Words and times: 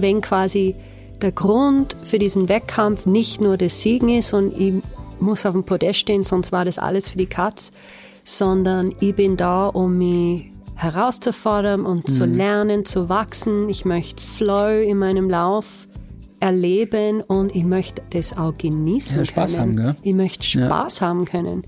wenn 0.00 0.20
quasi 0.20 0.74
der 1.20 1.32
Grund 1.32 1.96
für 2.02 2.18
diesen 2.18 2.48
Wettkampf 2.48 3.06
nicht 3.06 3.40
nur 3.40 3.56
das 3.56 3.82
Siegen 3.82 4.08
ist 4.08 4.32
und 4.34 4.56
ich 4.56 4.74
muss 5.20 5.46
auf 5.46 5.52
dem 5.52 5.64
Podest 5.64 5.98
stehen, 5.98 6.22
sonst 6.22 6.52
war 6.52 6.64
das 6.64 6.78
alles 6.78 7.08
für 7.08 7.18
die 7.18 7.26
Katz, 7.26 7.72
sondern 8.24 8.94
ich 9.00 9.14
bin 9.14 9.36
da, 9.36 9.66
um 9.66 9.98
mich 9.98 10.50
herauszufordern 10.76 11.84
und 11.84 12.08
mhm. 12.08 12.12
zu 12.12 12.24
lernen, 12.24 12.84
zu 12.84 13.08
wachsen. 13.08 13.68
Ich 13.68 13.84
möchte 13.84 14.22
Flow 14.22 14.80
in 14.80 14.98
meinem 14.98 15.28
Lauf 15.28 15.88
erleben 16.40 17.20
und 17.20 17.54
ich 17.56 17.64
möchte 17.64 18.02
das 18.10 18.36
auch 18.36 18.56
genießen 18.56 19.18
ja, 19.18 19.24
Spaß 19.24 19.56
können. 19.56 19.60
Haben, 19.60 19.76
gell? 19.76 19.96
Ich 20.02 20.14
möchte 20.14 20.44
Spaß 20.44 21.00
ja. 21.00 21.08
haben 21.08 21.24
können. 21.24 21.64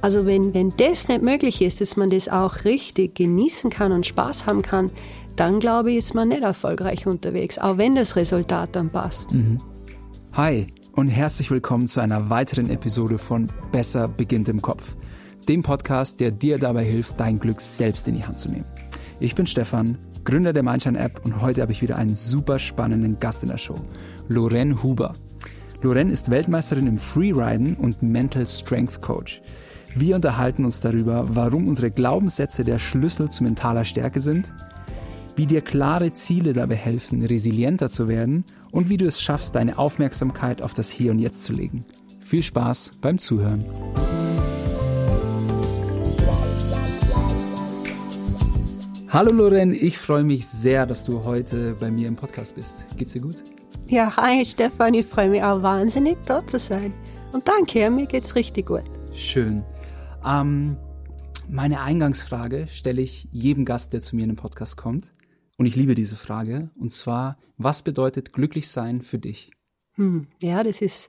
Also 0.00 0.26
wenn, 0.26 0.54
wenn 0.54 0.72
das 0.78 1.08
nicht 1.08 1.22
möglich 1.22 1.60
ist, 1.60 1.80
dass 1.80 1.96
man 1.96 2.10
das 2.10 2.28
auch 2.28 2.64
richtig 2.64 3.14
genießen 3.14 3.70
kann 3.70 3.92
und 3.92 4.06
Spaß 4.06 4.46
haben 4.46 4.62
kann, 4.62 4.90
dann 5.36 5.60
glaube 5.60 5.92
ich, 5.92 5.98
ist 5.98 6.14
man 6.14 6.28
nicht 6.28 6.42
erfolgreich 6.42 7.06
unterwegs, 7.06 7.58
auch 7.58 7.78
wenn 7.78 7.94
das 7.94 8.16
Resultat 8.16 8.76
dann 8.76 8.90
passt. 8.90 9.32
Mhm. 9.32 9.58
Hi 10.32 10.66
und 10.92 11.08
herzlich 11.08 11.50
willkommen 11.50 11.86
zu 11.86 12.00
einer 12.00 12.30
weiteren 12.30 12.70
Episode 12.70 13.18
von 13.18 13.48
Besser 13.70 14.08
beginnt 14.08 14.48
im 14.48 14.60
Kopf, 14.60 14.94
dem 15.48 15.62
Podcast, 15.62 16.20
der 16.20 16.30
dir 16.30 16.58
dabei 16.58 16.84
hilft, 16.84 17.18
dein 17.18 17.38
Glück 17.38 17.60
selbst 17.60 18.08
in 18.08 18.16
die 18.16 18.24
Hand 18.24 18.38
zu 18.38 18.50
nehmen. 18.50 18.64
Ich 19.20 19.34
bin 19.34 19.46
Stefan, 19.46 19.98
Gründer 20.24 20.52
der 20.52 20.62
Mindshine 20.62 20.98
App 20.98 21.24
und 21.24 21.40
heute 21.40 21.62
habe 21.62 21.72
ich 21.72 21.82
wieder 21.82 21.96
einen 21.96 22.14
super 22.14 22.58
spannenden 22.58 23.18
Gast 23.18 23.42
in 23.42 23.48
der 23.48 23.58
Show, 23.58 23.76
Lorraine 24.28 24.82
Huber. 24.82 25.14
Lorraine 25.82 26.12
ist 26.12 26.30
Weltmeisterin 26.30 26.86
im 26.86 26.98
Freeriden 26.98 27.74
und 27.74 28.02
Mental 28.02 28.46
Strength 28.46 29.02
Coach. 29.02 29.42
Wir 29.94 30.14
unterhalten 30.14 30.64
uns 30.64 30.80
darüber, 30.80 31.26
warum 31.34 31.68
unsere 31.68 31.90
Glaubenssätze 31.90 32.64
der 32.64 32.78
Schlüssel 32.78 33.30
zu 33.30 33.44
mentaler 33.44 33.84
Stärke 33.84 34.20
sind, 34.20 34.52
wie 35.36 35.46
dir 35.46 35.62
klare 35.62 36.12
Ziele 36.12 36.52
dabei 36.52 36.76
helfen, 36.76 37.24
resilienter 37.24 37.88
zu 37.88 38.08
werden 38.08 38.44
und 38.70 38.88
wie 38.88 38.96
du 38.96 39.06
es 39.06 39.20
schaffst, 39.22 39.54
deine 39.54 39.78
Aufmerksamkeit 39.78 40.62
auf 40.62 40.74
das 40.74 40.90
Hier 40.90 41.10
und 41.10 41.18
Jetzt 41.18 41.44
zu 41.44 41.52
legen. 41.52 41.84
Viel 42.24 42.42
Spaß 42.42 42.92
beim 43.00 43.18
Zuhören. 43.18 43.64
Hallo 49.08 49.30
Loren, 49.30 49.74
ich 49.74 49.98
freue 49.98 50.24
mich 50.24 50.46
sehr, 50.46 50.86
dass 50.86 51.04
du 51.04 51.24
heute 51.24 51.76
bei 51.78 51.90
mir 51.90 52.08
im 52.08 52.16
Podcast 52.16 52.54
bist. 52.54 52.86
Geht's 52.96 53.12
dir 53.12 53.20
gut? 53.20 53.44
Ja, 53.86 54.16
hi 54.16 54.44
Stefan, 54.46 54.94
ich 54.94 55.06
freue 55.06 55.28
mich 55.28 55.42
auch 55.42 55.62
wahnsinnig, 55.62 56.16
dort 56.26 56.48
zu 56.48 56.58
sein. 56.58 56.94
Und 57.32 57.46
danke, 57.46 57.90
mir 57.90 58.06
geht's 58.06 58.34
richtig 58.36 58.66
gut. 58.66 58.84
Schön. 59.14 59.64
Ähm, 60.24 60.78
meine 61.48 61.82
Eingangsfrage 61.82 62.68
stelle 62.70 63.02
ich 63.02 63.28
jedem 63.32 63.66
Gast, 63.66 63.92
der 63.92 64.00
zu 64.00 64.16
mir 64.16 64.22
in 64.22 64.30
den 64.30 64.36
Podcast 64.36 64.78
kommt. 64.78 65.10
Und 65.62 65.66
ich 65.66 65.76
liebe 65.76 65.94
diese 65.94 66.16
Frage. 66.16 66.70
Und 66.74 66.90
zwar, 66.90 67.38
was 67.56 67.84
bedeutet 67.84 68.32
glücklich 68.32 68.68
sein 68.68 69.00
für 69.00 69.20
dich? 69.20 69.52
Hm, 69.92 70.26
ja, 70.42 70.64
das 70.64 70.82
ist 70.82 71.08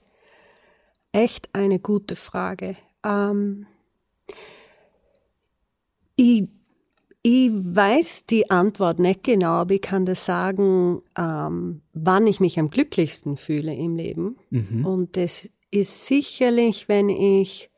echt 1.11 1.49
eine 1.53 1.79
gute 1.79 2.15
Frage. 2.15 2.75
Ähm, 3.03 3.65
ich, 6.15 6.43
ich 7.23 7.49
weiß 7.51 8.27
die 8.27 8.51
Antwort 8.51 8.99
nicht 8.99 9.23
genau, 9.23 9.53
aber 9.53 9.73
ich 9.73 9.81
kann 9.81 10.05
das 10.05 10.23
sagen, 10.23 11.01
ähm, 11.17 11.81
wann 11.93 12.27
ich 12.27 12.39
mich 12.39 12.59
am 12.59 12.69
glücklichsten 12.69 13.37
fühle 13.37 13.73
im 13.73 13.95
Leben. 13.95 14.37
Mhm. 14.51 14.85
Und 14.85 15.17
das 15.17 15.49
ist 15.71 16.05
sicherlich, 16.05 16.87
wenn 16.87 17.09
ich 17.09 17.71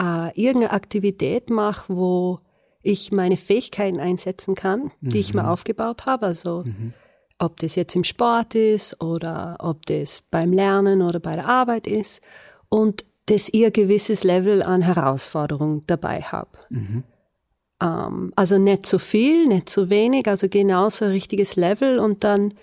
äh, 0.00 0.28
irgendeine 0.40 0.70
Aktivität 0.70 1.50
mache, 1.50 1.96
wo 1.96 2.38
ich 2.82 3.12
meine 3.12 3.36
Fähigkeiten 3.36 4.00
einsetzen 4.00 4.54
kann, 4.54 4.90
die 5.00 5.16
mhm. 5.16 5.20
ich 5.20 5.34
mir 5.34 5.42
mhm. 5.42 5.48
aufgebaut 5.48 6.06
habe. 6.06 6.26
Also 6.26 6.64
mhm. 6.64 6.92
ob 7.38 7.58
das 7.60 7.74
jetzt 7.74 7.96
im 7.96 8.04
Sport 8.04 8.54
ist 8.54 9.02
oder 9.02 9.56
ob 9.60 9.86
das 9.86 10.22
beim 10.30 10.52
Lernen 10.52 11.02
oder 11.02 11.20
bei 11.20 11.34
der 11.34 11.48
Arbeit 11.48 11.86
ist 11.86 12.20
und 12.68 13.04
dass 13.26 13.48
ich 13.52 13.64
ein 13.64 13.72
gewisses 13.72 14.24
Level 14.24 14.62
an 14.62 14.82
Herausforderung 14.82 15.84
dabei 15.86 16.22
habe. 16.22 16.50
Mhm. 16.70 17.04
Ähm, 17.82 18.32
also 18.36 18.58
nicht 18.58 18.86
zu 18.86 18.98
viel, 18.98 19.46
nicht 19.46 19.68
zu 19.68 19.90
wenig, 19.90 20.26
also 20.26 20.48
genauso 20.48 21.04
ein 21.04 21.10
richtiges 21.10 21.56
Level 21.56 21.98
und 21.98 22.24
dann 22.24 22.54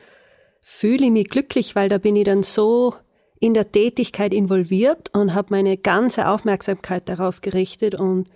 fühle 0.61 1.05
ich 1.05 1.11
mich 1.11 1.29
glücklich, 1.29 1.75
weil 1.75 1.89
da 1.89 1.99
bin 1.99 2.15
ich 2.15 2.23
dann 2.23 2.41
so 2.41 2.95
in 3.39 3.53
der 3.53 3.71
Tätigkeit 3.71 4.33
involviert 4.33 5.13
und 5.13 5.35
habe 5.35 5.49
meine 5.51 5.77
ganze 5.77 6.27
Aufmerksamkeit 6.27 7.07
darauf 7.07 7.41
gerichtet 7.41 7.93
und 7.93 8.29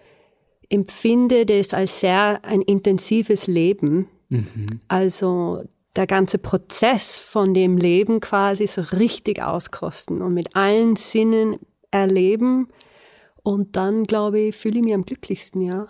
empfinde 0.69 1.46
das 1.46 1.74
als 1.74 2.00
sehr 2.00 2.40
ein 2.44 2.62
intensives 2.62 3.47
Leben. 3.47 4.07
Mhm. 4.30 4.80
Also 4.88 5.63
der 5.96 6.07
ganze 6.07 6.38
Prozess 6.38 7.18
von 7.18 7.53
dem 7.53 7.78
Leben 7.78 8.19
quasi 8.19 8.68
so 8.68 8.81
richtig 8.81 9.41
auskosten 9.41 10.22
und 10.22 10.34
mit 10.34 10.56
allen 10.56 10.96
Sinnen 10.96 11.57
erleben. 11.91 12.68
Und 13.44 13.75
dann, 13.75 14.03
glaube 14.06 14.40
ich, 14.40 14.56
fühle 14.56 14.78
ich 14.78 14.84
mich 14.84 14.94
am 14.94 15.06
glücklichsten, 15.06 15.62
ja. 15.62 15.88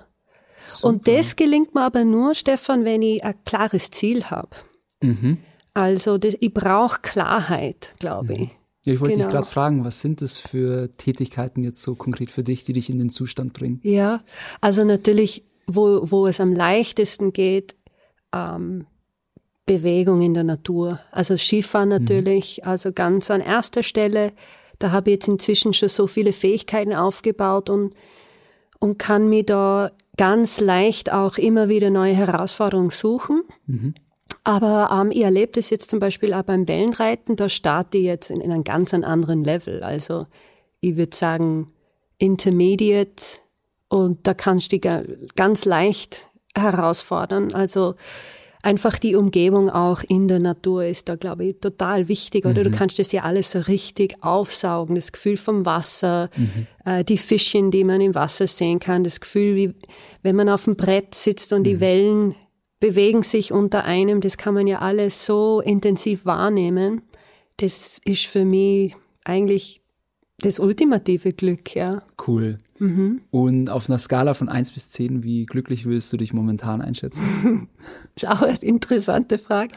Super. 0.61 0.87
Und 0.87 1.07
das 1.07 1.35
gelingt 1.35 1.73
mir 1.73 1.83
aber 1.83 2.05
nur, 2.05 2.35
Stefan, 2.35 2.85
wenn 2.85 3.01
ich 3.01 3.23
ein 3.23 3.35
klares 3.45 3.91
Ziel 3.91 4.25
habe. 4.25 4.55
Mhm. 5.01 5.37
Also 5.73 6.17
das, 6.17 6.35
ich 6.39 6.53
brauche 6.53 6.99
Klarheit, 7.01 7.93
glaube 7.99 8.35
mhm. 8.35 8.43
ich. 8.43 8.49
Ja, 8.85 8.93
ich 8.93 9.01
wollte 9.01 9.15
genau. 9.15 9.27
dich 9.27 9.33
gerade 9.33 9.47
fragen, 9.47 9.83
was 9.83 10.01
sind 10.01 10.21
das 10.21 10.39
für 10.39 10.95
Tätigkeiten 10.95 11.63
jetzt 11.63 11.81
so 11.83 11.95
konkret 11.95 12.31
für 12.31 12.43
dich, 12.43 12.63
die 12.63 12.73
dich 12.73 12.89
in 12.89 12.97
den 12.97 13.09
Zustand 13.09 13.53
bringen? 13.53 13.79
Ja, 13.83 14.21
also 14.61 14.85
natürlich, 14.85 15.43
wo, 15.67 16.09
wo 16.09 16.27
es 16.27 16.39
am 16.39 16.53
leichtesten 16.53 17.33
geht, 17.33 17.75
ähm, 18.33 18.85
Bewegung 19.65 20.21
in 20.21 20.33
der 20.33 20.45
Natur. 20.45 20.99
Also 21.11 21.37
Skifahren 21.37 21.89
mhm. 21.89 21.95
natürlich, 21.95 22.61
mhm. 22.63 22.69
also 22.69 22.91
ganz 22.91 23.29
an 23.29 23.41
erster 23.41 23.83
Stelle. 23.83 24.31
Da 24.79 24.91
habe 24.91 25.11
ich 25.11 25.15
jetzt 25.15 25.27
inzwischen 25.27 25.73
schon 25.73 25.89
so 25.89 26.07
viele 26.07 26.33
Fähigkeiten 26.33 26.93
aufgebaut 26.93 27.69
und, 27.69 27.93
und 28.79 28.97
kann 28.97 29.29
mir 29.29 29.43
da 29.43 29.91
ganz 30.17 30.59
leicht 30.59 31.11
auch 31.11 31.37
immer 31.37 31.69
wieder 31.69 31.89
neue 31.89 32.15
Herausforderungen 32.15 32.89
suchen. 32.91 33.43
Mhm. 33.67 33.93
Aber 34.43 34.89
ähm, 34.91 35.11
ich 35.11 35.21
erlebe 35.21 35.51
das 35.53 35.69
jetzt 35.69 35.89
zum 35.89 35.99
Beispiel 35.99 36.33
auch 36.33 36.43
beim 36.43 36.67
Wellenreiten, 36.67 37.35
da 37.35 37.49
starte 37.49 37.97
ich 37.97 38.05
jetzt 38.05 38.31
in, 38.31 38.41
in 38.41 38.51
einem 38.51 38.63
ganz 38.63 38.93
anderen 38.93 39.43
Level. 39.43 39.83
Also 39.83 40.25
ich 40.81 40.95
würde 40.95 41.15
sagen 41.15 41.71
Intermediate 42.17 43.39
und 43.89 44.25
da 44.27 44.33
kannst 44.33 44.71
du 44.71 44.79
dich 44.79 44.89
ganz 45.35 45.65
leicht 45.65 46.27
herausfordern. 46.55 47.53
Also 47.53 47.95
einfach 48.61 48.97
die 48.99 49.15
Umgebung 49.15 49.69
auch 49.69 50.03
in 50.03 50.27
der 50.27 50.39
Natur 50.39 50.85
ist 50.85 51.09
da, 51.09 51.15
glaube 51.15 51.45
ich, 51.45 51.59
total 51.59 52.07
wichtig. 52.07 52.45
Oder 52.45 52.61
mhm. 52.61 52.71
du 52.71 52.77
kannst 52.77 52.99
das 52.99 53.11
ja 53.11 53.23
alles 53.23 53.51
so 53.51 53.59
richtig 53.59 54.23
aufsaugen. 54.23 54.95
Das 54.95 55.11
Gefühl 55.11 55.37
vom 55.37 55.65
Wasser, 55.65 56.29
mhm. 56.35 56.67
äh, 56.85 57.03
die 57.03 57.17
Fischchen, 57.17 57.71
die 57.71 57.83
man 57.83 58.01
im 58.01 58.15
Wasser 58.15 58.47
sehen 58.47 58.79
kann, 58.79 59.03
das 59.03 59.19
Gefühl, 59.19 59.55
wie 59.55 59.73
wenn 60.21 60.35
man 60.35 60.49
auf 60.49 60.65
dem 60.65 60.75
Brett 60.75 61.15
sitzt 61.15 61.53
und 61.53 61.61
mhm. 61.61 61.65
die 61.65 61.79
Wellen 61.79 62.35
bewegen 62.79 63.23
sich 63.23 63.51
unter 63.51 63.83
einem, 63.85 64.21
das 64.21 64.37
kann 64.37 64.53
man 64.53 64.67
ja 64.67 64.79
alles 64.79 65.25
so 65.25 65.61
intensiv 65.61 66.25
wahrnehmen. 66.25 67.01
Das 67.57 67.99
ist 68.05 68.25
für 68.25 68.45
mich 68.45 68.95
eigentlich 69.25 69.81
das 70.41 70.59
ultimative 70.59 71.33
Glück, 71.33 71.75
ja. 71.75 72.01
Cool. 72.25 72.59
Mhm. 72.79 73.21
Und 73.29 73.69
auf 73.69 73.89
einer 73.89 73.97
Skala 73.97 74.33
von 74.33 74.47
eins 74.47 74.71
bis 74.71 74.89
zehn, 74.89 75.23
wie 75.23 75.45
glücklich 75.45 75.85
willst 75.85 76.13
du 76.13 76.17
dich 76.17 76.33
momentan 76.33 76.81
einschätzen? 76.81 77.67
Schau, 78.19 78.45
interessante 78.61 79.37
Frage. 79.37 79.75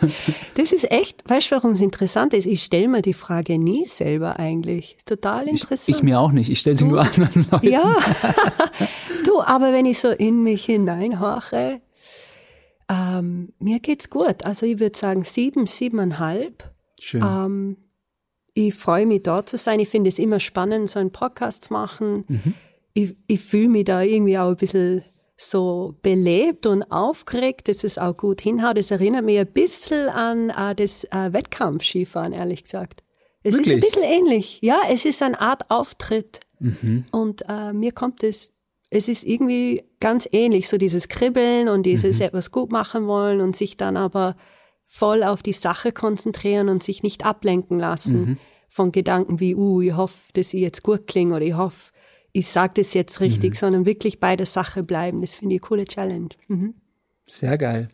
Das 0.55 0.73
ist 0.73 0.91
echt, 0.91 1.29
weißt 1.29 1.51
du, 1.51 1.57
warum 1.57 1.73
es 1.73 1.81
interessant 1.81 2.33
ist? 2.33 2.47
Ich 2.47 2.63
stelle 2.63 2.89
mir 2.89 3.03
die 3.03 3.15
Frage 3.15 3.59
nie 3.59 3.85
selber 3.87 4.39
eigentlich. 4.39 4.97
Ist 4.99 5.09
total 5.09 5.49
interessant. 5.49 5.89
Ich, 5.89 5.97
ich 5.97 6.03
mir 6.03 6.21
auch 6.21 6.33
nicht. 6.33 6.49
Ich 6.49 6.61
stelle 6.61 6.77
sie 6.77 6.85
du? 6.85 6.91
nur 6.91 7.01
anderen 7.05 7.47
Leuten. 7.51 7.67
Ja. 7.67 7.97
du, 9.27 9.43
aber 9.43 9.73
wenn 9.73 9.87
ich 9.87 9.99
so 9.99 10.11
in 10.11 10.45
mich 10.45 10.65
hineinhorche, 10.65 11.81
ähm, 12.89 13.53
mir 13.59 13.81
geht's 13.81 14.11
gut. 14.11 14.45
Also 14.45 14.67
ich 14.67 14.81
würde 14.81 14.97
sagen 14.97 15.25
sieben, 15.25 15.67
siebeneinhalb. 15.67 16.73
Schön. 17.01 17.23
Ähm, 17.23 17.77
ich 18.55 18.75
freue 18.75 19.07
mich 19.07 19.23
da 19.23 19.45
zu 19.47 19.57
sein. 19.57 19.81
Ich 19.81 19.89
finde 19.89 20.09
es 20.09 20.19
immer 20.19 20.41
spannend, 20.41 20.91
so 20.91 20.99
einen 20.99 21.13
Podcast 21.13 21.65
zu 21.65 21.73
machen. 21.73 22.25
Mhm. 22.29 22.55
Ich, 22.95 23.17
ich 23.27 23.41
fühle 23.41 23.69
mich 23.69 23.85
da 23.85 24.03
irgendwie 24.03 24.39
auch 24.39 24.51
ein 24.51 24.57
bisschen 24.57 25.05
so 25.37 25.97
belebt 26.03 26.67
und 26.67 26.85
aufgeregt, 26.93 27.69
dass 27.69 27.85
es 27.85 27.99
auch 27.99 28.17
gut 28.17 28.41
hinhaut. 28.41 28.77
Das 28.79 28.91
erinnert 28.91 29.25
mich 29.25 29.39
ein 29.39 29.47
bisschen 29.47 30.09
an 30.09 30.51
äh, 30.51 30.75
das 30.75 31.05
äh, 31.05 31.33
Wettkampfskifahren, 31.33 32.33
ehrlich 32.33 32.65
gesagt. 32.65 33.03
Es 33.43 33.55
Wirklich? 33.55 33.69
ist 33.69 33.75
ein 33.75 33.81
bisschen 33.81 34.03
ähnlich. 34.03 34.59
Ja, 34.61 34.79
es 34.91 35.05
ist 35.05 35.23
eine 35.23 35.41
Art 35.41 35.71
Auftritt. 35.71 36.41
Mhm. 36.61 37.05
Und 37.11 37.43
äh, 37.49 37.73
mir 37.73 37.93
kommt 37.93 38.23
es 38.23 38.53
es 38.95 39.09
ist 39.09 39.25
irgendwie 39.25 39.83
ganz 40.01 40.29
ähnlich, 40.33 40.69
so 40.69 40.77
dieses 40.77 41.09
Kribbeln 41.09 41.69
und 41.69 41.85
dieses 41.85 42.19
mhm. 42.19 42.27
etwas 42.27 42.51
gut 42.51 42.71
machen 42.71 43.07
wollen 43.07 43.41
und 43.41 43.57
sich 43.57 43.79
dann 43.79 43.97
aber 43.97 44.37
voll 44.83 45.23
auf 45.23 45.43
die 45.43 45.55
Sache 45.55 45.93
konzentrieren 45.93 46.69
und 46.69 46.83
sich 46.83 47.03
nicht 47.03 47.25
ablenken 47.25 47.79
lassen 47.79 48.21
mhm. 48.21 48.39
von 48.69 48.93
Gedanken 48.93 49.41
wie, 49.41 49.55
uh, 49.55 49.81
ich 49.81 49.97
hoffe, 49.97 50.31
dass 50.35 50.53
ich 50.53 50.61
jetzt 50.61 50.83
gut 50.83 51.07
klinge 51.07 51.37
oder 51.37 51.45
ich 51.45 51.57
hoffe, 51.57 51.93
ich 52.33 52.49
sage 52.49 52.75
das 52.77 52.93
jetzt 52.93 53.21
richtig, 53.21 53.53
mhm. 53.53 53.57
sondern 53.57 53.87
wirklich 53.87 54.21
bei 54.21 54.37
der 54.37 54.47
Sache 54.47 54.83
bleiben. 54.83 55.23
Das 55.23 55.37
finde 55.37 55.55
ich 55.55 55.63
eine 55.63 55.69
coole 55.69 55.85
Challenge. 55.85 56.29
Mhm. 56.49 56.75
Sehr 57.25 57.57
geil. 57.57 57.89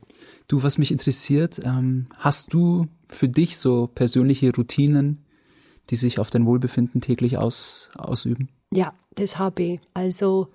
Du, 0.49 0.65
was 0.65 0.79
mich 0.79 0.91
interessiert, 0.91 1.61
ähm, 1.65 2.09
hast 2.17 2.53
du 2.53 2.87
für 3.07 3.29
dich 3.29 3.59
so 3.59 3.87
persönliche 3.87 4.53
Routinen, 4.53 5.25
die 5.91 5.97
sich 5.97 6.19
auf 6.19 6.31
dein 6.31 6.45
Wohlbefinden 6.45 7.01
täglich 7.01 7.39
aus, 7.39 7.91
ausüben? 7.95 8.49
Ja, 8.73 8.95
das 9.15 9.39
habe 9.39 9.63
ich. 9.63 9.81
Also 9.95 10.49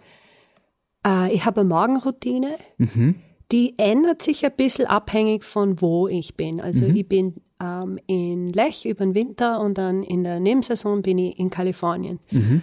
äh, 1.05 1.33
ich 1.33 1.45
habe 1.45 1.61
eine 1.61 1.69
Morgenroutine. 1.69 2.55
Mhm. 2.77 3.15
Die 3.51 3.77
ändert 3.77 4.21
sich 4.21 4.45
ein 4.45 4.55
bisschen 4.55 4.87
abhängig 4.87 5.43
von 5.43 5.81
wo 5.81 6.07
ich 6.07 6.35
bin. 6.35 6.59
Also 6.59 6.85
mhm. 6.85 6.95
ich 6.95 7.07
bin 7.07 7.35
ähm, 7.61 7.99
in 8.07 8.51
Lech 8.51 8.85
über 8.85 9.05
den 9.05 9.13
Winter 9.13 9.59
und 9.59 9.77
dann 9.77 10.01
in 10.01 10.23
der 10.23 10.39
Nebensaison 10.39 11.01
bin 11.01 11.17
ich 11.17 11.37
in 11.37 11.49
Kalifornien. 11.49 12.19
Mhm. 12.31 12.61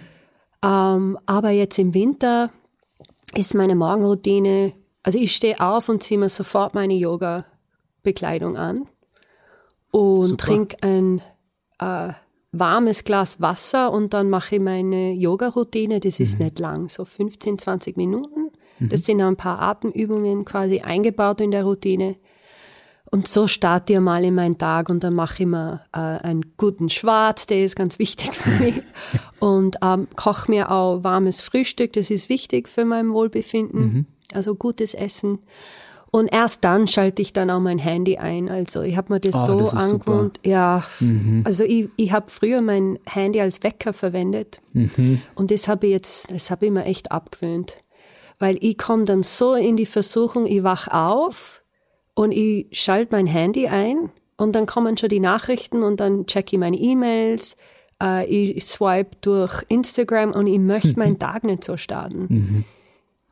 Ähm, 0.63 1.17
aber 1.25 1.51
jetzt 1.51 1.79
im 1.79 1.93
Winter 1.93 2.51
ist 3.35 3.53
meine 3.53 3.75
Morgenroutine 3.75 4.73
also 5.03 5.17
ich 5.17 5.35
stehe 5.35 5.59
auf 5.59 5.89
und 5.89 6.03
ziehe 6.03 6.19
mir 6.19 6.29
sofort 6.29 6.73
meine 6.73 6.93
Yoga-Bekleidung 6.93 8.55
an 8.55 8.85
und 9.91 10.39
trinke 10.39 10.77
ein 10.81 11.21
äh, 11.79 12.13
warmes 12.51 13.03
Glas 13.03 13.39
Wasser 13.41 13.91
und 13.91 14.13
dann 14.13 14.29
mache 14.29 14.55
ich 14.55 14.61
meine 14.61 15.13
Yoga-Routine. 15.13 15.99
Das 15.99 16.19
ist 16.19 16.39
mhm. 16.39 16.45
nicht 16.45 16.59
lang, 16.59 16.89
so 16.89 17.05
15, 17.05 17.57
20 17.59 17.97
Minuten. 17.97 18.51
Mhm. 18.79 18.89
Das 18.89 19.05
sind 19.05 19.21
ein 19.21 19.37
paar 19.37 19.61
Atemübungen 19.61 20.45
quasi 20.45 20.79
eingebaut 20.81 21.41
in 21.41 21.51
der 21.51 21.63
Routine. 21.63 22.15
Und 23.13 23.27
so 23.27 23.45
starte 23.45 23.93
ich 23.93 23.99
mal 23.99 24.23
in 24.23 24.35
meinen 24.35 24.57
Tag 24.57 24.87
und 24.87 25.03
dann 25.03 25.15
mache 25.15 25.43
ich 25.43 25.47
mir 25.47 25.81
äh, 25.91 25.97
einen 25.99 26.53
guten 26.55 26.87
Schwarz, 26.87 27.45
der 27.45 27.65
ist 27.65 27.75
ganz 27.75 27.99
wichtig 27.99 28.33
für 28.33 28.63
mich. 28.63 28.81
und 29.39 29.77
ähm, 29.81 30.07
koche 30.15 30.49
mir 30.49 30.71
auch 30.71 31.03
warmes 31.03 31.41
Frühstück, 31.41 31.91
das 31.93 32.09
ist 32.09 32.29
wichtig 32.29 32.69
für 32.69 32.85
mein 32.85 33.11
Wohlbefinden. 33.11 33.81
Mhm 33.81 34.05
also 34.33 34.55
gutes 34.55 34.93
Essen. 34.93 35.39
Und 36.13 36.27
erst 36.27 36.65
dann 36.65 36.87
schalte 36.87 37.21
ich 37.21 37.31
dann 37.31 37.49
auch 37.49 37.61
mein 37.61 37.77
Handy 37.77 38.17
ein. 38.17 38.49
Also 38.49 38.81
ich 38.81 38.97
habe 38.97 39.13
mir 39.13 39.19
das 39.21 39.49
oh, 39.49 39.65
so 39.65 39.77
angewohnt. 39.77 40.39
Ja, 40.43 40.83
mhm. 40.99 41.41
also 41.45 41.63
ich, 41.63 41.87
ich 41.95 42.11
habe 42.11 42.29
früher 42.29 42.61
mein 42.61 42.99
Handy 43.05 43.39
als 43.39 43.63
Wecker 43.63 43.93
verwendet 43.93 44.59
mhm. 44.73 45.21
und 45.35 45.51
das 45.51 45.69
habe 45.69 45.87
ich 45.87 45.93
jetzt, 45.93 46.29
das 46.29 46.51
habe 46.51 46.65
ich 46.65 46.71
mir 46.71 46.83
echt 46.83 47.13
abgewöhnt, 47.13 47.77
weil 48.39 48.57
ich 48.59 48.77
komme 48.77 49.05
dann 49.05 49.23
so 49.23 49.55
in 49.55 49.77
die 49.77 49.85
Versuchung, 49.85 50.45
ich 50.45 50.63
wach 50.63 50.89
auf 50.89 51.63
und 52.13 52.33
ich 52.33 52.67
schalte 52.73 53.15
mein 53.15 53.27
Handy 53.27 53.67
ein 53.67 54.11
und 54.35 54.53
dann 54.53 54.65
kommen 54.65 54.97
schon 54.97 55.09
die 55.09 55.21
Nachrichten 55.21 55.81
und 55.81 56.01
dann 56.01 56.25
checke 56.25 56.57
ich 56.57 56.59
meine 56.59 56.77
E-Mails, 56.77 57.55
äh, 58.03 58.25
ich 58.25 58.65
swipe 58.65 59.15
durch 59.21 59.63
Instagram 59.69 60.31
und 60.31 60.47
ich 60.47 60.59
möchte 60.59 60.99
meinen 60.99 61.19
Tag 61.19 61.45
nicht 61.45 61.63
so 61.63 61.77
starten. 61.77 62.25
Mhm 62.27 62.65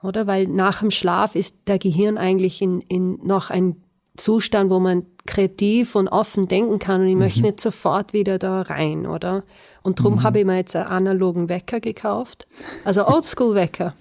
oder? 0.01 0.27
Weil 0.27 0.47
nach 0.47 0.79
dem 0.79 0.91
Schlaf 0.91 1.35
ist 1.35 1.57
der 1.67 1.79
Gehirn 1.79 2.17
eigentlich 2.17 2.61
in, 2.61 2.81
in 2.81 3.19
noch 3.23 3.49
ein 3.49 3.75
Zustand, 4.17 4.69
wo 4.69 4.79
man 4.79 5.05
kreativ 5.25 5.95
und 5.95 6.07
offen 6.07 6.47
denken 6.47 6.79
kann 6.79 7.01
und 7.01 7.07
ich 7.07 7.13
mhm. 7.13 7.19
möchte 7.19 7.41
nicht 7.41 7.61
sofort 7.61 8.13
wieder 8.13 8.37
da 8.37 8.61
rein, 8.61 9.05
oder? 9.05 9.43
Und 9.81 9.99
darum 9.99 10.15
mhm. 10.15 10.23
habe 10.23 10.39
ich 10.39 10.45
mir 10.45 10.57
jetzt 10.57 10.75
einen 10.75 10.87
analogen 10.87 11.49
Wecker 11.49 11.79
gekauft, 11.79 12.47
also 12.83 13.07
Oldschool-Wecker. 13.07 13.93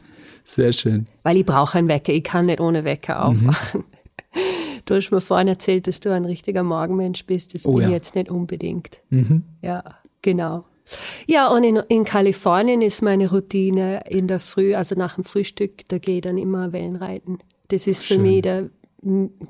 Sehr 0.44 0.72
schön. 0.72 1.06
Weil 1.22 1.36
ich 1.36 1.44
brauche 1.44 1.78
einen 1.78 1.88
Wecker, 1.88 2.12
ich 2.12 2.24
kann 2.24 2.46
nicht 2.46 2.60
ohne 2.60 2.84
Wecker 2.84 3.16
mhm. 3.16 3.48
aufwachen. 3.48 3.80
Mhm. 3.80 3.84
Du 4.84 4.94
hast 4.94 5.10
mir 5.10 5.20
vorhin 5.20 5.48
erzählt, 5.48 5.86
dass 5.86 6.00
du 6.00 6.14
ein 6.14 6.24
richtiger 6.24 6.62
Morgenmensch 6.62 7.26
bist, 7.26 7.54
das 7.54 7.66
oh, 7.66 7.74
bin 7.74 7.88
ich 7.88 7.90
jetzt 7.90 8.14
nicht 8.14 8.30
unbedingt. 8.30 9.02
Mhm. 9.10 9.42
Ja, 9.60 9.84
genau. 10.22 10.64
Ja, 11.26 11.48
und 11.48 11.64
in, 11.64 11.76
in 11.88 12.04
Kalifornien 12.04 12.82
ist 12.82 13.02
meine 13.02 13.30
Routine 13.30 14.00
in 14.08 14.26
der 14.26 14.40
Früh, 14.40 14.74
also 14.74 14.94
nach 14.94 15.16
dem 15.16 15.24
Frühstück, 15.24 15.86
da 15.88 15.98
gehe 15.98 16.16
ich 16.16 16.22
dann 16.22 16.38
immer 16.38 16.72
Wellenreiten. 16.72 17.38
Das 17.68 17.86
ist 17.86 18.04
für 18.04 18.14
Schön. 18.14 18.22
mich 18.22 18.42
der 18.42 18.70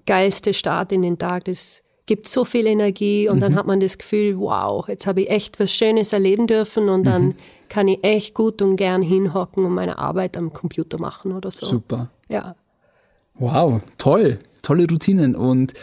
geilste 0.07 0.55
Start 0.55 0.93
in 0.93 1.03
den 1.03 1.19
Tag. 1.19 1.45
Das 1.45 1.83
gibt 2.07 2.27
so 2.27 2.45
viel 2.45 2.67
Energie 2.67 3.29
und 3.29 3.37
mhm. 3.37 3.41
dann 3.41 3.55
hat 3.55 3.67
man 3.67 3.81
das 3.81 3.99
Gefühl, 3.99 4.39
wow, 4.39 4.87
jetzt 4.89 5.07
habe 5.07 5.23
ich 5.23 5.31
echt 5.31 5.61
was 5.61 5.73
Schönes 5.73 6.13
erleben 6.13 6.47
dürfen 6.47 6.89
und 6.89 7.05
dann 7.05 7.27
mhm. 7.27 7.35
kann 7.69 7.87
ich 7.87 8.03
echt 8.03 8.35
gut 8.35 8.61
und 8.63 8.77
gern 8.77 9.03
hinhocken 9.03 9.65
und 9.65 9.75
meine 9.75 9.99
Arbeit 9.99 10.37
am 10.37 10.53
Computer 10.53 10.99
machen 10.99 11.33
oder 11.33 11.51
so. 11.51 11.67
Super. 11.67 12.11
Ja. 12.29 12.57
Wow, 13.35 13.81
toll. 13.99 14.39
Tolle 14.63 14.87
Routinen. 14.91 15.37
Und 15.37 15.75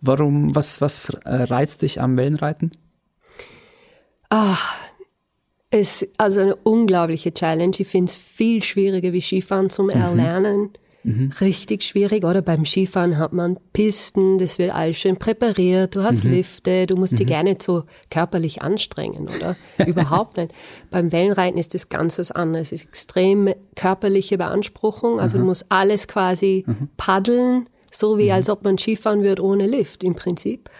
warum, 0.00 0.54
was, 0.54 0.80
was 0.80 1.12
reizt 1.24 1.82
dich 1.82 2.00
am 2.00 2.16
Wellenreiten? 2.16 2.72
Ah, 4.30 4.56
ist 5.72 6.08
also 6.18 6.40
eine 6.40 6.56
unglaubliche 6.56 7.32
Challenge. 7.32 7.74
Ich 7.78 7.88
finde 7.88 8.10
es 8.10 8.14
viel 8.14 8.62
schwieriger 8.62 9.12
wie 9.12 9.20
Skifahren 9.20 9.70
zum 9.70 9.86
mhm. 9.86 9.92
Erlernen. 9.92 10.70
Mhm. 11.04 11.32
Richtig 11.40 11.82
schwierig, 11.82 12.24
oder? 12.24 12.42
Beim 12.42 12.64
Skifahren 12.64 13.18
hat 13.18 13.32
man 13.32 13.58
Pisten, 13.72 14.38
das 14.38 14.58
wird 14.58 14.72
alles 14.72 14.98
schön 14.98 15.16
präpariert, 15.16 15.96
du 15.96 16.04
hast 16.04 16.24
mhm. 16.24 16.32
Lifte, 16.32 16.86
du 16.86 16.94
musst 16.96 17.14
mhm. 17.14 17.16
dich 17.16 17.26
gar 17.26 17.42
nicht 17.42 17.62
so 17.62 17.84
körperlich 18.08 18.62
anstrengen, 18.62 19.26
oder? 19.28 19.56
Überhaupt 19.86 20.36
nicht. 20.36 20.52
Beim 20.90 21.10
Wellenreiten 21.10 21.58
ist 21.58 21.74
das 21.74 21.88
ganz 21.88 22.18
was 22.18 22.30
anderes. 22.30 22.68
Es 22.68 22.82
ist 22.82 22.88
extrem 22.88 23.52
körperliche 23.74 24.38
Beanspruchung, 24.38 25.18
also 25.18 25.38
du 25.38 25.44
musst 25.44 25.66
alles 25.70 26.06
quasi 26.06 26.64
mhm. 26.66 26.88
paddeln, 26.96 27.68
so 27.90 28.16
wie 28.18 28.26
mhm. 28.26 28.32
als 28.32 28.48
ob 28.48 28.62
man 28.62 28.78
Skifahren 28.78 29.24
würde 29.24 29.42
ohne 29.42 29.66
Lift 29.66 30.04
im 30.04 30.14
Prinzip. 30.14 30.70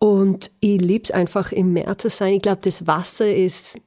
Und 0.00 0.50
ich 0.58 0.80
lieb's 0.80 1.12
einfach 1.12 1.52
im 1.52 1.72
Meer 1.72 1.96
zu 1.96 2.10
sein. 2.10 2.34
Ich 2.34 2.42
glaube, 2.42 2.60
das 2.62 2.88
Wasser 2.88 3.32
ist 3.32 3.78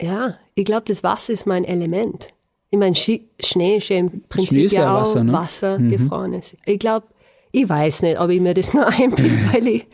ja, 0.00 0.34
ich 0.54 0.64
glaube, 0.64 0.84
das 0.86 1.02
Wasser 1.02 1.32
ist 1.32 1.46
mein 1.46 1.64
Element. 1.64 2.32
Ich 2.70 2.78
meine, 2.78 2.94
Schnee 2.94 3.76
ist 3.76 3.88
ja 3.88 3.96
im 3.96 4.22
Prinzip 4.28 4.66
ist 4.66 4.72
ja, 4.72 4.94
auch 4.94 5.02
Wasser, 5.02 5.24
ne? 5.24 5.32
Wasser 5.32 5.78
mhm. 5.78 5.90
gefrorenes. 5.90 6.56
Ich 6.66 6.78
glaube, 6.78 7.06
ich 7.50 7.68
weiß 7.68 8.02
nicht, 8.02 8.20
ob 8.20 8.30
ich 8.30 8.40
mir 8.40 8.54
das 8.54 8.72
nur 8.74 8.86
einbilde, 8.86 9.38
weil 9.52 9.66
ich, 9.66 9.86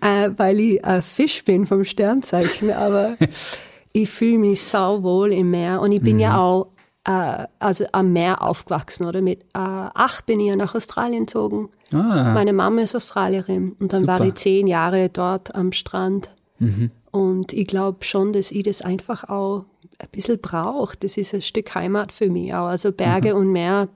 äh, 0.00 0.30
weil 0.36 0.60
ich 0.60 0.84
ein 0.84 1.02
Fisch 1.02 1.44
bin 1.44 1.66
vom 1.66 1.84
Sternzeichen, 1.84 2.72
aber 2.72 3.16
ich 3.92 4.10
fühle 4.10 4.38
mich 4.38 4.62
sauwohl 4.62 5.32
im 5.32 5.50
Meer 5.50 5.80
und 5.80 5.92
ich 5.92 6.02
bin 6.02 6.14
mhm. 6.14 6.20
ja 6.20 6.38
auch 6.38 6.68
äh, 7.04 7.46
also 7.58 7.84
am 7.92 8.12
Meer 8.12 8.42
aufgewachsen, 8.42 9.06
oder? 9.06 9.20
Mit 9.20 9.42
äh, 9.42 9.58
acht 9.58 10.26
bin 10.26 10.40
ich 10.40 10.48
ja 10.48 10.56
nach 10.56 10.74
Australien 10.74 11.26
gezogen. 11.26 11.68
Ah. 11.92 12.32
Meine 12.32 12.52
Mama 12.52 12.80
ist 12.80 12.96
Australierin 12.96 13.76
und 13.78 13.92
dann 13.92 14.00
Super. 14.00 14.18
war 14.18 14.26
ich 14.26 14.34
zehn 14.34 14.66
Jahre 14.66 15.10
dort 15.10 15.54
am 15.54 15.72
Strand. 15.72 16.30
Mhm. 16.58 16.90
Und 17.14 17.52
ich 17.52 17.68
glaube 17.68 18.02
schon, 18.02 18.32
dass 18.32 18.50
ich 18.50 18.64
das 18.64 18.82
einfach 18.82 19.28
auch 19.28 19.66
ein 20.00 20.08
bisschen 20.10 20.40
brauche. 20.40 20.96
Das 20.98 21.16
ist 21.16 21.32
ein 21.32 21.42
Stück 21.42 21.72
Heimat 21.76 22.10
für 22.10 22.28
mich 22.28 22.52
auch. 22.52 22.66
Also 22.66 22.90
Berge 22.90 23.34
mhm. 23.34 23.40
und 23.40 23.52
Meer. 23.52 23.88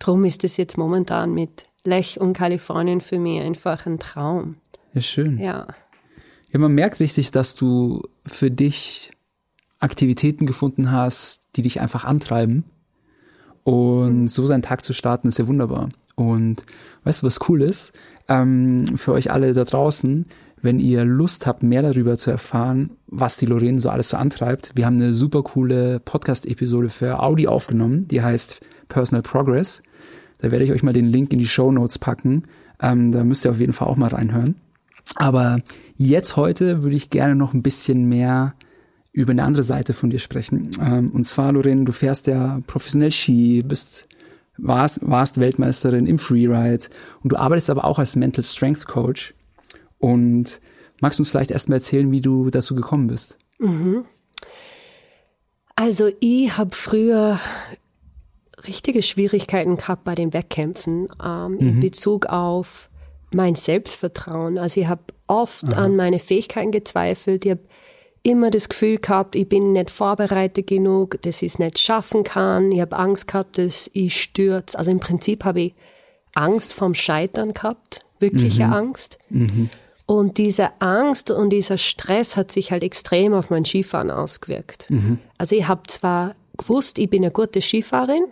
Drum 0.00 0.24
ist 0.24 0.42
das 0.42 0.56
jetzt 0.56 0.76
momentan 0.76 1.32
mit 1.32 1.68
Lech 1.84 2.20
und 2.20 2.32
Kalifornien 2.32 3.00
für 3.00 3.20
mich 3.20 3.40
einfach 3.40 3.86
ein 3.86 4.00
Traum. 4.00 4.56
Ja, 4.92 5.00
schön. 5.00 5.38
Ja. 5.38 5.68
Ja, 6.50 6.58
man 6.58 6.72
merkt 6.72 6.98
richtig, 6.98 7.30
dass 7.30 7.54
du 7.54 8.02
für 8.26 8.50
dich 8.50 9.12
Aktivitäten 9.78 10.44
gefunden 10.44 10.90
hast, 10.90 11.42
die 11.54 11.62
dich 11.62 11.80
einfach 11.80 12.04
antreiben. 12.04 12.64
Und 13.62 14.22
mhm. 14.22 14.28
so 14.28 14.46
seinen 14.46 14.62
Tag 14.62 14.82
zu 14.82 14.94
starten, 14.94 15.28
ist 15.28 15.38
ja 15.38 15.46
wunderbar. 15.46 15.90
Und 16.18 16.64
weißt 17.04 17.22
du, 17.22 17.26
was 17.26 17.38
cool 17.48 17.62
ist? 17.62 17.92
Ähm, 18.26 18.84
für 18.96 19.12
euch 19.12 19.30
alle 19.30 19.54
da 19.54 19.62
draußen, 19.62 20.26
wenn 20.60 20.80
ihr 20.80 21.04
Lust 21.04 21.46
habt, 21.46 21.62
mehr 21.62 21.82
darüber 21.82 22.16
zu 22.16 22.32
erfahren, 22.32 22.90
was 23.06 23.36
die 23.36 23.46
Lorraine 23.46 23.78
so 23.78 23.88
alles 23.88 24.08
so 24.08 24.16
antreibt, 24.16 24.72
wir 24.74 24.84
haben 24.84 24.96
eine 24.96 25.12
super 25.12 25.44
coole 25.44 26.00
Podcast-Episode 26.00 26.88
für 26.88 27.22
Audi 27.22 27.46
aufgenommen, 27.46 28.08
die 28.08 28.20
heißt 28.20 28.58
Personal 28.88 29.22
Progress. 29.22 29.80
Da 30.38 30.50
werde 30.50 30.64
ich 30.64 30.72
euch 30.72 30.82
mal 30.82 30.92
den 30.92 31.06
Link 31.06 31.32
in 31.32 31.38
die 31.38 31.46
Show 31.46 31.70
Notes 31.70 32.00
packen. 32.00 32.42
Ähm, 32.82 33.12
da 33.12 33.22
müsst 33.22 33.44
ihr 33.44 33.52
auf 33.52 33.60
jeden 33.60 33.72
Fall 33.72 33.86
auch 33.86 33.96
mal 33.96 34.08
reinhören. 34.08 34.56
Aber 35.14 35.60
jetzt 35.96 36.34
heute 36.34 36.82
würde 36.82 36.96
ich 36.96 37.10
gerne 37.10 37.36
noch 37.36 37.54
ein 37.54 37.62
bisschen 37.62 38.08
mehr 38.08 38.54
über 39.12 39.30
eine 39.30 39.44
andere 39.44 39.62
Seite 39.62 39.94
von 39.94 40.10
dir 40.10 40.18
sprechen. 40.18 40.70
Ähm, 40.80 41.12
und 41.12 41.22
zwar, 41.24 41.52
Lorraine, 41.52 41.84
du 41.84 41.92
fährst 41.92 42.26
ja 42.26 42.60
professionell 42.66 43.12
Ski, 43.12 43.62
bist 43.62 44.08
warst, 44.58 45.00
warst 45.02 45.40
Weltmeisterin 45.40 46.06
im 46.06 46.18
Freeride 46.18 46.86
und 47.22 47.32
du 47.32 47.36
arbeitest 47.36 47.70
aber 47.70 47.84
auch 47.84 47.98
als 47.98 48.16
Mental 48.16 48.44
Strength 48.44 48.86
Coach. 48.86 49.34
Und 49.98 50.60
magst 51.00 51.18
du 51.18 51.22
uns 51.22 51.30
vielleicht 51.30 51.50
erstmal 51.50 51.78
erzählen, 51.78 52.10
wie 52.10 52.20
du 52.20 52.50
dazu 52.50 52.74
gekommen 52.74 53.06
bist? 53.06 53.38
Mhm. 53.58 54.04
Also 55.74 56.10
ich 56.20 56.56
habe 56.56 56.74
früher 56.74 57.38
richtige 58.66 59.02
Schwierigkeiten 59.02 59.76
gehabt 59.76 60.04
bei 60.04 60.14
den 60.14 60.32
Wettkämpfen 60.32 61.06
ähm, 61.24 61.52
mhm. 61.52 61.58
in 61.58 61.80
Bezug 61.80 62.26
auf 62.26 62.90
mein 63.30 63.54
Selbstvertrauen. 63.54 64.58
Also 64.58 64.80
ich 64.80 64.88
habe 64.88 65.02
oft 65.26 65.72
Aha. 65.74 65.84
an 65.84 65.96
meine 65.96 66.18
Fähigkeiten 66.18 66.72
gezweifelt. 66.72 67.44
Ich 67.44 67.52
habe 67.52 67.62
immer 68.22 68.50
das 68.50 68.68
Gefühl 68.68 68.98
gehabt, 68.98 69.36
ich 69.36 69.48
bin 69.48 69.72
nicht 69.72 69.90
vorbereitet 69.90 70.66
genug, 70.66 71.20
dass 71.22 71.42
ich 71.42 71.52
es 71.52 71.58
nicht 71.58 71.78
schaffen 71.78 72.24
kann. 72.24 72.72
Ich 72.72 72.80
habe 72.80 72.96
Angst 72.96 73.28
gehabt, 73.28 73.58
dass 73.58 73.90
ich 73.92 74.20
stürze. 74.20 74.78
Also 74.78 74.90
im 74.90 75.00
Prinzip 75.00 75.44
habe 75.44 75.60
ich 75.60 75.74
Angst 76.34 76.72
vom 76.72 76.94
Scheitern 76.94 77.54
gehabt, 77.54 78.00
wirkliche 78.18 78.66
mhm. 78.66 78.72
Angst. 78.72 79.18
Mhm. 79.30 79.70
Und 80.06 80.38
diese 80.38 80.80
Angst 80.80 81.30
und 81.30 81.50
dieser 81.50 81.76
Stress 81.76 82.36
hat 82.36 82.50
sich 82.50 82.72
halt 82.72 82.82
extrem 82.82 83.34
auf 83.34 83.50
mein 83.50 83.64
Skifahren 83.64 84.10
ausgewirkt. 84.10 84.90
Mhm. 84.90 85.18
Also 85.36 85.54
ich 85.54 85.68
habe 85.68 85.82
zwar 85.86 86.34
gewusst, 86.56 86.98
ich 86.98 87.10
bin 87.10 87.22
eine 87.22 87.32
gute 87.32 87.60
Skifahrerin 87.60 88.24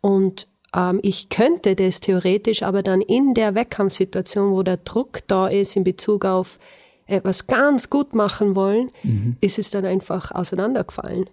und 0.00 0.48
ähm, 0.74 1.00
ich 1.02 1.28
könnte 1.28 1.76
das 1.76 2.00
theoretisch, 2.00 2.62
aber 2.62 2.82
dann 2.82 3.00
in 3.00 3.34
der 3.34 3.54
Wettkampfsituation, 3.54 4.52
wo 4.52 4.62
der 4.62 4.78
Druck 4.78 5.20
da 5.26 5.48
ist 5.48 5.76
in 5.76 5.84
Bezug 5.84 6.24
auf 6.24 6.58
etwas 7.08 7.46
ganz 7.46 7.90
gut 7.90 8.14
machen 8.14 8.54
wollen, 8.54 8.90
mhm. 9.02 9.36
ist 9.40 9.58
es 9.58 9.70
dann 9.70 9.84
einfach 9.84 10.30
auseinandergefallen. 10.30 11.28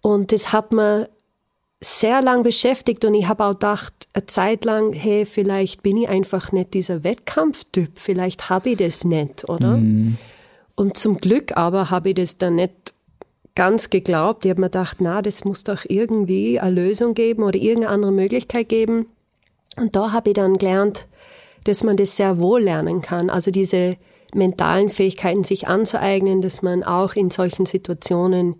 Und 0.00 0.32
das 0.32 0.52
hat 0.52 0.72
mir 0.72 1.08
sehr 1.80 2.22
lang 2.22 2.42
beschäftigt 2.42 3.04
und 3.04 3.14
ich 3.14 3.28
habe 3.28 3.44
auch 3.44 3.52
gedacht, 3.52 3.94
eine 4.12 4.26
Zeit 4.26 4.64
lang, 4.64 4.92
hey, 4.92 5.24
vielleicht 5.24 5.82
bin 5.82 5.96
ich 5.96 6.08
einfach 6.08 6.50
nicht 6.50 6.74
dieser 6.74 7.04
Wettkampftyp, 7.04 7.92
vielleicht 7.94 8.50
habe 8.50 8.70
ich 8.70 8.78
das 8.78 9.04
nicht, 9.04 9.48
oder? 9.48 9.76
Mhm. 9.76 10.16
Und 10.74 10.96
zum 10.96 11.18
Glück 11.18 11.56
aber 11.56 11.90
habe 11.90 12.10
ich 12.10 12.14
das 12.16 12.38
dann 12.38 12.56
nicht 12.56 12.94
ganz 13.54 13.90
geglaubt. 13.90 14.44
Ich 14.44 14.50
habe 14.50 14.60
mir 14.60 14.68
gedacht, 14.68 14.98
na, 15.00 15.22
das 15.22 15.44
muss 15.44 15.64
doch 15.64 15.84
irgendwie 15.88 16.60
eine 16.60 16.70
Lösung 16.70 17.14
geben 17.14 17.42
oder 17.42 17.58
irgendeine 17.58 17.92
andere 17.92 18.12
Möglichkeit 18.12 18.68
geben. 18.68 19.06
Und 19.76 19.96
da 19.96 20.12
habe 20.12 20.30
ich 20.30 20.34
dann 20.34 20.54
gelernt, 20.54 21.08
dass 21.64 21.82
man 21.82 21.96
das 21.96 22.16
sehr 22.16 22.38
wohl 22.38 22.62
lernen 22.62 23.02
kann. 23.02 23.30
Also 23.30 23.50
diese 23.50 23.96
mentalen 24.34 24.88
Fähigkeiten 24.88 25.44
sich 25.44 25.68
anzueignen, 25.68 26.42
dass 26.42 26.62
man 26.62 26.82
auch 26.82 27.14
in 27.14 27.30
solchen 27.30 27.66
Situationen 27.66 28.56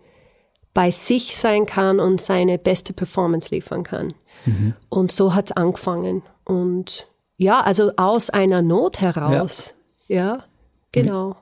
bei 0.75 0.91
sich 0.91 1.37
sein 1.37 1.67
kann 1.67 1.99
und 1.99 2.21
seine 2.21 2.59
beste 2.59 2.93
Performance 2.93 3.55
liefern 3.55 3.83
kann. 3.83 4.13
Mhm. 4.47 4.75
Und 4.89 5.13
so 5.13 5.35
hat's 5.35 5.53
angefangen. 5.53 6.23
Und 6.45 7.09
ja, 7.37 7.61
also 7.61 7.93
aus 7.97 8.31
einer 8.31 8.63
Not 8.63 9.01
heraus. 9.01 9.75
Ja, 10.07 10.17
ja 10.17 10.45
genau. 10.93 11.37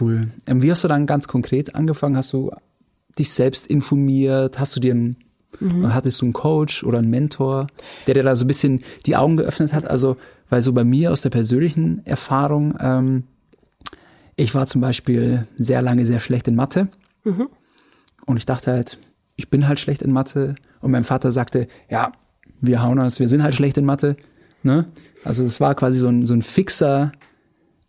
Cool. 0.00 0.30
Ähm, 0.46 0.62
wie 0.62 0.70
hast 0.70 0.84
du 0.84 0.88
dann 0.88 1.06
ganz 1.06 1.28
konkret 1.28 1.74
angefangen? 1.74 2.16
Hast 2.16 2.32
du 2.32 2.50
dich 3.18 3.30
selbst 3.30 3.66
informiert? 3.66 4.58
Hast 4.58 4.76
du 4.76 4.80
dir 4.80 4.92
einen, 4.92 5.16
mhm. 5.60 5.92
hattest 5.94 6.20
du 6.20 6.26
einen 6.26 6.32
Coach 6.32 6.84
oder 6.84 6.98
einen 6.98 7.10
Mentor, 7.10 7.68
der 8.06 8.14
dir 8.14 8.22
da 8.22 8.36
so 8.36 8.44
ein 8.44 8.48
bisschen 8.48 8.82
die 9.06 9.16
Augen 9.16 9.36
geöffnet 9.36 9.72
hat? 9.72 9.84
Also, 9.84 10.16
weil 10.48 10.62
so 10.62 10.72
bei 10.72 10.84
mir 10.84 11.12
aus 11.12 11.22
der 11.22 11.30
persönlichen 11.30 12.04
Erfahrung, 12.06 12.76
ähm, 12.80 13.24
ich 14.40 14.54
war 14.54 14.66
zum 14.66 14.80
Beispiel 14.80 15.46
sehr 15.56 15.82
lange 15.82 16.06
sehr 16.06 16.20
schlecht 16.20 16.48
in 16.48 16.56
Mathe. 16.56 16.88
Mhm. 17.24 17.48
Und 18.26 18.36
ich 18.36 18.46
dachte 18.46 18.72
halt, 18.72 18.98
ich 19.36 19.50
bin 19.50 19.68
halt 19.68 19.78
schlecht 19.78 20.02
in 20.02 20.12
Mathe. 20.12 20.54
Und 20.80 20.90
mein 20.90 21.04
Vater 21.04 21.30
sagte, 21.30 21.68
ja, 21.90 22.12
wir 22.60 22.82
hauen 22.82 22.98
uns, 22.98 23.20
wir 23.20 23.28
sind 23.28 23.42
halt 23.42 23.54
schlecht 23.54 23.76
in 23.78 23.84
Mathe. 23.84 24.16
Ne? 24.62 24.86
Also 25.24 25.44
es 25.44 25.60
war 25.60 25.74
quasi 25.74 25.98
so 25.98 26.08
ein, 26.08 26.26
so 26.26 26.34
ein 26.34 26.42
fixer, 26.42 27.12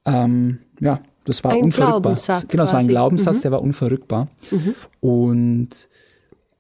ähm, 0.06 0.60
ja, 0.80 1.00
das 1.26 1.44
war 1.44 1.52
ein 1.52 1.64
unverrückbar. 1.64 2.02
Glaubenssatz 2.02 2.48
genau, 2.48 2.64
das 2.64 2.74
war 2.74 2.80
ein 2.80 2.88
Glaubenssatz, 2.88 3.38
mhm. 3.38 3.42
der 3.42 3.52
war 3.52 3.62
unverrückbar. 3.62 4.28
Mhm. 4.50 4.76
Und 5.00 5.90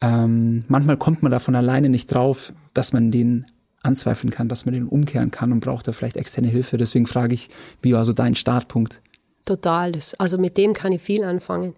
ähm, 0.01 0.63
manchmal 0.67 0.98
kommt 0.98 1.24
man 1.24 1.31
da 1.31 1.39
von 1.39 1.55
alleine 1.55 1.89
nicht 1.89 2.07
drauf, 2.07 2.53
dass 2.74 2.93
man 2.93 3.12
den 3.12 3.45
anzweifeln 3.83 4.31
kann, 4.31 4.48
dass 4.48 4.65
man 4.65 4.74
den 4.74 4.88
umkehren 4.88 5.31
kann 5.31 5.51
und 5.51 5.62
braucht 5.62 5.88
da 5.88 5.91
vielleicht 5.91 6.17
externe 6.17 6.50
Hilfe. 6.50 6.77
Deswegen 6.77 7.07
frage 7.07 7.33
ich, 7.33 7.50
wie 7.81 7.93
war 7.93 8.05
so 8.05 8.13
dein 8.13 8.36
Startpunkt? 8.36 9.01
Total. 9.45 9.91
Das, 9.91 10.13
also 10.15 10.38
mit 10.38 10.57
dem 10.57 10.74
kann 10.74 10.91
ich 10.91 11.01
viel 11.01 11.24
anfangen. 11.24 11.75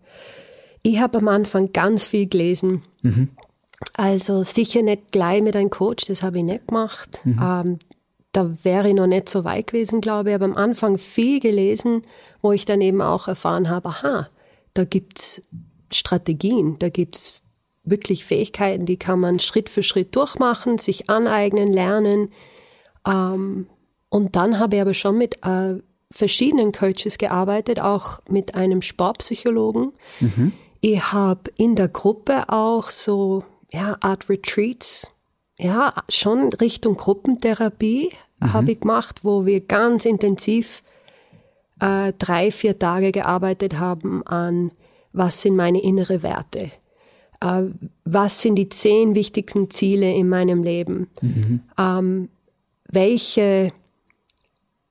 Ich 0.81 0.99
habe 0.99 1.17
am 1.19 1.27
Anfang 1.27 1.71
ganz 1.71 2.05
viel 2.05 2.27
gelesen. 2.27 2.83
Mhm. 3.01 3.29
Also 3.95 4.43
sicher 4.43 4.81
nicht 4.81 5.11
gleich 5.11 5.41
mit 5.41 5.55
einem 5.55 5.69
Coach, 5.69 6.05
das 6.05 6.23
habe 6.23 6.39
ich 6.39 6.43
nicht 6.43 6.67
gemacht. 6.67 7.21
Mhm. 7.23 7.39
Ähm, 7.41 7.79
da 8.31 8.51
wäre 8.63 8.89
ich 8.89 8.95
noch 8.95 9.07
nicht 9.07 9.29
so 9.29 9.43
weit 9.43 9.67
gewesen, 9.67 10.01
glaube 10.01 10.29
ich. 10.29 10.35
Aber 10.35 10.45
am 10.45 10.57
Anfang 10.57 10.97
viel 10.97 11.39
gelesen, 11.39 12.01
wo 12.41 12.51
ich 12.51 12.65
dann 12.65 12.81
eben 12.81 13.01
auch 13.01 13.27
erfahren 13.27 13.69
habe, 13.69 13.89
aha, 13.89 14.29
da 14.73 14.85
gibt's 14.85 15.43
Strategien, 15.91 16.77
da 16.79 16.89
gibt's 16.89 17.41
wirklich 17.83 18.25
Fähigkeiten, 18.25 18.85
die 18.85 18.97
kann 18.97 19.19
man 19.19 19.39
Schritt 19.39 19.69
für 19.69 19.83
Schritt 19.83 20.15
durchmachen, 20.15 20.77
sich 20.77 21.09
aneignen, 21.09 21.71
lernen. 21.71 22.31
Ähm, 23.07 23.67
und 24.09 24.35
dann 24.35 24.59
habe 24.59 24.77
ich 24.77 24.81
aber 24.81 24.93
schon 24.93 25.17
mit 25.17 25.45
äh, 25.45 25.75
verschiedenen 26.13 26.71
Coaches 26.71 27.17
gearbeitet, 27.17 27.81
auch 27.81 28.21
mit 28.29 28.55
einem 28.55 28.81
Sportpsychologen. 28.81 29.93
Mhm. 30.19 30.53
Ich 30.81 31.11
habe 31.11 31.51
in 31.57 31.75
der 31.75 31.87
Gruppe 31.87 32.49
auch 32.49 32.89
so 32.89 33.43
ja 33.71 33.97
Art 34.01 34.29
Retreats 34.29 35.07
ja, 35.59 35.93
schon 36.09 36.51
Richtung 36.53 36.97
Gruppentherapie 36.97 38.11
mhm. 38.39 38.53
habe 38.53 38.71
ich 38.71 38.81
gemacht, 38.81 39.19
wo 39.23 39.45
wir 39.45 39.61
ganz 39.61 40.05
intensiv 40.05 40.83
äh, 41.79 42.13
drei, 42.17 42.51
vier 42.51 42.79
Tage 42.79 43.11
gearbeitet 43.11 43.79
haben 43.79 44.25
an, 44.25 44.71
was 45.11 45.41
sind 45.41 45.55
meine 45.55 45.81
innere 45.81 46.23
Werte? 46.23 46.71
Äh, 47.39 47.63
was 48.03 48.41
sind 48.41 48.55
die 48.55 48.69
zehn 48.69 49.15
wichtigsten 49.15 49.69
Ziele 49.69 50.11
in 50.11 50.27
meinem 50.27 50.63
Leben? 50.63 51.07
Mhm. 51.21 51.61
Ähm, 51.77 52.29
welche, 52.91 53.71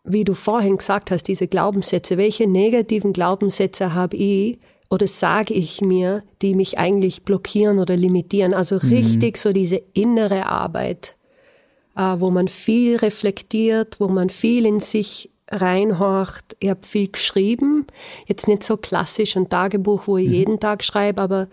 wie 0.04 0.24
du 0.24 0.34
vorhin 0.34 0.78
gesagt 0.78 1.10
hast, 1.10 1.24
diese 1.24 1.46
Glaubenssätze, 1.46 2.16
welche 2.16 2.46
negativen 2.46 3.12
Glaubenssätze 3.12 3.94
habe 3.94 4.16
ich, 4.16 4.58
oder 4.90 5.06
sage 5.06 5.54
ich 5.54 5.80
mir, 5.80 6.22
die 6.42 6.54
mich 6.54 6.78
eigentlich 6.78 7.22
blockieren 7.22 7.78
oder 7.78 7.96
limitieren. 7.96 8.52
Also 8.52 8.74
mhm. 8.74 8.90
richtig 8.90 9.38
so 9.38 9.52
diese 9.54 9.80
innere 9.94 10.46
Arbeit, 10.46 11.16
äh, 11.96 12.16
wo 12.18 12.30
man 12.30 12.46
viel 12.46 12.96
reflektiert, 12.96 14.00
wo 14.00 14.08
man 14.08 14.28
viel 14.28 14.66
in 14.66 14.80
sich 14.80 15.30
reinhorcht. 15.50 16.56
Ich 16.60 16.68
habe 16.68 16.86
viel 16.86 17.08
geschrieben, 17.08 17.86
jetzt 18.26 18.48
nicht 18.48 18.62
so 18.62 18.76
klassisch 18.76 19.34
ein 19.34 19.48
Tagebuch, 19.48 20.06
wo 20.06 20.18
ich 20.18 20.28
mhm. 20.28 20.34
jeden 20.34 20.60
Tag 20.60 20.84
schreibe, 20.84 21.22
aber 21.22 21.48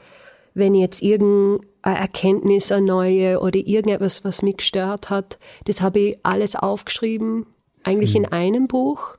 wenn 0.53 0.73
ich 0.73 0.81
jetzt 0.81 1.01
irgendeine 1.01 1.97
Erkenntnis, 1.97 2.73
eine 2.73 2.85
neue 2.85 3.39
oder 3.39 3.59
irgendetwas, 3.59 4.25
was 4.25 4.41
mich 4.41 4.57
gestört 4.57 5.09
hat, 5.09 5.39
das 5.63 5.79
habe 5.79 5.99
ich 5.99 6.19
alles 6.23 6.57
aufgeschrieben, 6.57 7.45
eigentlich 7.83 8.11
mhm. 8.11 8.25
in 8.25 8.31
einem 8.31 8.67
Buch. 8.67 9.17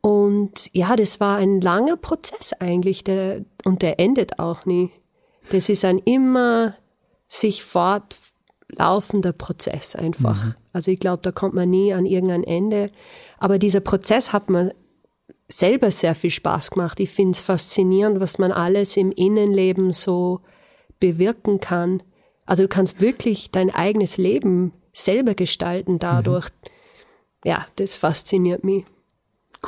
Und 0.00 0.70
ja, 0.72 0.96
das 0.96 1.20
war 1.20 1.38
ein 1.38 1.60
langer 1.60 1.96
Prozess 1.96 2.52
eigentlich, 2.58 3.04
der, 3.04 3.44
und 3.64 3.82
der 3.82 4.00
endet 4.00 4.38
auch 4.38 4.64
nie. 4.64 4.90
Das 5.52 5.68
ist 5.68 5.84
ein 5.84 5.98
immer 5.98 6.74
sich 7.28 7.62
fortlaufender 7.62 9.32
Prozess 9.32 9.94
einfach. 9.94 10.44
Mhm. 10.44 10.54
Also 10.72 10.90
ich 10.90 11.00
glaube, 11.00 11.22
da 11.22 11.32
kommt 11.32 11.54
man 11.54 11.70
nie 11.70 11.92
an 11.92 12.06
irgendein 12.06 12.44
Ende. 12.44 12.90
Aber 13.38 13.58
dieser 13.58 13.80
Prozess 13.80 14.32
hat 14.32 14.48
mir 14.48 14.72
selber 15.48 15.90
sehr 15.90 16.14
viel 16.14 16.30
Spaß 16.30 16.70
gemacht. 16.72 17.00
Ich 17.00 17.10
finde 17.10 17.32
es 17.32 17.40
faszinierend, 17.40 18.20
was 18.20 18.38
man 18.38 18.52
alles 18.52 18.96
im 18.96 19.10
Innenleben 19.10 19.92
so 19.92 20.40
bewirken 20.98 21.60
kann. 21.60 22.02
Also 22.46 22.64
du 22.64 22.68
kannst 22.68 23.00
wirklich 23.00 23.50
dein 23.50 23.70
eigenes 23.70 24.16
Leben 24.16 24.72
selber 24.92 25.34
gestalten 25.34 25.98
dadurch. 25.98 26.48
Mhm. 26.48 26.70
Ja, 27.44 27.66
das 27.76 27.96
fasziniert 27.96 28.64
mich. 28.64 28.84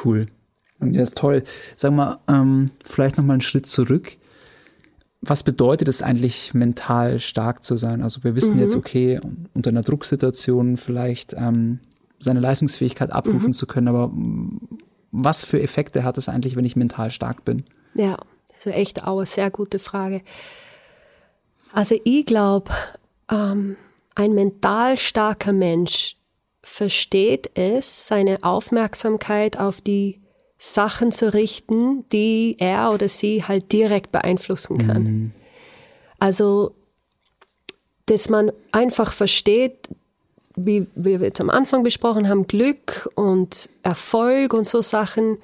Cool. 0.04 0.26
Ja, 0.80 1.02
ist 1.02 1.16
toll. 1.16 1.44
Sag 1.76 1.92
mal, 1.92 2.18
ähm, 2.28 2.70
vielleicht 2.84 3.16
noch 3.16 3.24
mal 3.24 3.34
einen 3.34 3.42
Schritt 3.42 3.66
zurück. 3.66 4.16
Was 5.20 5.44
bedeutet 5.44 5.86
es 5.86 6.02
eigentlich, 6.02 6.54
mental 6.54 7.20
stark 7.20 7.62
zu 7.62 7.76
sein? 7.76 8.02
Also 8.02 8.24
wir 8.24 8.34
wissen 8.34 8.56
mhm. 8.56 8.62
jetzt, 8.62 8.74
okay, 8.74 9.20
unter 9.54 9.70
einer 9.70 9.82
Drucksituation 9.82 10.76
vielleicht 10.76 11.34
ähm, 11.34 11.78
seine 12.18 12.40
Leistungsfähigkeit 12.40 13.12
abrufen 13.12 13.48
mhm. 13.48 13.52
zu 13.52 13.66
können, 13.66 13.88
aber 13.88 14.10
was 15.12 15.44
für 15.44 15.62
Effekte 15.62 16.02
hat 16.02 16.18
es 16.18 16.28
eigentlich, 16.28 16.56
wenn 16.56 16.64
ich 16.64 16.74
mental 16.74 17.10
stark 17.10 17.44
bin? 17.44 17.64
Ja, 17.94 18.16
das 18.48 18.66
ist 18.66 18.74
echt 18.74 19.04
auch 19.04 19.18
eine 19.18 19.26
sehr 19.26 19.50
gute 19.50 19.78
Frage. 19.78 20.22
Also 21.72 21.96
ich 22.04 22.26
glaube, 22.26 22.70
ähm, 23.30 23.76
ein 24.14 24.34
mental 24.34 24.96
starker 24.98 25.52
Mensch 25.52 26.16
versteht 26.62 27.50
es, 27.54 28.06
seine 28.06 28.38
Aufmerksamkeit 28.42 29.58
auf 29.58 29.80
die 29.80 30.20
Sachen 30.58 31.10
zu 31.10 31.34
richten, 31.34 32.08
die 32.10 32.56
er 32.58 32.92
oder 32.92 33.08
sie 33.08 33.42
halt 33.42 33.72
direkt 33.72 34.12
beeinflussen 34.12 34.78
kann. 34.78 35.02
Mhm. 35.02 35.32
Also, 36.20 36.74
dass 38.06 38.28
man 38.28 38.52
einfach 38.70 39.12
versteht, 39.12 39.88
wie, 40.54 40.86
wie 40.94 41.18
wir 41.18 41.26
jetzt 41.26 41.40
am 41.40 41.50
Anfang 41.50 41.82
besprochen 41.82 42.28
haben, 42.28 42.46
Glück 42.46 43.10
und 43.16 43.68
Erfolg 43.82 44.54
und 44.54 44.66
so 44.66 44.82
Sachen 44.82 45.38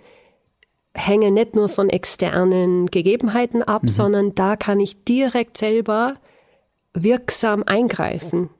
hängen 0.95 1.35
nicht 1.35 1.55
nur 1.55 1.69
von 1.69 1.89
externen 1.89 2.87
Gegebenheiten 2.87 3.63
ab, 3.63 3.85
mhm. 3.85 3.89
sondern 3.89 4.35
da 4.35 4.57
kann 4.57 4.81
ich 4.81 5.05
direkt 5.05 5.57
selber 5.57 6.17
wirksam 6.95 7.63
eingreifen. 7.65 8.51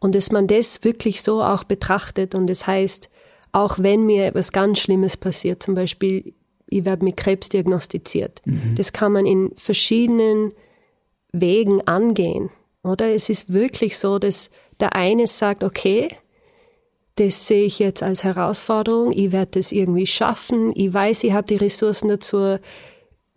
Und 0.00 0.14
dass 0.14 0.32
man 0.32 0.46
das 0.46 0.82
wirklich 0.82 1.22
so 1.22 1.42
auch 1.42 1.64
betrachtet 1.64 2.34
und 2.34 2.46
das 2.46 2.66
heißt, 2.66 3.10
auch 3.52 3.78
wenn 3.78 4.06
mir 4.06 4.26
etwas 4.26 4.52
ganz 4.52 4.78
Schlimmes 4.78 5.16
passiert, 5.16 5.62
zum 5.62 5.74
Beispiel, 5.74 6.32
ich 6.68 6.84
werde 6.84 7.04
mit 7.04 7.16
Krebs 7.16 7.48
diagnostiziert. 7.48 8.40
Mhm. 8.44 8.74
Das 8.76 8.92
kann 8.92 9.12
man 9.12 9.26
in 9.26 9.52
verschiedenen 9.56 10.52
Wegen 11.32 11.86
angehen, 11.86 12.50
oder? 12.82 13.14
Es 13.14 13.28
ist 13.28 13.52
wirklich 13.52 13.98
so, 13.98 14.18
dass 14.18 14.50
der 14.80 14.94
eine 14.94 15.26
sagt, 15.26 15.62
okay, 15.62 16.08
das 17.16 17.46
sehe 17.46 17.64
ich 17.64 17.78
jetzt 17.78 18.02
als 18.02 18.24
Herausforderung, 18.24 19.12
ich 19.12 19.32
werde 19.32 19.52
das 19.52 19.72
irgendwie 19.72 20.06
schaffen, 20.06 20.72
ich 20.74 20.92
weiß, 20.92 21.24
ich 21.24 21.32
habe 21.32 21.46
die 21.46 21.56
Ressourcen 21.56 22.08
dazu, 22.08 22.58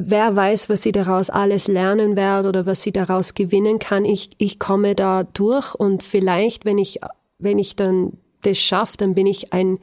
wer 0.10 0.36
weiß, 0.36 0.70
was 0.70 0.84
sie 0.84 0.92
daraus 0.92 1.30
alles 1.30 1.68
lernen 1.68 2.16
werde 2.16 2.50
oder 2.50 2.66
was 2.66 2.82
sie 2.82 2.92
daraus 2.92 3.34
gewinnen 3.34 3.80
kann. 3.80 4.06
Ich, 4.06 4.32
ich 4.38 4.60
komme 4.60 4.96
da 4.96 5.24
durch 5.24 5.76
und 5.76 6.04
vielleicht, 6.04 6.66
wenn 6.66 6.78
ich 6.78 7.00
wenn 7.44 7.60
ich 7.60 7.76
dann 7.76 8.14
das 8.42 8.58
schaffe, 8.58 8.98
dann 8.98 9.14
bin 9.14 9.28
ich 9.28 9.54
ein, 9.54 9.80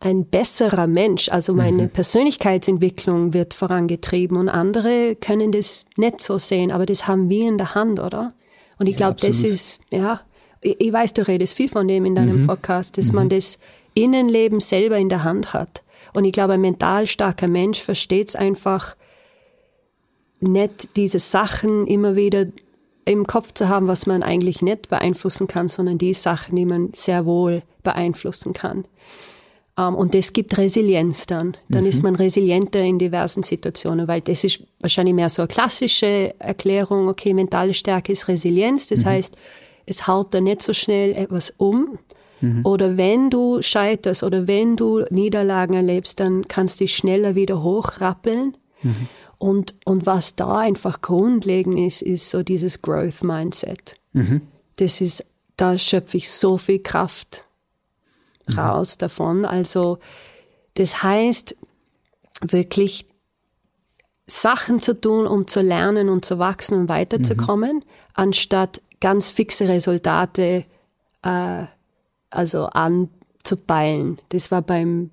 ein 0.00 0.26
besserer 0.26 0.86
Mensch. 0.86 1.28
Also 1.28 1.54
meine 1.54 1.84
mhm. 1.84 1.90
Persönlichkeitsentwicklung 1.90 3.34
wird 3.34 3.54
vorangetrieben 3.54 4.36
und 4.36 4.48
andere 4.48 5.16
können 5.16 5.52
das 5.52 5.86
nicht 5.96 6.20
so 6.20 6.38
sehen, 6.38 6.72
aber 6.72 6.86
das 6.86 7.06
haben 7.06 7.28
wir 7.28 7.48
in 7.48 7.58
der 7.58 7.74
Hand, 7.74 8.00
oder? 8.00 8.32
Und 8.78 8.86
ich 8.86 8.96
glaube, 8.96 9.16
das 9.20 9.42
ist, 9.42 9.80
ja, 9.90 10.20
ich, 10.60 10.80
ich, 10.80 10.92
weiß, 10.92 11.12
du 11.14 11.26
redest 11.26 11.54
viel 11.54 11.68
von 11.68 11.86
dem 11.88 12.04
in 12.04 12.14
deinem 12.14 12.42
mhm. 12.42 12.46
Podcast, 12.46 12.96
dass 12.96 13.08
mhm. 13.08 13.16
man 13.16 13.28
das 13.28 13.58
Innenleben 13.94 14.60
selber 14.60 14.98
in 14.98 15.08
der 15.08 15.24
Hand 15.24 15.52
hat. 15.52 15.82
Und 16.14 16.24
ich 16.24 16.32
glaube, 16.32 16.54
ein 16.54 16.60
mental 16.60 17.06
starker 17.06 17.48
Mensch 17.48 17.80
versteht 17.80 18.28
es 18.28 18.36
einfach 18.36 18.96
nicht, 20.40 20.96
diese 20.96 21.18
Sachen 21.18 21.86
immer 21.86 22.16
wieder 22.16 22.46
im 23.04 23.26
Kopf 23.26 23.52
zu 23.54 23.68
haben, 23.68 23.88
was 23.88 24.06
man 24.06 24.22
eigentlich 24.22 24.62
nicht 24.62 24.88
beeinflussen 24.88 25.46
kann, 25.46 25.68
sondern 25.68 25.98
die 25.98 26.12
Sachen, 26.12 26.56
die 26.56 26.66
man 26.66 26.90
sehr 26.94 27.24
wohl 27.24 27.62
beeinflussen 27.82 28.52
kann. 28.52 28.84
Um, 29.78 29.84
ähm, 29.86 29.94
und 29.94 30.14
das 30.14 30.32
gibt 30.32 30.58
Resilienz 30.58 31.26
dann. 31.26 31.56
Dann 31.68 31.82
mhm. 31.82 31.88
ist 31.88 32.02
man 32.02 32.16
resilienter 32.16 32.80
in 32.80 32.98
diversen 32.98 33.42
Situationen, 33.44 34.08
weil 34.08 34.20
das 34.20 34.44
ist 34.44 34.64
wahrscheinlich 34.80 35.14
mehr 35.14 35.30
so 35.30 35.42
eine 35.42 35.48
klassische 35.48 36.34
Erklärung, 36.38 37.08
okay, 37.08 37.32
mentale 37.32 37.72
Stärke 37.72 38.12
ist 38.12 38.28
Resilienz. 38.28 38.88
Das 38.88 39.00
mhm. 39.00 39.10
heißt, 39.10 39.36
es 39.86 40.06
haut 40.06 40.34
da 40.34 40.40
nicht 40.40 40.62
so 40.62 40.74
schnell 40.74 41.12
etwas 41.12 41.54
um. 41.56 41.98
Mhm. 42.40 42.64
Oder 42.64 42.96
wenn 42.96 43.30
du 43.30 43.62
scheiterst 43.62 44.22
oder 44.22 44.46
wenn 44.46 44.76
du 44.76 45.04
Niederlagen 45.10 45.74
erlebst, 45.74 46.20
dann 46.20 46.46
kannst 46.46 46.80
du 46.80 46.84
dich 46.84 46.96
schneller 46.96 47.34
wieder 47.34 47.62
hochrappeln. 47.62 48.56
Mhm. 48.82 49.08
Und, 49.38 49.74
und 49.84 50.06
was 50.06 50.34
da 50.34 50.58
einfach 50.58 51.00
grundlegend 51.00 51.78
ist, 51.78 52.02
ist 52.02 52.30
so 52.30 52.42
dieses 52.42 52.82
Growth 52.82 53.22
Mindset. 53.22 53.96
Mhm. 54.12 54.42
Das 54.76 55.00
ist, 55.00 55.24
da 55.56 55.78
schöpfe 55.78 56.16
ich 56.16 56.30
so 56.30 56.58
viel 56.58 56.80
Kraft 56.80 57.44
mhm. 58.46 58.58
raus 58.58 58.98
davon. 58.98 59.44
Also, 59.44 59.98
das 60.74 61.02
heißt, 61.02 61.56
wirklich 62.42 63.06
Sachen 64.26 64.80
zu 64.80 65.00
tun, 65.00 65.26
um 65.26 65.46
zu 65.46 65.60
lernen 65.60 66.08
und 66.08 66.24
zu 66.24 66.38
wachsen 66.38 66.78
und 66.78 66.88
weiterzukommen, 66.88 67.76
mhm. 67.76 67.82
anstatt 68.14 68.82
ganz 69.00 69.30
fixe 69.30 69.68
Resultate 69.68 70.64
äh, 71.22 71.64
also 72.30 72.66
anzupeilen. 72.66 74.18
Das 74.30 74.50
war 74.50 74.62
beim 74.62 75.10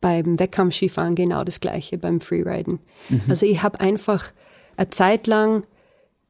beim 0.00 0.38
Wettkampfskifahren 0.38 1.14
genau 1.14 1.42
das 1.42 1.60
gleiche, 1.60 1.98
beim 1.98 2.20
Freeriden. 2.20 2.78
Mhm. 3.08 3.22
Also 3.28 3.46
ich 3.46 3.62
habe 3.62 3.80
einfach 3.80 4.32
eine 4.76 4.90
Zeit 4.90 5.26
lang, 5.26 5.62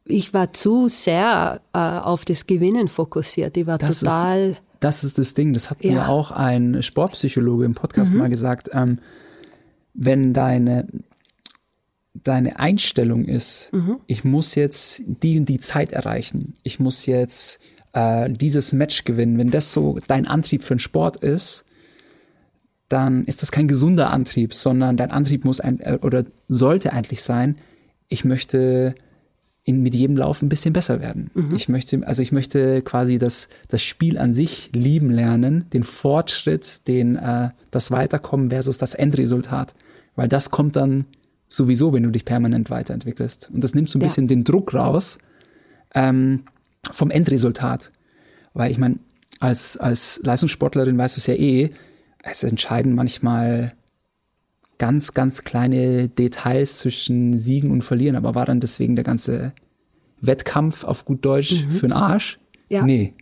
ich 0.04 0.32
war 0.32 0.52
zu 0.52 0.88
sehr 0.88 1.60
äh, 1.72 1.78
auf 1.78 2.24
das 2.24 2.46
Gewinnen 2.46 2.88
fokussiert. 2.88 3.56
Ich 3.56 3.66
war 3.66 3.76
das 3.76 4.00
total. 4.00 4.50
Ist, 4.50 4.62
das 4.80 5.04
ist 5.04 5.18
das 5.18 5.34
Ding. 5.34 5.52
Das 5.52 5.68
hat 5.68 5.84
ja. 5.84 5.92
mir 5.92 6.08
auch 6.08 6.30
ein 6.30 6.82
Sportpsychologe 6.82 7.64
im 7.64 7.74
Podcast 7.74 8.12
mhm. 8.12 8.20
mal 8.20 8.28
gesagt. 8.28 8.70
Ähm, 8.72 8.98
wenn 9.94 10.32
deine 10.32 10.86
deine 12.22 12.58
Einstellung 12.58 13.26
ist, 13.26 13.72
mhm. 13.72 14.00
ich 14.06 14.24
muss 14.24 14.54
jetzt 14.54 15.02
die 15.06 15.38
und 15.38 15.48
die 15.48 15.58
Zeit 15.58 15.92
erreichen, 15.92 16.54
ich 16.62 16.80
muss 16.80 17.06
jetzt 17.06 17.60
äh, 17.96 18.30
dieses 18.30 18.72
Match 18.74 19.04
gewinnen, 19.04 19.38
wenn 19.38 19.50
das 19.50 19.72
so 19.72 19.98
dein 20.06 20.26
Antrieb 20.26 20.62
für 20.62 20.74
den 20.74 20.80
Sport 20.80 21.16
ist, 21.16 21.64
dann 22.88 23.24
ist 23.24 23.42
das 23.42 23.50
kein 23.50 23.66
gesunder 23.66 24.10
Antrieb, 24.10 24.54
sondern 24.54 24.96
dein 24.96 25.10
Antrieb 25.10 25.44
muss 25.44 25.60
ein, 25.60 25.80
äh, 25.80 25.98
oder 26.02 26.24
sollte 26.46 26.92
eigentlich 26.92 27.22
sein, 27.22 27.56
ich 28.08 28.24
möchte 28.24 28.94
in, 29.64 29.82
mit 29.82 29.96
jedem 29.96 30.16
Lauf 30.16 30.42
ein 30.42 30.48
bisschen 30.48 30.72
besser 30.74 31.00
werden. 31.00 31.30
Mhm. 31.34 31.56
Ich 31.56 31.68
möchte, 31.68 32.06
also 32.06 32.22
ich 32.22 32.30
möchte 32.30 32.82
quasi 32.82 33.18
das, 33.18 33.48
das 33.68 33.82
Spiel 33.82 34.18
an 34.18 34.32
sich 34.32 34.70
lieben 34.74 35.10
lernen, 35.10 35.64
den 35.72 35.82
Fortschritt, 35.82 36.86
den, 36.86 37.16
äh, 37.16 37.48
das 37.70 37.90
Weiterkommen 37.90 38.50
versus 38.50 38.78
das 38.78 38.94
Endresultat. 38.94 39.74
Weil 40.14 40.28
das 40.28 40.50
kommt 40.50 40.76
dann 40.76 41.06
sowieso, 41.48 41.92
wenn 41.92 42.04
du 42.04 42.10
dich 42.10 42.24
permanent 42.24 42.70
weiterentwickelst. 42.70 43.50
Und 43.52 43.64
das 43.64 43.74
nimmt 43.74 43.88
so 43.88 43.98
ein 43.98 44.02
ja. 44.02 44.06
bisschen 44.06 44.28
den 44.28 44.44
Druck 44.44 44.74
raus 44.74 45.18
ähm, 45.94 46.44
vom 46.92 47.10
Endresultat. 47.10 47.92
Weil 48.54 48.70
ich 48.70 48.78
meine, 48.78 48.96
als, 49.40 49.76
als 49.76 50.20
Leistungssportlerin 50.22 50.96
weißt 50.96 51.16
du 51.16 51.20
es 51.20 51.26
ja 51.26 51.34
eh, 51.34 51.70
es 52.22 52.42
entscheiden 52.42 52.94
manchmal 52.94 53.72
ganz, 54.78 55.14
ganz 55.14 55.44
kleine 55.44 56.08
Details 56.08 56.78
zwischen 56.78 57.38
Siegen 57.38 57.70
und 57.70 57.82
Verlieren, 57.82 58.16
aber 58.16 58.34
war 58.34 58.44
dann 58.46 58.60
deswegen 58.60 58.96
der 58.96 59.04
ganze 59.04 59.52
Wettkampf 60.20 60.84
auf 60.84 61.04
gut 61.04 61.24
Deutsch 61.24 61.64
mhm. 61.64 61.70
für 61.70 61.86
den 61.86 61.92
Arsch? 61.92 62.38
Ja. 62.68 62.82
Nee. 62.82 63.14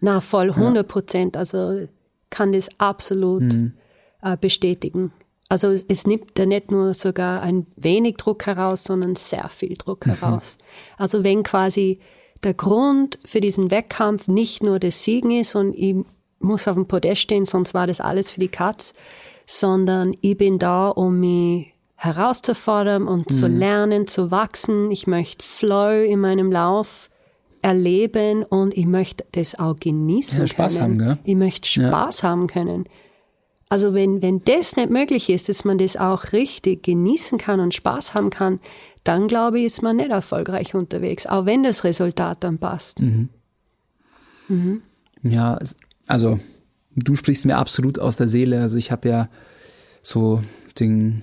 Na, 0.00 0.20
voll, 0.20 0.50
100 0.50 0.86
Prozent. 0.86 1.34
Ja. 1.34 1.40
Also 1.40 1.86
kann 2.30 2.52
das 2.52 2.68
absolut 2.78 3.42
mhm. 3.42 3.74
äh, 4.22 4.36
bestätigen. 4.36 5.12
Also 5.48 5.68
es 5.68 6.06
nimmt 6.06 6.30
da 6.34 6.46
nicht 6.46 6.70
nur 6.70 6.94
sogar 6.94 7.42
ein 7.42 7.66
wenig 7.76 8.16
Druck 8.16 8.46
heraus, 8.46 8.84
sondern 8.84 9.16
sehr 9.16 9.48
viel 9.48 9.74
Druck 9.74 10.06
mhm. 10.06 10.12
heraus. 10.12 10.58
Also 10.96 11.24
wenn 11.24 11.42
quasi 11.42 12.00
der 12.42 12.54
Grund 12.54 13.18
für 13.24 13.40
diesen 13.40 13.70
Wettkampf 13.70 14.28
nicht 14.28 14.62
nur 14.62 14.78
das 14.78 15.04
Siegen 15.04 15.30
ist 15.30 15.54
und 15.54 15.74
ich 15.74 15.96
muss 16.38 16.66
auf 16.68 16.74
dem 16.74 16.86
Podest 16.86 17.20
stehen, 17.22 17.44
sonst 17.44 17.74
war 17.74 17.86
das 17.86 18.00
alles 18.00 18.32
für 18.32 18.40
die 18.40 18.48
Katz, 18.48 18.94
sondern 19.46 20.14
ich 20.20 20.36
bin 20.36 20.58
da, 20.58 20.88
um 20.88 21.20
mich 21.20 21.72
herauszufordern 21.96 23.06
und 23.06 23.30
mhm. 23.30 23.34
zu 23.34 23.46
lernen, 23.46 24.06
zu 24.06 24.30
wachsen. 24.30 24.90
Ich 24.90 25.06
möchte 25.06 25.46
Flow 25.46 26.02
in 26.02 26.20
meinem 26.20 26.50
Lauf 26.50 27.10
erleben 27.62 28.42
und 28.42 28.76
ich 28.76 28.86
möchte 28.86 29.24
das 29.32 29.56
auch 29.56 29.76
genießen 29.76 30.40
ja, 30.40 30.46
Spaß 30.48 30.78
können. 30.78 31.00
Haben, 31.02 31.16
gell? 31.16 31.18
Ich 31.24 31.36
möchte 31.36 31.68
Spaß 31.68 32.22
ja. 32.22 32.28
haben 32.28 32.48
können. 32.48 32.84
Also 33.68 33.94
wenn, 33.94 34.20
wenn 34.20 34.40
das 34.40 34.76
nicht 34.76 34.90
möglich 34.90 35.30
ist, 35.30 35.48
dass 35.48 35.64
man 35.64 35.78
das 35.78 35.96
auch 35.96 36.32
richtig 36.32 36.82
genießen 36.82 37.38
kann 37.38 37.58
und 37.60 37.72
Spaß 37.72 38.12
haben 38.14 38.28
kann, 38.28 38.60
dann 39.04 39.28
glaube 39.28 39.58
ich, 39.58 39.66
ist 39.66 39.82
man 39.82 39.96
nicht 39.96 40.10
erfolgreich 40.10 40.74
unterwegs, 40.74 41.26
auch 41.26 41.46
wenn 41.46 41.62
das 41.62 41.84
Resultat 41.84 42.44
dann 42.44 42.58
passt. 42.58 43.00
Mhm. 43.00 43.28
Mhm. 44.48 44.82
Ja, 45.22 45.58
also 46.06 46.38
du 46.94 47.14
sprichst 47.14 47.46
mir 47.46 47.56
absolut 47.56 47.98
aus 47.98 48.16
der 48.16 48.28
Seele. 48.28 48.60
Also 48.60 48.76
ich 48.76 48.92
habe 48.92 49.08
ja 49.08 49.28
so 50.02 50.42
den 50.78 51.22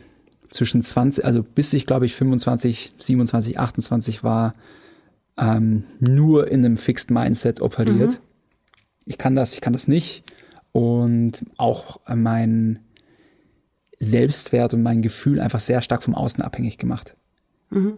zwischen 0.49 0.81
20, 0.81 1.25
also 1.25 1.43
bis 1.43 1.73
ich 1.73 1.85
glaube 1.85 2.05
ich 2.05 2.15
25, 2.15 2.93
27, 2.97 3.59
28 3.59 4.23
war, 4.23 4.53
ähm, 5.37 5.83
nur 5.99 6.49
in 6.49 6.65
einem 6.65 6.77
Fixed 6.77 7.11
Mindset 7.11 7.61
operiert. 7.61 8.13
Mhm. 8.13 8.25
Ich 9.05 9.17
kann 9.17 9.35
das, 9.35 9.53
ich 9.53 9.61
kann 9.61 9.73
das 9.73 9.87
nicht. 9.87 10.23
Und 10.71 11.45
auch 11.57 11.99
mein 12.07 12.79
Selbstwert 13.99 14.73
und 14.73 14.83
mein 14.83 15.01
Gefühl 15.01 15.39
einfach 15.39 15.59
sehr 15.59 15.81
stark 15.81 16.03
vom 16.03 16.15
Außen 16.15 16.43
abhängig 16.43 16.77
gemacht. 16.77 17.15
Mhm. 17.69 17.93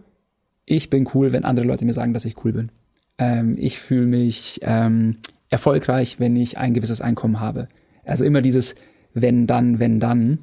Ich 0.64 0.90
bin 0.90 1.08
cool, 1.14 1.32
wenn 1.32 1.44
andere 1.44 1.66
Leute 1.66 1.84
mir 1.84 1.92
sagen, 1.92 2.14
dass 2.14 2.24
ich 2.24 2.44
cool 2.44 2.52
bin. 2.52 2.70
Ähm, 3.18 3.54
ich 3.56 3.78
fühle 3.78 4.06
mich 4.06 4.60
ähm, 4.62 5.16
erfolgreich, 5.50 6.20
wenn 6.20 6.36
ich 6.36 6.58
ein 6.58 6.74
gewisses 6.74 7.00
Einkommen 7.00 7.40
habe. 7.40 7.68
Also 8.04 8.24
immer 8.24 8.42
dieses 8.42 8.74
wenn 9.14 9.46
dann, 9.46 9.78
wenn 9.78 10.00
dann. 10.00 10.38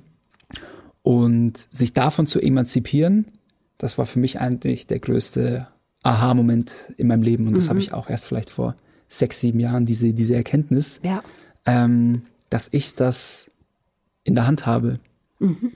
Und 1.02 1.68
sich 1.70 1.94
davon 1.94 2.28
zu 2.28 2.40
emanzipieren, 2.40 3.26
das 3.78 3.98
war 3.98 4.06
für 4.06 4.20
mich 4.20 4.40
eigentlich 4.40 4.88
der 4.88 5.00
größte 5.00 5.68
Aha-Moment 6.04 6.94
in 6.98 7.08
meinem 7.08 7.24
Leben. 7.24 7.48
Und 7.48 7.58
das 7.58 7.66
mhm. 7.66 7.70
habe 7.70 7.80
ich 7.80 7.94
auch 7.94 8.10
erst 8.10 8.26
vielleicht 8.26 8.50
vor 8.50 8.76
sechs, 9.08 9.40
sieben 9.40 9.60
Jahren, 9.60 9.86
diese, 9.86 10.14
diese 10.14 10.36
Erkenntnis, 10.36 11.00
ja. 11.04 11.22
ähm, 11.66 12.24
dass 12.50 12.70
ich 12.72 12.96
das 12.96 13.50
in 14.24 14.36
der 14.36 14.46
Hand 14.46 14.66
habe. 14.66 15.00
Mhm. 15.40 15.72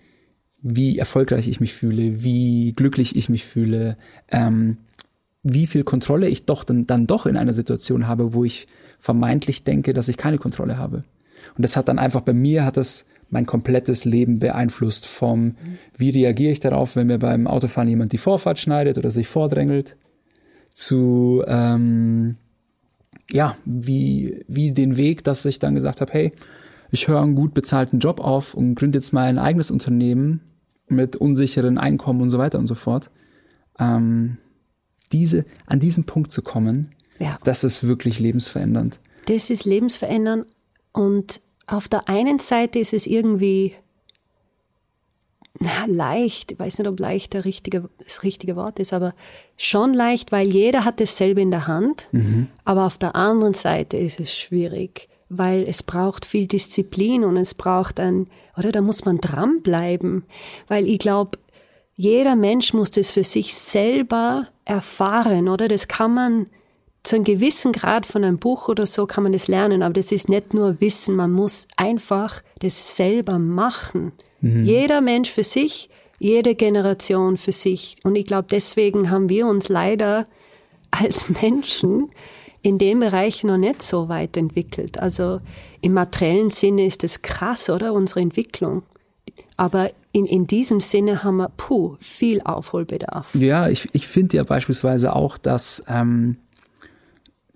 Wie 0.64 0.98
erfolgreich 0.98 1.48
ich 1.48 1.60
mich 1.60 1.74
fühle, 1.74 2.24
wie 2.24 2.74
glücklich 2.74 3.16
ich 3.16 3.30
mich 3.30 3.46
fühle, 3.46 3.98
ähm, 4.32 4.78
wie 5.44 5.68
viel 5.68 5.84
Kontrolle 5.84 6.30
ich 6.30 6.46
doch 6.46 6.64
dann, 6.64 6.88
dann 6.88 7.06
doch 7.06 7.26
in 7.26 7.38
einer 7.38 7.54
Situation 7.54 8.08
habe, 8.08 8.34
wo 8.34 8.46
ich 8.46 8.68
vermeintlich 8.98 9.66
denke, 9.66 9.94
dass 9.94 10.08
ich 10.08 10.18
keine 10.18 10.38
Kontrolle 10.38 10.78
habe. 10.78 11.04
Und 11.58 11.62
das 11.62 11.76
hat 11.76 11.90
dann 11.90 12.00
einfach 12.00 12.22
bei 12.22 12.32
mir, 12.32 12.64
hat 12.64 12.78
das 12.78 13.06
mein 13.30 13.46
komplettes 13.46 14.06
Leben 14.06 14.40
beeinflusst 14.40 15.06
vom, 15.06 15.56
wie 15.98 16.12
reagiere 16.12 16.54
ich 16.54 16.62
darauf, 16.62 16.96
wenn 16.96 17.08
mir 17.08 17.20
beim 17.20 17.48
Autofahren 17.48 17.90
jemand 17.90 18.14
die 18.14 18.18
Vorfahrt 18.18 18.60
schneidet 18.60 18.98
oder 18.98 19.12
sich 19.12 19.28
vordrängelt, 19.28 19.98
zu, 20.72 21.44
ähm, 21.46 22.38
ja, 23.30 23.58
wie, 23.66 24.46
wie 24.48 24.72
den 24.72 24.96
Weg, 24.96 25.24
dass 25.24 25.46
ich 25.46 25.60
dann 25.60 25.76
gesagt 25.76 26.00
habe, 26.00 26.14
hey, 26.14 26.32
ich 26.92 27.08
höre 27.08 27.22
einen 27.22 27.36
gut 27.36 27.54
bezahlten 27.54 28.00
Job 28.00 28.20
auf 28.20 28.54
und 28.54 28.76
gründe 28.76 29.00
jetzt 29.00 29.14
mein 29.14 29.40
eigenes 29.40 29.72
Unternehmen 29.72 30.42
mit 30.94 31.16
unsicheren 31.16 31.78
Einkommen 31.78 32.22
und 32.22 32.30
so 32.30 32.38
weiter 32.38 32.60
und 32.60 32.68
so 32.68 32.76
fort. 32.76 33.10
Ähm, 33.80 34.38
diese, 35.12 35.46
an 35.66 35.80
diesen 35.80 36.06
Punkt 36.06 36.32
zu 36.32 36.42
kommen, 36.42 36.94
ja. 37.20 37.38
Das 37.44 37.64
ist 37.64 37.88
wirklich 37.88 38.20
lebensverändernd. 38.20 39.00
Das 39.26 39.50
ist 39.50 39.66
lebensverändernd 39.66 40.46
und 40.92 41.42
auf 41.68 41.88
der 41.88 42.10
einen 42.10 42.40
Seite 42.40 42.80
ist 42.80 42.94
es 42.94 43.08
irgendwie 43.08 43.74
na, 45.60 45.86
leicht, 45.86 46.52
ich 46.52 46.60
weiß 46.60 46.80
nicht, 46.80 46.88
ob 46.88 47.00
leicht 47.00 47.34
der 47.34 47.46
richtige, 47.46 47.88
das 48.00 48.24
richtige 48.24 48.56
Wort 48.56 48.80
ist, 48.80 48.92
aber 48.92 49.14
schon 49.56 49.94
leicht, 49.94 50.32
weil 50.32 50.48
jeder 50.48 50.84
hat 50.84 51.00
dasselbe 51.00 51.42
in 51.42 51.52
der 51.52 51.68
Hand. 51.68 52.08
Mhm. 52.12 52.48
Aber 52.66 52.86
auf 52.86 52.98
der 52.98 53.16
anderen 53.16 53.54
Seite 53.54 53.96
ist 53.96 54.20
es 54.20 54.36
schwierig, 54.36 55.08
weil 55.38 55.64
es 55.68 55.84
braucht 55.84 56.26
viel 56.26 56.48
Disziplin 56.48 57.24
und 57.24 57.38
es 57.38 57.54
braucht 57.54 58.00
ein, 58.00 58.28
oder 58.58 58.72
da 58.72 58.82
muss 58.82 59.06
man 59.06 59.20
dranbleiben, 59.20 60.24
weil 60.68 60.88
ich 60.88 61.00
glaube, 61.00 61.38
jeder 61.96 62.36
Mensch 62.36 62.74
muss 62.74 62.92
das 62.92 63.12
für 63.12 63.24
sich 63.24 63.54
selber 63.54 64.48
erfahren, 64.66 65.48
oder? 65.48 65.68
Das 65.68 65.88
kann 65.88 66.14
man 66.14 66.48
zu 67.04 67.18
einem 67.18 67.26
gewissen 67.26 67.74
Grad 67.74 68.06
von 68.06 68.24
einem 68.24 68.40
Buch 68.40 68.70
oder 68.70 68.86
so 68.86 69.06
kann 69.06 69.24
man 69.24 69.34
das 69.34 69.48
lernen, 69.48 69.84
aber 69.84 69.94
das 69.94 70.12
ist 70.12 70.30
nicht 70.30 70.54
nur 70.54 70.80
Wissen, 70.80 71.16
man 71.16 71.32
muss 71.32 71.68
einfach 71.76 72.42
das 72.60 72.96
selber 72.96 73.40
machen. 73.40 74.14
Mhm. 74.40 74.64
Jeder 74.64 75.02
Mensch 75.02 75.30
für 75.30 75.44
sich, 75.44 75.90
jede 76.18 76.56
Generation 76.56 77.36
für 77.36 77.52
sich. 77.52 77.98
Und 78.04 78.16
ich 78.16 78.26
glaube, 78.26 78.48
deswegen 78.50 79.10
haben 79.10 79.28
wir 79.28 79.48
uns 79.48 79.68
leider 79.68 80.28
als 80.92 81.30
Menschen 81.42 82.10
in 82.64 82.78
dem 82.78 83.02
Bereich 83.02 83.44
noch 83.44 83.58
nicht 83.58 83.82
so 83.82 84.10
weit 84.10 84.36
entwickelt. 84.38 84.98
Also 84.98 85.42
im 85.82 85.94
materiellen 85.94 86.50
Sinne 86.50 86.86
ist 86.86 87.04
es 87.04 87.22
krass, 87.22 87.70
oder? 87.70 87.94
Unsere 87.94 88.22
Entwicklung. 88.22 88.84
Aber 89.58 89.92
in, 90.14 90.26
in 90.26 90.48
diesem 90.48 90.80
Sinne 90.80 91.24
haben 91.24 91.38
wir, 91.38 91.52
puh, 91.58 91.98
viel 92.00 92.42
Aufholbedarf. 92.42 93.36
Ja, 93.36 93.68
ich, 93.68 93.90
ich 93.92 94.08
finde 94.08 94.38
ja 94.38 94.44
beispielsweise 94.44 95.16
auch, 95.16 95.38
dass, 95.38 95.84
ähm, 95.88 96.38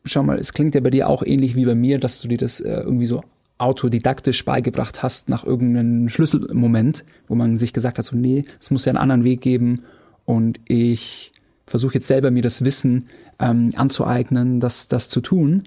schau 0.03 0.23
mal, 0.23 0.37
es 0.37 0.53
klingt 0.53 0.75
ja 0.75 0.81
bei 0.81 0.89
dir 0.89 1.07
auch 1.07 1.23
ähnlich 1.23 1.55
wie 1.55 1.65
bei 1.65 1.75
mir, 1.75 1.99
dass 1.99 2.21
du 2.21 2.27
dir 2.27 2.37
das 2.37 2.59
äh, 2.59 2.81
irgendwie 2.81 3.05
so 3.05 3.23
autodidaktisch 3.59 4.43
beigebracht 4.43 5.01
hast 5.03 5.29
nach 5.29 5.45
irgendeinem 5.45 6.09
Schlüsselmoment, 6.09 7.05
wo 7.27 7.35
man 7.35 7.57
sich 7.57 7.73
gesagt 7.73 7.97
hat, 7.97 8.05
so 8.05 8.15
nee, 8.15 8.43
es 8.59 8.71
muss 8.71 8.85
ja 8.85 8.91
einen 8.91 8.97
anderen 8.97 9.23
Weg 9.23 9.41
geben 9.41 9.83
und 10.25 10.59
ich 10.65 11.31
versuche 11.65 11.95
jetzt 11.95 12.07
selber 12.07 12.29
mir 12.29 12.43
das 12.43 12.63
Wissen 12.63 13.07
ähm, 13.39 13.71
anzueignen, 13.75 14.59
das, 14.59 14.87
das 14.87 15.09
zu 15.09 15.21
tun. 15.21 15.63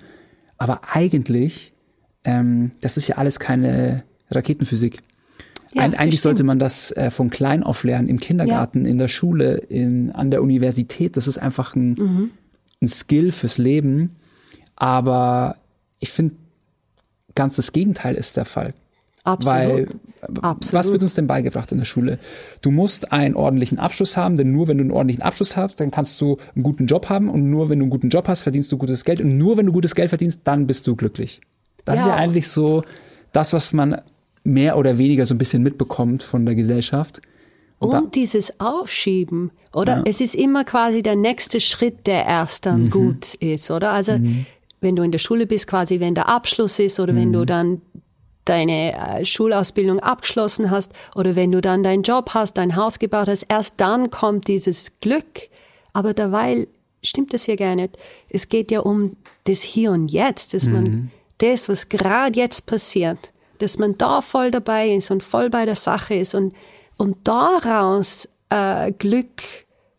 Aber 0.58 0.80
eigentlich, 0.92 1.72
ähm, 2.24 2.72
das 2.80 2.96
ist 2.96 3.08
ja 3.08 3.16
alles 3.16 3.40
keine 3.40 4.04
Raketenphysik. 4.30 5.02
Ja, 5.72 5.84
Eig 5.84 6.00
eigentlich 6.00 6.20
sollte 6.20 6.44
man 6.44 6.58
das 6.58 6.90
äh, 6.92 7.10
von 7.10 7.30
klein 7.30 7.62
auf 7.62 7.84
lernen, 7.84 8.08
im 8.08 8.18
Kindergarten, 8.18 8.84
ja. 8.84 8.90
in 8.90 8.98
der 8.98 9.08
Schule, 9.08 9.56
in, 9.56 10.10
an 10.12 10.30
der 10.30 10.42
Universität. 10.42 11.16
Das 11.16 11.28
ist 11.28 11.38
einfach 11.38 11.76
ein, 11.76 11.92
mhm. 11.92 12.30
ein 12.82 12.88
Skill 12.88 13.32
fürs 13.32 13.58
Leben. 13.58 14.16
Aber 14.76 15.56
ich 16.00 16.10
finde, 16.10 16.34
ganz 17.34 17.56
das 17.56 17.72
Gegenteil 17.72 18.16
ist 18.16 18.36
der 18.36 18.46
Fall. 18.46 18.74
Absolut. 19.32 19.88
Weil, 20.20 20.34
Absolut. 20.42 20.72
was 20.72 20.92
wird 20.92 21.02
uns 21.02 21.14
denn 21.14 21.26
beigebracht 21.26 21.72
in 21.72 21.78
der 21.78 21.84
Schule? 21.84 22.18
Du 22.62 22.70
musst 22.70 23.12
einen 23.12 23.34
ordentlichen 23.34 23.78
Abschluss 23.78 24.16
haben, 24.16 24.36
denn 24.36 24.52
nur 24.52 24.68
wenn 24.68 24.78
du 24.78 24.82
einen 24.82 24.90
ordentlichen 24.90 25.22
Abschluss 25.22 25.56
hast, 25.56 25.80
dann 25.80 25.90
kannst 25.90 26.20
du 26.20 26.36
einen 26.54 26.62
guten 26.62 26.86
Job 26.86 27.08
haben 27.08 27.28
und 27.28 27.48
nur 27.48 27.68
wenn 27.68 27.78
du 27.78 27.84
einen 27.84 27.90
guten 27.90 28.10
Job 28.10 28.28
hast, 28.28 28.42
verdienst 28.42 28.70
du 28.70 28.76
gutes 28.76 29.04
Geld 29.04 29.20
und 29.20 29.38
nur 29.38 29.56
wenn 29.56 29.66
du 29.66 29.72
gutes 29.72 29.94
Geld 29.94 30.10
verdienst, 30.10 30.42
dann 30.44 30.66
bist 30.66 30.86
du 30.86 30.96
glücklich. 30.96 31.40
Das 31.84 31.96
ja. 31.96 32.02
ist 32.02 32.08
ja 32.08 32.14
eigentlich 32.14 32.48
so 32.48 32.84
das, 33.32 33.52
was 33.52 33.72
man 33.72 34.00
mehr 34.44 34.76
oder 34.76 34.98
weniger 34.98 35.26
so 35.26 35.34
ein 35.34 35.38
bisschen 35.38 35.62
mitbekommt 35.62 36.22
von 36.22 36.46
der 36.46 36.54
Gesellschaft. 36.54 37.20
Und, 37.78 37.94
und 37.94 38.14
dieses 38.14 38.60
Aufschieben, 38.60 39.50
oder? 39.72 39.98
Ja. 39.98 40.02
Es 40.04 40.20
ist 40.20 40.34
immer 40.34 40.64
quasi 40.64 41.02
der 41.02 41.16
nächste 41.16 41.60
Schritt, 41.60 42.06
der 42.06 42.26
erst 42.26 42.66
dann 42.66 42.84
mhm. 42.84 42.90
gut 42.90 43.34
ist, 43.34 43.70
oder? 43.70 43.92
Also, 43.92 44.18
mhm. 44.18 44.44
wenn 44.80 44.96
du 44.96 45.02
in 45.02 45.12
der 45.12 45.18
Schule 45.18 45.46
bist, 45.46 45.66
quasi, 45.66 45.98
wenn 45.98 46.14
der 46.14 46.28
Abschluss 46.28 46.78
ist 46.78 47.00
oder 47.00 47.14
mhm. 47.14 47.16
wenn 47.16 47.32
du 47.32 47.44
dann 47.46 47.80
deine 48.44 48.94
äh, 48.94 49.24
Schulausbildung 49.24 50.00
abgeschlossen 50.00 50.70
hast 50.70 50.92
oder 51.14 51.36
wenn 51.36 51.52
du 51.52 51.60
dann 51.60 51.82
deinen 51.82 52.02
Job 52.02 52.30
hast, 52.34 52.54
dein 52.54 52.76
Haus 52.76 52.98
gebaut 52.98 53.28
hast, 53.28 53.46
erst 53.48 53.80
dann 53.80 54.10
kommt 54.10 54.48
dieses 54.48 54.98
Glück. 55.00 55.48
Aber 55.92 56.14
derweil 56.14 56.66
stimmt 57.02 57.32
das 57.32 57.46
ja 57.46 57.56
gar 57.56 57.74
nicht. 57.74 57.98
Es 58.28 58.48
geht 58.48 58.70
ja 58.70 58.80
um 58.80 59.16
das 59.44 59.62
Hier 59.62 59.92
und 59.92 60.08
Jetzt, 60.08 60.54
dass 60.54 60.66
man 60.66 60.84
mhm. 60.84 61.10
das, 61.38 61.68
was 61.68 61.88
gerade 61.88 62.38
jetzt 62.38 62.66
passiert, 62.66 63.32
dass 63.58 63.78
man 63.78 63.96
da 63.98 64.20
voll 64.20 64.50
dabei 64.50 64.88
ist 64.90 65.10
und 65.10 65.22
voll 65.22 65.50
bei 65.50 65.64
der 65.66 65.76
Sache 65.76 66.14
ist 66.14 66.34
und, 66.34 66.54
und 66.96 67.16
daraus 67.24 68.28
äh, 68.48 68.92
Glück 68.92 69.42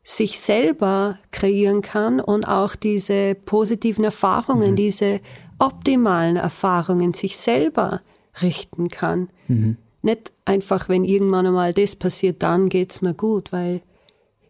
sich 0.04 0.39
selber 0.39 1.19
kreieren 1.32 1.82
kann 1.82 2.19
und 2.19 2.45
auch 2.45 2.75
diese 2.75 3.36
positiven 3.36 4.04
Erfahrungen, 4.04 4.71
mhm. 4.71 4.75
diese 4.75 5.21
optimalen 5.60 6.38
Erfahrungen 6.38 7.13
sich 7.13 7.38
selber 7.38 8.01
richten 8.41 8.89
kann. 8.89 9.29
Mhm. 9.47 9.77
Nicht 10.01 10.31
einfach, 10.45 10.89
wenn 10.89 11.03
irgendwann 11.03 11.45
einmal 11.45 11.73
das 11.73 11.95
passiert, 11.95 12.41
dann 12.43 12.69
geht's 12.69 13.01
mir 13.01 13.13
gut, 13.13 13.51
weil 13.51 13.81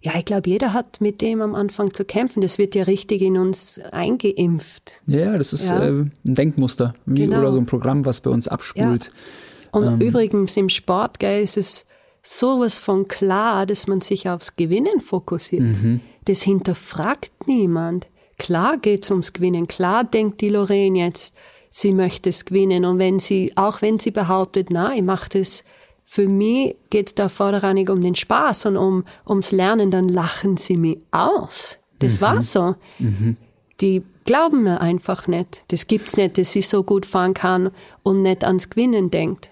ja, 0.03 0.13
ich 0.17 0.25
glaube, 0.25 0.49
jeder 0.49 0.73
hat 0.73 0.99
mit 0.99 1.21
dem 1.21 1.41
am 1.41 1.53
Anfang 1.53 1.93
zu 1.93 2.05
kämpfen. 2.05 2.41
Das 2.41 2.57
wird 2.57 2.73
ja 2.73 2.83
richtig 2.83 3.21
in 3.21 3.37
uns 3.37 3.79
eingeimpft. 3.91 5.03
Ja, 5.05 5.37
das 5.37 5.53
ist 5.53 5.69
ja. 5.69 5.83
äh, 5.83 5.89
ein 5.89 6.11
Denkmuster 6.23 6.95
wie, 7.05 7.21
genau. 7.21 7.39
oder 7.39 7.51
so 7.51 7.59
ein 7.59 7.67
Programm, 7.67 8.05
was 8.05 8.21
bei 8.21 8.31
uns 8.31 8.47
abspult. 8.47 9.05
Ja. 9.05 9.79
Und 9.79 10.01
ähm. 10.01 10.07
übrigens 10.07 10.57
im 10.57 10.69
Sport, 10.69 11.19
gell, 11.19 11.43
ist 11.43 11.55
es 11.55 11.85
sowas 12.23 12.79
von 12.79 13.07
klar, 13.07 13.67
dass 13.67 13.87
man 13.87 14.01
sich 14.01 14.27
aufs 14.27 14.55
Gewinnen 14.55 15.01
fokussiert. 15.01 15.63
Mhm. 15.63 16.01
Das 16.25 16.41
hinterfragt 16.41 17.31
niemand. 17.45 18.07
Klar 18.37 18.77
geht's 18.77 19.11
ums 19.11 19.33
Gewinnen. 19.33 19.67
Klar 19.67 20.03
denkt 20.03 20.41
die 20.41 20.49
Lorraine 20.49 20.97
jetzt, 20.97 21.35
sie 21.71 21.93
möchte 21.93 22.29
es 22.29 22.45
gewinnen. 22.45 22.85
Und 22.85 22.99
wenn 22.99 23.17
sie, 23.17 23.53
auch 23.55 23.81
wenn 23.81 23.97
sie 23.97 24.11
behauptet, 24.11 24.67
na, 24.69 24.93
ich 24.93 25.01
mache 25.01 25.29
das, 25.29 25.63
für 26.03 26.27
mich 26.27 26.75
geht's 26.91 27.15
da 27.15 27.29
vorrangig 27.29 27.89
um 27.89 28.01
den 28.01 28.13
Spaß 28.13 28.67
und 28.67 28.77
um, 28.77 29.05
ums 29.27 29.51
Lernen, 29.51 29.89
dann 29.89 30.09
lachen 30.09 30.57
sie 30.57 30.77
mich 30.77 30.99
aus. 31.09 31.79
Das 31.97 32.15
mhm. 32.17 32.21
war 32.21 32.41
so. 32.41 32.75
Mhm. 32.99 33.37
Die 33.79 34.03
glauben 34.25 34.63
mir 34.63 34.81
einfach 34.81 35.27
nicht. 35.27 35.63
Das 35.69 35.87
gibt's 35.87 36.17
nicht, 36.17 36.37
dass 36.37 36.51
sie 36.51 36.61
so 36.61 36.83
gut 36.83 37.05
fahren 37.05 37.33
kann 37.33 37.71
und 38.03 38.21
nicht 38.21 38.43
ans 38.43 38.69
Gewinnen 38.69 39.09
denkt. 39.09 39.49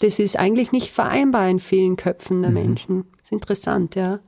Das 0.00 0.18
ist 0.18 0.38
eigentlich 0.38 0.70
nicht 0.70 0.90
vereinbar 0.90 1.48
in 1.48 1.58
vielen 1.58 1.96
Köpfen 1.96 2.42
der 2.42 2.50
mhm. 2.50 2.56
Menschen. 2.56 3.04
Das 3.12 3.24
ist 3.24 3.32
interessant, 3.32 3.94
ja. 3.94 4.20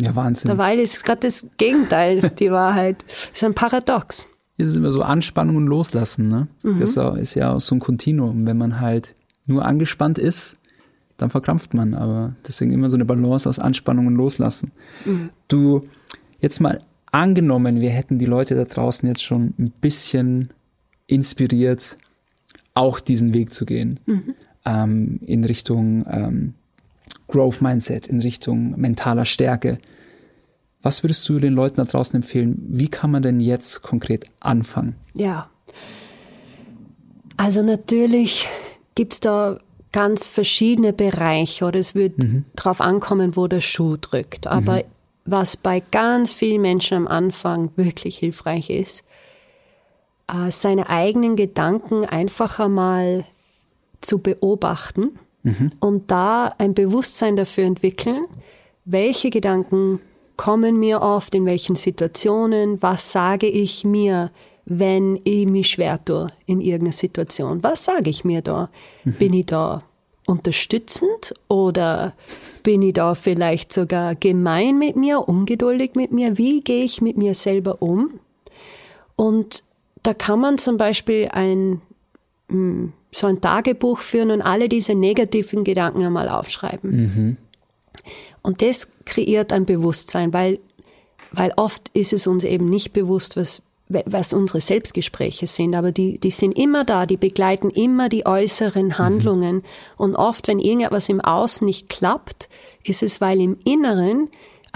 Ja, 0.00 0.14
Wahnsinn. 0.14 0.48
Dabei 0.48 0.74
ist 0.74 1.04
gerade 1.04 1.28
das 1.28 1.46
Gegenteil 1.56 2.30
die 2.38 2.50
Wahrheit. 2.50 3.04
Das 3.06 3.30
ist 3.32 3.44
ein 3.44 3.54
Paradox 3.54 4.26
ist 4.56 4.68
es 4.68 4.76
immer 4.76 4.90
so 4.90 5.02
Anspannung 5.02 5.56
und 5.56 5.66
Loslassen. 5.66 6.28
Ne? 6.28 6.48
Mhm. 6.62 6.78
Das 6.78 6.96
ist 6.96 7.34
ja 7.34 7.52
auch 7.52 7.60
so 7.60 7.74
ein 7.74 7.80
Kontinuum. 7.80 8.46
Wenn 8.46 8.58
man 8.58 8.80
halt 8.80 9.14
nur 9.46 9.64
angespannt 9.64 10.18
ist, 10.18 10.56
dann 11.16 11.30
verkrampft 11.30 11.74
man. 11.74 11.94
Aber 11.94 12.34
deswegen 12.46 12.72
immer 12.72 12.90
so 12.90 12.96
eine 12.96 13.04
Balance 13.04 13.48
aus 13.48 13.58
Anspannung 13.58 14.06
und 14.06 14.14
Loslassen. 14.14 14.72
Mhm. 15.04 15.30
Du, 15.48 15.82
jetzt 16.40 16.60
mal 16.60 16.80
angenommen, 17.10 17.80
wir 17.80 17.90
hätten 17.90 18.18
die 18.18 18.26
Leute 18.26 18.54
da 18.54 18.64
draußen 18.64 19.08
jetzt 19.08 19.22
schon 19.22 19.54
ein 19.58 19.72
bisschen 19.80 20.50
inspiriert, 21.06 21.96
auch 22.74 23.00
diesen 23.00 23.34
Weg 23.34 23.52
zu 23.52 23.66
gehen. 23.66 24.00
Mhm. 24.06 24.34
Ähm, 24.64 25.20
in 25.24 25.44
Richtung 25.44 26.06
ähm, 26.08 26.54
Growth 27.28 27.60
Mindset, 27.60 28.06
in 28.06 28.20
Richtung 28.20 28.78
mentaler 28.80 29.24
Stärke. 29.24 29.78
Was 30.84 31.02
würdest 31.02 31.26
du 31.30 31.38
den 31.38 31.54
Leuten 31.54 31.76
da 31.76 31.84
draußen 31.84 32.16
empfehlen? 32.16 32.62
Wie 32.68 32.88
kann 32.88 33.10
man 33.10 33.22
denn 33.22 33.40
jetzt 33.40 33.80
konkret 33.80 34.26
anfangen? 34.40 34.96
Ja. 35.14 35.48
Also 37.38 37.62
natürlich 37.62 38.46
gibt's 38.94 39.18
da 39.18 39.58
ganz 39.92 40.26
verschiedene 40.26 40.92
Bereiche 40.92 41.64
oder 41.64 41.80
es 41.80 41.94
wird 41.94 42.22
mhm. 42.22 42.44
drauf 42.54 42.82
ankommen, 42.82 43.34
wo 43.34 43.46
der 43.46 43.62
Schuh 43.62 43.96
drückt. 43.96 44.46
Aber 44.46 44.74
mhm. 44.76 44.82
was 45.24 45.56
bei 45.56 45.80
ganz 45.80 46.34
vielen 46.34 46.60
Menschen 46.60 46.98
am 46.98 47.08
Anfang 47.08 47.70
wirklich 47.76 48.18
hilfreich 48.18 48.68
ist, 48.68 49.04
äh, 50.30 50.50
seine 50.50 50.90
eigenen 50.90 51.34
Gedanken 51.34 52.04
einfach 52.04 52.60
einmal 52.60 53.24
zu 54.02 54.18
beobachten 54.18 55.18
mhm. 55.44 55.70
und 55.80 56.10
da 56.10 56.54
ein 56.58 56.74
Bewusstsein 56.74 57.36
dafür 57.36 57.64
entwickeln, 57.64 58.26
welche 58.84 59.30
Gedanken 59.30 60.00
kommen 60.36 60.78
mir 60.78 61.02
oft, 61.02 61.34
in 61.34 61.46
welchen 61.46 61.76
Situationen, 61.76 62.82
was 62.82 63.12
sage 63.12 63.46
ich 63.46 63.84
mir, 63.84 64.30
wenn 64.66 65.20
ich 65.24 65.46
mich 65.46 65.68
schwer 65.68 66.02
tue 66.04 66.30
in 66.46 66.60
irgendeiner 66.60 66.92
Situation. 66.92 67.62
Was 67.62 67.84
sage 67.84 68.10
ich 68.10 68.24
mir 68.24 68.42
da? 68.42 68.70
Mhm. 69.04 69.12
Bin 69.14 69.32
ich 69.34 69.46
da 69.46 69.82
unterstützend 70.26 71.34
oder 71.48 72.14
bin 72.62 72.80
ich 72.82 72.94
da 72.94 73.14
vielleicht 73.14 73.72
sogar 73.72 74.14
gemein 74.14 74.78
mit 74.78 74.96
mir, 74.96 75.28
ungeduldig 75.28 75.94
mit 75.94 76.12
mir? 76.12 76.38
Wie 76.38 76.62
gehe 76.62 76.84
ich 76.84 77.02
mit 77.02 77.16
mir 77.16 77.34
selber 77.34 77.82
um? 77.82 78.20
Und 79.16 79.64
da 80.02 80.14
kann 80.14 80.40
man 80.40 80.58
zum 80.58 80.76
Beispiel 80.76 81.28
ein, 81.32 81.82
hm, 82.48 82.92
so 83.12 83.26
ein 83.26 83.40
Tagebuch 83.40 83.98
führen 83.98 84.30
und 84.30 84.42
alle 84.42 84.68
diese 84.68 84.94
negativen 84.94 85.62
Gedanken 85.62 86.04
einmal 86.04 86.28
aufschreiben. 86.28 86.90
Mhm. 86.90 87.36
Und 88.42 88.60
das 88.60 88.88
kreiert 89.04 89.52
ein 89.52 89.66
Bewusstsein, 89.66 90.32
weil, 90.32 90.58
weil 91.32 91.52
oft 91.56 91.90
ist 91.94 92.12
es 92.12 92.26
uns 92.26 92.44
eben 92.44 92.68
nicht 92.68 92.92
bewusst, 92.92 93.36
was, 93.36 93.62
was 93.88 94.32
unsere 94.32 94.60
Selbstgespräche 94.60 95.46
sind, 95.46 95.74
aber 95.74 95.92
die, 95.92 96.18
die 96.18 96.30
sind 96.30 96.58
immer 96.58 96.84
da, 96.84 97.06
die 97.06 97.16
begleiten 97.16 97.70
immer 97.70 98.08
die 98.08 98.26
äußeren 98.26 98.86
mhm. 98.86 98.98
Handlungen. 98.98 99.56
Mhm. 99.56 99.62
Und 99.96 100.16
oft, 100.16 100.48
wenn 100.48 100.58
irgendetwas 100.58 101.08
im 101.08 101.20
Außen 101.20 101.64
nicht 101.64 101.88
klappt, 101.88 102.48
ist 102.82 103.02
es, 103.02 103.20
weil 103.20 103.40
im 103.40 103.58
Inneren 103.64 104.28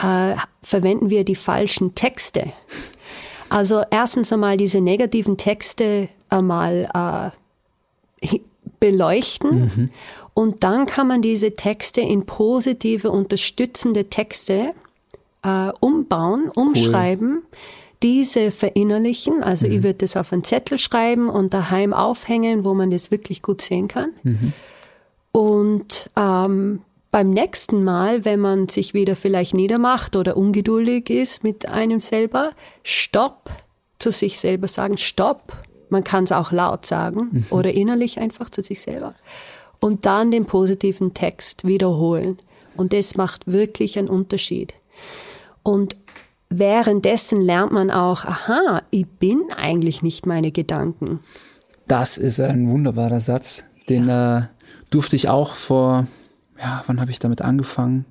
äh, 0.02 0.34
verwenden 0.62 1.10
wir 1.10 1.24
die 1.24 1.34
falschen 1.34 1.94
Texte. 1.94 2.52
Also 3.48 3.82
erstens 3.90 4.32
einmal 4.32 4.56
diese 4.56 4.80
negativen 4.80 5.38
Texte 5.38 6.08
einmal 6.28 7.32
äh, 8.22 8.28
beleuchten 8.80 9.60
mhm. 9.60 9.90
Und 10.38 10.62
dann 10.62 10.86
kann 10.86 11.08
man 11.08 11.20
diese 11.20 11.56
Texte 11.56 12.00
in 12.00 12.24
positive, 12.24 13.10
unterstützende 13.10 14.08
Texte 14.08 14.72
äh, 15.42 15.72
umbauen, 15.80 16.48
umschreiben. 16.54 17.42
Cool 17.42 17.58
diese 18.04 18.52
verinnerlichen. 18.52 19.42
Also 19.42 19.66
mhm. 19.66 19.72
ich 19.72 19.82
würde 19.82 19.98
das 19.98 20.16
auf 20.16 20.32
einen 20.32 20.44
Zettel 20.44 20.78
schreiben 20.78 21.28
und 21.28 21.52
daheim 21.52 21.92
aufhängen, 21.92 22.62
wo 22.62 22.72
man 22.72 22.92
das 22.92 23.10
wirklich 23.10 23.42
gut 23.42 23.60
sehen 23.60 23.88
kann. 23.88 24.12
Mhm. 24.22 24.52
Und 25.32 26.08
ähm, 26.14 26.82
beim 27.10 27.30
nächsten 27.30 27.82
Mal, 27.82 28.24
wenn 28.24 28.38
man 28.38 28.68
sich 28.68 28.94
wieder 28.94 29.16
vielleicht 29.16 29.52
niedermacht 29.52 30.14
oder 30.14 30.36
ungeduldig 30.36 31.10
ist 31.10 31.42
mit 31.42 31.66
einem 31.66 32.00
selber, 32.00 32.52
Stopp 32.84 33.50
zu 33.98 34.12
sich 34.12 34.38
selber 34.38 34.68
sagen, 34.68 34.96
Stopp. 34.96 35.54
Man 35.90 36.04
kann 36.04 36.22
es 36.22 36.30
auch 36.30 36.52
laut 36.52 36.86
sagen 36.86 37.30
mhm. 37.32 37.46
oder 37.50 37.72
innerlich 37.72 38.20
einfach 38.20 38.48
zu 38.48 38.62
sich 38.62 38.80
selber. 38.80 39.16
Und 39.80 40.06
dann 40.06 40.30
den 40.30 40.46
positiven 40.46 41.14
Text 41.14 41.66
wiederholen. 41.66 42.38
Und 42.76 42.92
das 42.92 43.16
macht 43.16 43.46
wirklich 43.46 43.98
einen 43.98 44.08
Unterschied. 44.08 44.74
Und 45.62 45.96
währenddessen 46.48 47.40
lernt 47.40 47.72
man 47.72 47.90
auch, 47.90 48.24
aha, 48.24 48.82
ich 48.90 49.06
bin 49.06 49.42
eigentlich 49.56 50.02
nicht 50.02 50.26
meine 50.26 50.50
Gedanken. 50.52 51.20
Das 51.86 52.18
ist 52.18 52.40
ein 52.40 52.68
wunderbarer 52.68 53.20
Satz, 53.20 53.64
den 53.88 54.08
ja. 54.08 54.38
äh, 54.38 54.42
durfte 54.90 55.16
ich 55.16 55.28
auch 55.28 55.54
vor, 55.54 56.06
ja, 56.58 56.82
wann 56.86 57.00
habe 57.00 57.10
ich 57.10 57.18
damit 57.18 57.42
angefangen? 57.42 58.04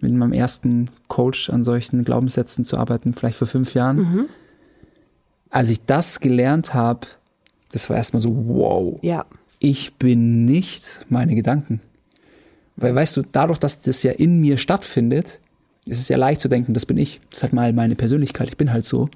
Mit 0.00 0.12
meinem 0.12 0.32
ersten 0.32 0.90
Coach 1.08 1.50
an 1.50 1.64
solchen 1.64 2.04
Glaubenssätzen 2.04 2.64
zu 2.64 2.76
arbeiten, 2.76 3.14
vielleicht 3.14 3.36
vor 3.36 3.48
fünf 3.48 3.74
Jahren. 3.74 3.96
Mhm. 3.96 4.28
Als 5.50 5.70
ich 5.70 5.84
das 5.84 6.20
gelernt 6.20 6.74
habe, 6.74 7.06
das 7.72 7.90
war 7.90 7.96
erstmal 7.96 8.20
so, 8.20 8.30
wow. 8.30 8.98
Ja. 9.02 9.26
Ich 9.58 9.94
bin 9.94 10.44
nicht 10.44 11.04
meine 11.08 11.34
Gedanken. 11.34 11.80
Weil 12.76 12.94
weißt 12.94 13.16
du, 13.16 13.22
dadurch, 13.22 13.58
dass 13.58 13.82
das 13.82 14.02
ja 14.02 14.12
in 14.12 14.40
mir 14.40 14.56
stattfindet, 14.56 15.40
es 15.86 15.98
ist 15.98 16.10
ja 16.10 16.16
leicht 16.16 16.40
zu 16.40 16.48
denken, 16.48 16.74
das 16.74 16.86
bin 16.86 16.96
ich. 16.96 17.20
Das 17.30 17.38
ist 17.38 17.42
halt 17.42 17.52
mal 17.52 17.72
meine 17.72 17.96
Persönlichkeit, 17.96 18.48
ich 18.48 18.56
bin 18.56 18.72
halt 18.72 18.84
so. 18.84 19.08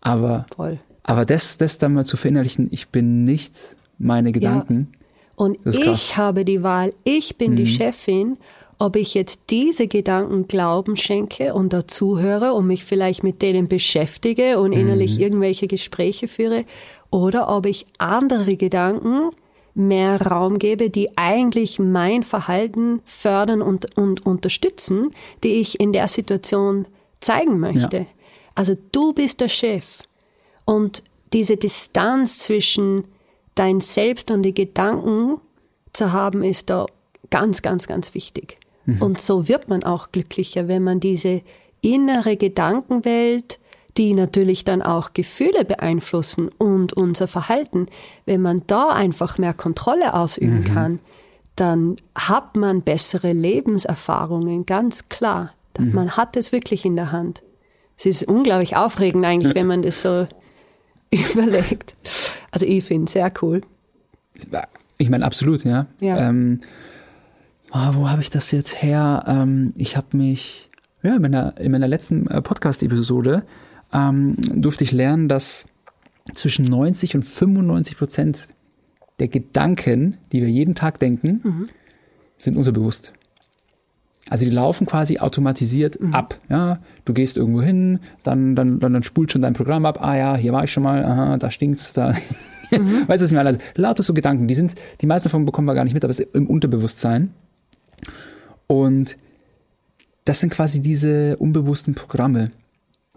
Aber, 0.00 0.46
Voll. 0.56 0.78
aber 1.02 1.24
das, 1.24 1.58
das 1.58 1.78
dann 1.78 1.94
mal 1.94 2.06
zu 2.06 2.16
verinnerlichen, 2.16 2.68
ich 2.70 2.88
bin 2.88 3.24
nicht 3.24 3.76
meine 3.98 4.32
Gedanken. 4.32 4.88
Ja. 4.92 4.98
Und 5.36 5.58
ich 5.64 6.16
habe 6.16 6.44
die 6.44 6.62
Wahl, 6.62 6.92
ich 7.04 7.36
bin 7.36 7.52
mhm. 7.52 7.56
die 7.56 7.66
Chefin, 7.66 8.36
ob 8.78 8.96
ich 8.96 9.12
jetzt 9.12 9.40
diese 9.50 9.86
Gedanken 9.88 10.48
Glauben 10.48 10.96
schenke 10.96 11.52
und 11.54 11.72
dazuhöre 11.72 12.54
und 12.54 12.66
mich 12.66 12.84
vielleicht 12.84 13.22
mit 13.22 13.42
denen 13.42 13.68
beschäftige 13.68 14.58
und 14.58 14.72
innerlich 14.72 15.16
mhm. 15.16 15.20
irgendwelche 15.20 15.66
Gespräche 15.66 16.28
führe, 16.28 16.64
oder 17.10 17.48
ob 17.48 17.66
ich 17.66 17.86
andere 17.98 18.56
Gedanken 18.56 19.30
mehr 19.74 20.20
Raum 20.20 20.58
gebe, 20.58 20.90
die 20.90 21.16
eigentlich 21.16 21.78
mein 21.78 22.22
Verhalten 22.22 23.00
fördern 23.04 23.62
und, 23.62 23.96
und 23.96 24.26
unterstützen, 24.26 25.10
die 25.42 25.60
ich 25.60 25.80
in 25.80 25.92
der 25.92 26.08
Situation 26.08 26.86
zeigen 27.20 27.58
möchte. 27.60 27.98
Ja. 27.98 28.06
Also 28.54 28.76
du 28.92 29.12
bist 29.12 29.40
der 29.40 29.48
Chef. 29.48 30.02
Und 30.64 31.02
diese 31.32 31.56
Distanz 31.56 32.38
zwischen 32.38 33.04
dein 33.54 33.80
Selbst 33.80 34.30
und 34.30 34.42
die 34.42 34.54
Gedanken 34.54 35.40
zu 35.92 36.12
haben, 36.12 36.42
ist 36.42 36.70
da 36.70 36.86
ganz, 37.30 37.62
ganz, 37.62 37.86
ganz 37.86 38.14
wichtig. 38.14 38.58
Mhm. 38.86 39.02
Und 39.02 39.20
so 39.20 39.48
wird 39.48 39.68
man 39.68 39.84
auch 39.84 40.12
glücklicher, 40.12 40.68
wenn 40.68 40.82
man 40.82 41.00
diese 41.00 41.42
innere 41.80 42.36
Gedankenwelt 42.36 43.60
die 43.96 44.14
natürlich 44.14 44.64
dann 44.64 44.82
auch 44.82 45.12
Gefühle 45.12 45.64
beeinflussen 45.64 46.48
und 46.58 46.92
unser 46.92 47.26
Verhalten. 47.26 47.86
Wenn 48.24 48.42
man 48.42 48.62
da 48.66 48.90
einfach 48.90 49.38
mehr 49.38 49.54
Kontrolle 49.54 50.14
ausüben 50.14 50.60
mhm. 50.60 50.64
kann, 50.64 50.98
dann 51.56 51.96
hat 52.14 52.56
man 52.56 52.82
bessere 52.82 53.32
Lebenserfahrungen, 53.32 54.66
ganz 54.66 55.08
klar. 55.08 55.52
Mhm. 55.78 55.92
Man 55.92 56.16
hat 56.16 56.36
es 56.36 56.52
wirklich 56.52 56.84
in 56.84 56.96
der 56.96 57.12
Hand. 57.12 57.42
Es 57.98 58.06
ist 58.06 58.24
unglaublich 58.24 58.76
aufregend 58.76 59.24
eigentlich, 59.26 59.54
wenn 59.54 59.66
man 59.66 59.82
das 59.82 60.00
so 60.02 60.26
überlegt. 61.10 61.96
Also 62.50 62.66
ich 62.66 62.84
finde 62.84 63.04
es 63.04 63.12
sehr 63.12 63.32
cool. 63.42 63.60
Ich 64.96 65.10
meine, 65.10 65.24
absolut, 65.24 65.64
ja. 65.64 65.86
ja. 65.98 66.28
Ähm, 66.28 66.60
oh, 67.72 67.88
wo 67.92 68.08
habe 68.08 68.22
ich 68.22 68.30
das 68.30 68.50
jetzt 68.52 68.82
her? 68.82 69.24
Ähm, 69.26 69.74
ich 69.76 69.96
habe 69.96 70.16
mich 70.16 70.70
ja, 71.02 71.16
in 71.16 71.22
meiner, 71.22 71.58
in 71.58 71.72
meiner 71.72 71.88
letzten 71.88 72.26
äh, 72.26 72.40
Podcast-Episode 72.42 73.44
ähm, 73.92 74.36
durfte 74.38 74.84
ich 74.84 74.92
lernen, 74.92 75.28
dass 75.28 75.66
zwischen 76.34 76.64
90 76.64 77.16
und 77.16 77.22
95 77.22 77.98
Prozent 77.98 78.48
der 79.18 79.28
Gedanken, 79.28 80.16
die 80.32 80.40
wir 80.40 80.48
jeden 80.48 80.74
Tag 80.74 80.98
denken, 80.98 81.40
mhm. 81.42 81.66
sind 82.38 82.56
unterbewusst. 82.56 83.12
Also 84.28 84.44
die 84.44 84.50
laufen 84.50 84.86
quasi 84.86 85.18
automatisiert 85.18 86.00
mhm. 86.00 86.14
ab. 86.14 86.38
Ja, 86.48 86.78
du 87.04 87.12
gehst 87.12 87.36
irgendwo 87.36 87.62
hin, 87.62 87.98
dann, 88.22 88.54
dann, 88.54 88.78
dann, 88.78 88.92
dann 88.92 89.02
spult 89.02 89.32
schon 89.32 89.42
dein 89.42 89.54
Programm 89.54 89.84
ab. 89.86 90.02
Ah 90.02 90.16
ja, 90.16 90.36
hier 90.36 90.52
war 90.52 90.64
ich 90.64 90.72
schon 90.72 90.84
mal, 90.84 91.04
aha, 91.04 91.36
da 91.38 91.50
stinkt's, 91.50 91.92
da. 91.92 92.14
Mhm. 92.72 93.08
weißt 93.08 93.20
du, 93.20 93.24
was 93.24 93.32
ich 93.32 93.32
meine? 93.32 93.48
Also, 93.48 93.60
lauter 93.74 94.04
so 94.04 94.14
Gedanken, 94.14 94.46
die 94.46 94.54
sind, 94.54 94.76
die 95.00 95.06
meisten 95.06 95.26
davon 95.26 95.44
bekommen 95.44 95.66
wir 95.66 95.74
gar 95.74 95.82
nicht 95.82 95.94
mit, 95.94 96.04
aber 96.04 96.10
es 96.10 96.20
ist 96.20 96.32
im 96.36 96.46
Unterbewusstsein. 96.46 97.34
Und 98.68 99.16
das 100.24 100.38
sind 100.38 100.52
quasi 100.52 100.80
diese 100.80 101.36
unbewussten 101.38 101.96
Programme. 101.96 102.52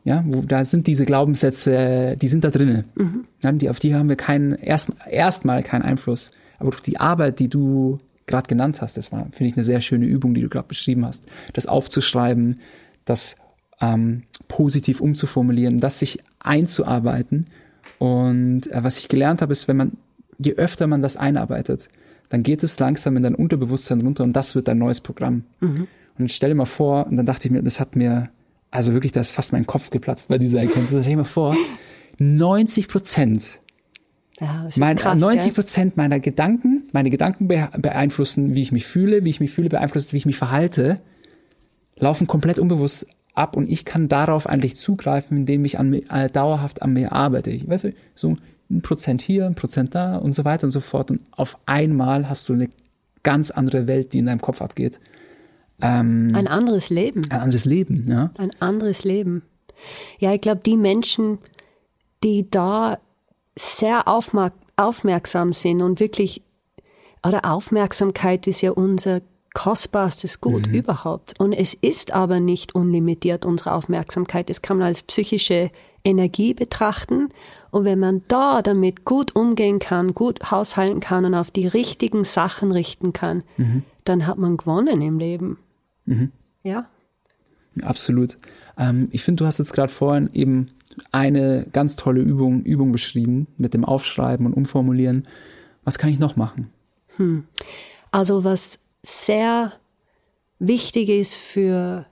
Ja, 0.06 0.24
wo, 0.28 0.42
da 0.42 0.66
sind 0.66 0.88
diese 0.88 1.06
Glaubenssätze, 1.06 2.18
die 2.22 2.28
sind 2.28 2.44
da 2.44 2.50
drinnen. 2.50 2.84
Mhm. 2.96 3.26
Ja, 3.42 3.52
die, 3.52 3.70
auf 3.70 3.80
die 3.80 3.96
haben 3.96 4.10
wir 4.10 4.18
keinen, 4.18 4.54
erst, 4.54 4.92
erstmal 5.10 5.63
keinen 5.63 5.84
Einfluss. 5.84 6.32
Aber 6.60 6.72
durch 6.72 6.84
die 6.84 7.00
Arbeit, 7.00 7.39
die 7.39 7.48
du 7.48 8.00
gerade 8.26 8.48
genannt 8.48 8.82
hast, 8.82 8.98
das 8.98 9.12
war, 9.12 9.28
finde 9.32 9.46
ich, 9.46 9.54
eine 9.54 9.63
sehr 9.63 9.82
schöne 9.82 10.06
Übung, 10.06 10.34
die 10.34 10.42
du 10.42 10.50
gerade 10.50 10.68
beschrieben 10.68 11.06
hast. 11.06 11.24
Das 11.54 11.68
aufzuschreiben, 11.68 12.60
das 13.06 13.38
ähm, 13.82 14.24
positiv 14.48 15.02
umzuformulieren, 15.02 15.80
das 15.80 16.00
sich 16.00 16.20
einzuarbeiten. 16.39 17.46
Und 17.98 18.72
äh, 18.72 18.84
was 18.84 18.98
ich 18.98 19.08
gelernt 19.08 19.42
habe, 19.42 19.52
ist, 19.52 19.68
wenn 19.68 19.78
man, 19.78 19.94
je 20.38 20.54
öfter 20.56 20.88
man 20.88 21.02
das 21.02 21.16
einarbeitet, 21.18 21.89
dann 22.30 22.44
geht 22.44 22.63
es 22.63 22.80
langsam 22.80 23.16
in 23.16 23.24
dein 23.24 23.36
Unterbewusstsein 23.36 24.02
runter 24.02 24.24
und 24.24 24.34
das 24.34 24.56
wird 24.56 24.68
dein 24.68 24.80
neues 24.80 25.02
Programm. 25.02 25.44
Mhm. 25.60 25.88
Und 26.18 26.32
stell 26.32 26.50
dir 26.50 26.56
mal 26.56 26.66
vor, 26.66 27.08
und 27.08 27.16
dann 27.16 27.26
dachte 27.26 27.48
ich 27.48 27.52
mir, 27.52 27.63
das 27.63 27.80
hat 27.80 27.96
mir 27.96 28.30
also 28.74 28.94
wirklich, 28.94 29.12
da 29.12 29.22
ist 29.22 29.34
fast 29.34 29.54
mein 29.54 29.68
Kopf 29.68 29.92
geplatzt 29.92 30.30
bei 30.30 30.40
dieser 30.40 30.60
Erkenntnis. 30.60 31.02
Stell 31.02 31.12
dir 31.12 31.18
mal 31.18 31.24
vor, 31.26 31.56
90 32.18 32.88
Prozent 32.88 33.60
ja, 34.40 34.68
mein, 34.78 34.98
krass, 34.98 35.20
90 35.20 35.54
Prozent 35.54 35.96
meiner 35.96 36.20
Gedanken, 36.20 36.88
meine 36.92 37.12
Gedanken 37.12 37.48
beeinflussen, 37.48 38.56
wie 38.56 38.64
ich 38.64 38.72
mich 38.72 38.88
fühle, 38.88 39.26
wie 39.26 39.30
ich 39.30 39.40
mich 39.40 39.52
fühle, 39.52 39.70
beeinflusst, 39.70 40.12
wie 40.12 40.18
ich 40.18 40.26
mich 40.26 40.38
verhalte, 40.38 41.02
laufen 41.98 42.26
komplett 42.26 42.58
unbewusst 42.58 43.06
ab 43.36 43.56
und 43.56 43.70
ich 43.70 43.86
kann 43.86 44.10
darauf 44.10 44.48
eigentlich 44.48 44.76
zugreifen, 44.76 45.38
indem 45.38 45.66
ich 45.66 45.78
an 45.78 45.94
äh, 45.94 46.30
dauerhaft 46.30 46.82
an 46.82 46.94
mir 46.94 47.12
arbeite. 47.12 47.52
Ich 47.52 47.68
weiß 47.68 47.84
nicht, 47.84 47.98
so 48.16 48.38
ein 48.72 48.82
Prozent 48.82 49.22
hier, 49.22 49.46
ein 49.46 49.56
Prozent 49.56 49.94
da 49.94 50.18
und 50.18 50.34
so 50.34 50.46
weiter 50.46 50.66
und 50.66 50.72
so 50.72 50.80
fort. 50.80 51.12
Und 51.12 51.22
auf 51.32 51.60
einmal 51.68 52.28
hast 52.28 52.50
du 52.50 52.54
eine 52.54 52.70
ganz 53.22 53.52
andere 53.52 53.86
Welt, 53.86 54.14
die 54.14 54.20
in 54.20 54.26
deinem 54.26 54.42
Kopf 54.42 54.64
abgeht. 54.64 55.00
Ähm, 55.84 56.32
ein 56.34 56.48
anderes 56.48 56.89
Leben. 56.89 57.24
Ein 57.30 57.41
anderes 57.41 57.65
Leben, 57.65 58.10
ja. 58.10 58.32
Ein 58.38 58.52
anderes 58.60 59.04
Leben. 59.04 59.43
Ja, 60.19 60.34
ich 60.34 60.41
glaube, 60.41 60.62
die 60.65 60.78
Menschen, 60.78 61.39
die 62.24 62.50
da 62.50 63.00
sehr 63.58 64.08
aufmerksam 64.08 65.54
sind 65.54 65.82
und 65.82 66.00
wirklich, 66.00 66.41
oder 67.26 67.52
Aufmerksamkeit 67.52 68.48
ist 68.48 68.62
ja 68.62 68.72
unser 68.72 69.22
kostbarstes 69.54 70.41
Gut 70.41 70.67
mhm. 70.67 70.74
überhaupt. 70.74 71.39
Und 71.39 71.54
es 71.54 71.74
ist 71.74 72.13
aber 72.13 72.39
nicht 72.39 72.76
unlimitiert, 72.76 73.46
unsere 73.46 73.74
Aufmerksamkeit. 73.74 74.50
Das 74.50 74.62
kann 74.62 74.78
man 74.78 74.88
als 74.88 75.04
psychische 75.04 75.69
Energie 76.04 76.54
betrachten. 76.54 77.30
Und 77.72 77.86
wenn 77.86 78.00
man 78.00 78.24
da 78.28 78.62
damit 78.62 79.06
gut 79.06 79.36
umgehen 79.36 79.80
kann, 79.80 80.13
gut 80.13 80.52
haushalten 80.52 81.00
kann 81.00 81.26
und 81.26 81.36
auf 81.36 81.52
die 81.52 81.67
richtigen 81.67 82.24
Sachen 82.24 82.72
richten 82.72 83.13
kann, 83.13 83.43
mhm. 83.58 83.84
dann 84.06 84.28
hat 84.28 84.38
man 84.38 84.58
gewonnen 84.58 85.02
im 85.02 85.19
Leben. 85.19 85.60
Mhm. 86.06 86.32
Ja. 86.63 86.88
Absolut. 87.82 88.38
Ähm, 88.78 89.08
ich 89.12 89.24
finde, 89.24 89.44
du 89.44 89.48
hast 89.48 89.60
jetzt 89.60 89.74
gerade 89.74 89.92
vorhin 89.92 90.30
eben 90.34 90.68
eine 91.12 91.66
ganz 91.72 91.96
tolle 91.96 92.22
Übung, 92.22 92.63
Übung 92.63 92.92
beschrieben 92.92 93.48
mit 93.58 93.74
dem 93.74 93.84
Aufschreiben 93.84 94.46
und 94.46 94.54
Umformulieren. 94.54 95.28
Was 95.84 95.98
kann 95.98 96.10
ich 96.10 96.20
noch 96.20 96.36
machen? 96.36 96.72
Hm. 97.18 97.46
Also 98.12 98.44
was 98.44 98.80
sehr 99.02 99.74
wichtig 100.60 101.10
ist 101.10 101.36
für, 101.36 102.06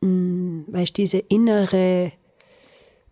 mh, 0.00 0.08
hm, 0.08 0.64
weißt, 0.68 0.96
diese 0.96 1.18
innere 1.18 2.12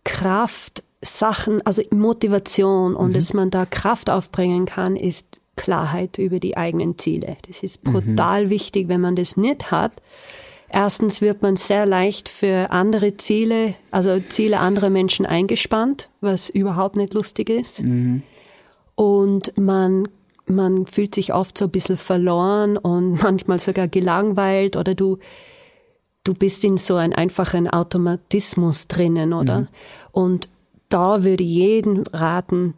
Kraft, 0.03 0.83
Sachen, 1.01 1.61
also 1.65 1.81
Motivation 1.91 2.95
und 2.95 3.09
mhm. 3.09 3.13
dass 3.13 3.33
man 3.33 3.49
da 3.49 3.65
Kraft 3.65 4.09
aufbringen 4.09 4.65
kann, 4.65 4.95
ist 4.95 5.39
Klarheit 5.57 6.17
über 6.17 6.39
die 6.39 6.55
eigenen 6.55 6.97
Ziele. 6.97 7.35
Das 7.47 7.63
ist 7.63 7.83
brutal 7.83 8.45
mhm. 8.45 8.49
wichtig, 8.49 8.87
wenn 8.87 9.01
man 9.01 9.15
das 9.15 9.35
nicht 9.35 9.71
hat. 9.71 9.91
Erstens 10.69 11.21
wird 11.21 11.41
man 11.41 11.55
sehr 11.55 11.85
leicht 11.85 12.29
für 12.29 12.71
andere 12.71 13.15
Ziele, 13.17 13.75
also 13.91 14.19
Ziele 14.19 14.59
anderer 14.59 14.89
Menschen 14.89 15.25
eingespannt, 15.25 16.09
was 16.19 16.49
überhaupt 16.49 16.97
nicht 16.97 17.13
lustig 17.13 17.49
ist. 17.49 17.83
Mhm. 17.83 18.23
Und 18.95 19.57
man, 19.57 20.09
man 20.45 20.85
fühlt 20.85 21.15
sich 21.15 21.33
oft 21.33 21.57
so 21.57 21.65
ein 21.65 21.71
bisschen 21.71 21.97
verloren 21.97 22.77
und 22.77 23.21
manchmal 23.23 23.59
sogar 23.59 23.87
gelangweilt 23.87 24.75
oder 24.75 24.93
du, 24.93 25.19
du 26.23 26.33
bist 26.33 26.63
in 26.65 26.77
so 26.77 26.95
einem 26.95 27.13
einfachen 27.13 27.69
Automatismus 27.69 28.87
drinnen, 28.87 29.33
oder? 29.33 29.61
Mhm. 29.61 29.67
Und 30.11 30.49
da 30.89 31.23
würde 31.23 31.43
jeden 31.43 32.05
raten, 32.07 32.73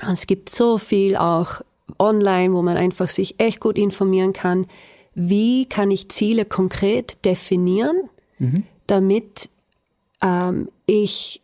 es 0.00 0.26
gibt 0.26 0.50
so 0.50 0.78
viel 0.78 1.16
auch 1.16 1.62
online, 1.98 2.54
wo 2.54 2.62
man 2.62 2.76
einfach 2.76 3.10
sich 3.10 3.36
echt 3.38 3.60
gut 3.60 3.78
informieren 3.78 4.32
kann, 4.32 4.66
wie 5.14 5.66
kann 5.66 5.90
ich 5.90 6.08
Ziele 6.10 6.44
konkret 6.44 7.24
definieren, 7.24 8.08
mhm. 8.38 8.64
damit 8.86 9.50
ähm, 10.22 10.68
ich 10.86 11.42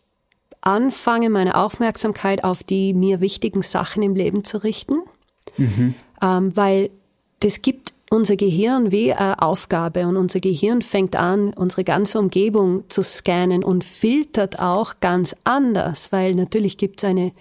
anfange, 0.60 1.28
meine 1.30 1.56
Aufmerksamkeit 1.56 2.44
auf 2.44 2.62
die 2.62 2.94
mir 2.94 3.20
wichtigen 3.20 3.62
Sachen 3.62 4.02
im 4.02 4.14
Leben 4.14 4.44
zu 4.44 4.62
richten, 4.62 5.00
mhm. 5.56 5.94
ähm, 6.22 6.56
weil 6.56 6.90
das 7.40 7.62
gibt 7.62 7.94
unser 8.10 8.36
Gehirn 8.36 8.92
wie 8.92 9.12
eine 9.12 9.42
Aufgabe 9.42 10.06
und 10.06 10.16
unser 10.16 10.40
Gehirn 10.40 10.82
fängt 10.82 11.16
an, 11.16 11.52
unsere 11.52 11.84
ganze 11.84 12.18
Umgebung 12.18 12.88
zu 12.88 13.02
scannen 13.02 13.64
und 13.64 13.84
filtert 13.84 14.60
auch 14.60 14.94
ganz 15.00 15.34
anders, 15.44 16.12
weil 16.12 16.34
natürlich 16.34 16.76
gibt 16.78 17.02
es 17.02 17.08
eine 17.08 17.32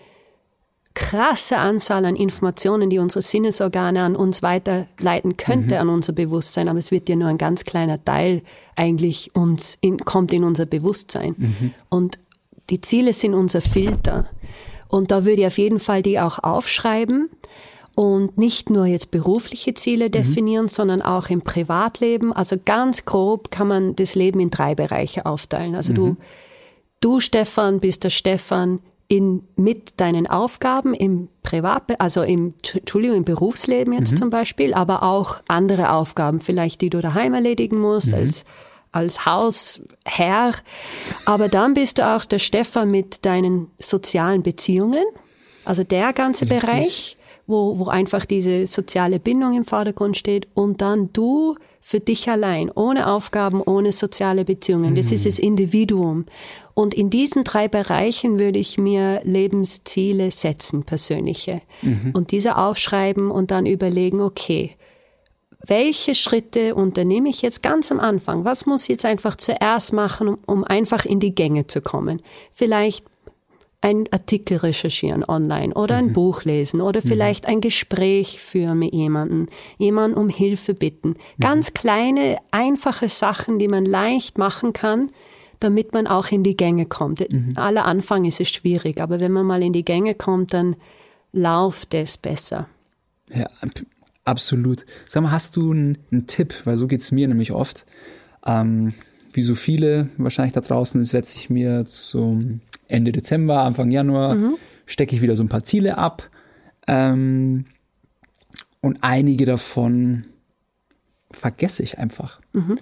krasse 0.95 1.57
Anzahl 1.57 2.05
an 2.05 2.15
Informationen, 2.15 2.89
die 2.89 2.99
unsere 2.99 3.21
Sinnesorgane 3.21 4.03
an 4.03 4.15
uns 4.15 4.43
weiterleiten 4.43 5.37
könnte, 5.37 5.75
mhm. 5.75 5.81
an 5.81 5.89
unser 5.89 6.13
Bewusstsein, 6.13 6.69
aber 6.69 6.79
es 6.79 6.91
wird 6.91 7.09
ja 7.09 7.15
nur 7.15 7.29
ein 7.29 7.37
ganz 7.37 7.63
kleiner 7.63 8.03
Teil 8.03 8.43
eigentlich 8.75 9.31
uns 9.35 9.77
in, 9.81 9.97
kommt 9.97 10.33
in 10.33 10.43
unser 10.43 10.65
Bewusstsein. 10.65 11.35
Mhm. 11.37 11.73
Und 11.89 12.19
die 12.69 12.81
Ziele 12.81 13.13
sind 13.13 13.33
unser 13.33 13.61
Filter. 13.61 14.27
Und 14.87 15.11
da 15.11 15.25
würde 15.25 15.41
ich 15.41 15.47
auf 15.47 15.57
jeden 15.57 15.79
Fall 15.79 16.03
die 16.03 16.19
auch 16.19 16.39
aufschreiben 16.39 17.29
und 17.95 18.37
nicht 18.37 18.69
nur 18.69 18.85
jetzt 18.85 19.11
berufliche 19.11 19.73
Ziele 19.73 20.07
mhm. 20.07 20.11
definieren, 20.11 20.65
mhm. 20.65 20.69
sondern 20.69 21.01
auch 21.01 21.29
im 21.29 21.41
Privatleben. 21.41 22.33
Also 22.33 22.55
ganz 22.63 23.05
grob 23.05 23.51
kann 23.51 23.67
man 23.67 23.95
das 23.95 24.15
Leben 24.15 24.39
in 24.39 24.49
drei 24.49 24.75
Bereiche 24.75 25.25
aufteilen. 25.25 25.75
Also 25.75 25.93
du, 25.93 26.05
mhm. 26.05 26.17
du 26.99 27.19
Stefan 27.19 27.79
bist 27.79 28.03
der 28.03 28.11
Stefan 28.11 28.79
in, 29.07 29.43
mit 29.55 29.99
deinen 29.99 30.27
Aufgaben 30.27 30.93
im 30.93 31.29
Privat, 31.43 31.99
also 31.99 32.23
im, 32.23 32.53
Entschuldigung, 32.73 33.17
im 33.17 33.25
Berufsleben 33.25 33.93
jetzt 33.93 34.13
mhm. 34.13 34.17
zum 34.17 34.29
Beispiel, 34.29 34.73
aber 34.73 35.03
auch 35.03 35.41
andere 35.47 35.91
Aufgaben, 35.91 36.39
vielleicht 36.39 36.81
die 36.81 36.89
du 36.89 37.01
daheim 37.01 37.33
erledigen 37.33 37.79
musst, 37.79 38.07
mhm. 38.07 38.15
als, 38.15 38.45
als 38.91 39.25
Hausherr. 39.25 40.53
Aber 41.25 41.47
dann 41.49 41.73
bist 41.73 41.97
du 41.97 42.07
auch 42.07 42.25
der 42.25 42.39
Stefan 42.39 42.91
mit 42.91 43.25
deinen 43.25 43.69
sozialen 43.77 44.41
Beziehungen, 44.41 45.03
also 45.65 45.83
der 45.83 46.13
ganze 46.13 46.45
Richtig. 46.45 46.61
Bereich 46.61 47.17
wo, 47.47 47.77
wo 47.77 47.87
einfach 47.87 48.25
diese 48.25 48.67
soziale 48.67 49.19
Bindung 49.19 49.55
im 49.55 49.65
Vordergrund 49.65 50.17
steht 50.17 50.47
und 50.53 50.81
dann 50.81 51.11
du 51.13 51.55
für 51.85 51.99
dich 51.99 52.29
allein, 52.29 52.71
ohne 52.73 53.07
Aufgaben, 53.07 53.61
ohne 53.61 53.91
soziale 53.91 54.45
Beziehungen. 54.45 54.95
Das 54.95 55.07
mhm. 55.07 55.13
ist 55.13 55.25
das 55.25 55.39
Individuum. 55.39 56.25
Und 56.73 56.93
in 56.93 57.09
diesen 57.09 57.43
drei 57.43 57.67
Bereichen 57.67 58.39
würde 58.39 58.57
ich 58.57 58.77
mir 58.77 59.19
Lebensziele 59.23 60.31
setzen, 60.31 60.83
persönliche. 60.83 61.61
Mhm. 61.81 62.11
Und 62.13 62.31
diese 62.31 62.55
aufschreiben 62.55 63.29
und 63.29 63.51
dann 63.51 63.65
überlegen, 63.65 64.21
okay, 64.21 64.77
welche 65.65 66.15
Schritte 66.15 66.73
unternehme 66.75 67.29
ich 67.29 67.41
jetzt 67.41 67.61
ganz 67.61 67.91
am 67.91 67.99
Anfang? 67.99 68.45
Was 68.45 68.65
muss 68.65 68.83
ich 68.83 68.89
jetzt 68.89 69.05
einfach 69.05 69.35
zuerst 69.35 69.91
machen, 69.91 70.27
um, 70.29 70.37
um 70.45 70.63
einfach 70.63 71.05
in 71.05 71.19
die 71.19 71.35
Gänge 71.35 71.67
zu 71.67 71.81
kommen? 71.81 72.21
Vielleicht 72.51 73.05
ein 73.83 74.05
Artikel 74.11 74.57
recherchieren 74.57 75.25
online 75.25 75.73
oder 75.73 75.97
ein 75.97 76.07
mhm. 76.07 76.13
Buch 76.13 76.45
lesen 76.45 76.79
oder 76.79 77.01
mhm. 77.03 77.07
vielleicht 77.07 77.47
ein 77.47 77.59
Gespräch 77.59 78.41
führen 78.41 78.79
mit 78.79 78.93
jemandem, 78.93 79.47
jemanden 79.77 80.17
um 80.17 80.29
Hilfe 80.29 80.73
bitten. 80.73 81.09
Mhm. 81.09 81.41
Ganz 81.41 81.73
kleine, 81.73 82.37
einfache 82.51 83.09
Sachen, 83.09 83.59
die 83.59 83.67
man 83.67 83.83
leicht 83.83 84.37
machen 84.37 84.71
kann, 84.71 85.11
damit 85.59 85.91
man 85.91 86.07
auch 86.07 86.31
in 86.31 86.43
die 86.43 86.55
Gänge 86.55 86.85
kommt. 86.85 87.29
Mhm. 87.29 87.57
Aller 87.57 87.83
Anfang 87.83 88.23
ist 88.23 88.39
es 88.39 88.49
schwierig, 88.49 89.01
aber 89.01 89.19
wenn 89.19 89.33
man 89.33 89.45
mal 89.45 89.61
in 89.61 89.73
die 89.73 89.83
Gänge 89.83 90.15
kommt, 90.15 90.53
dann 90.53 90.77
läuft 91.33 91.93
es 91.93 92.15
besser. 92.15 92.69
Ja, 93.33 93.49
absolut. 94.23 94.85
Sag 95.09 95.23
mal, 95.23 95.31
hast 95.31 95.57
du 95.57 95.71
einen, 95.71 95.97
einen 96.09 96.27
Tipp? 96.27 96.53
Weil 96.63 96.77
so 96.77 96.87
geht's 96.87 97.11
mir 97.11 97.27
nämlich 97.27 97.51
oft. 97.51 97.85
Ähm, 98.45 98.93
wie 99.33 99.41
so 99.41 99.55
viele 99.55 100.07
wahrscheinlich 100.17 100.53
da 100.53 100.61
draußen 100.61 101.03
setze 101.03 101.37
ich 101.37 101.49
mir 101.49 101.83
zum 101.85 102.61
Ende 102.93 103.11
Dezember, 103.11 103.61
Anfang 103.63 103.91
Januar 103.91 104.35
mhm. 104.35 104.55
stecke 104.85 105.15
ich 105.15 105.21
wieder 105.21 105.35
so 105.35 105.43
ein 105.43 105.49
paar 105.49 105.63
Ziele 105.63 105.97
ab. 105.97 106.29
Ähm, 106.87 107.65
und 108.81 108.99
einige 109.01 109.45
davon 109.45 110.25
vergesse 111.31 111.83
ich 111.83 111.97
einfach. 111.97 112.39
Mhm. 112.53 112.77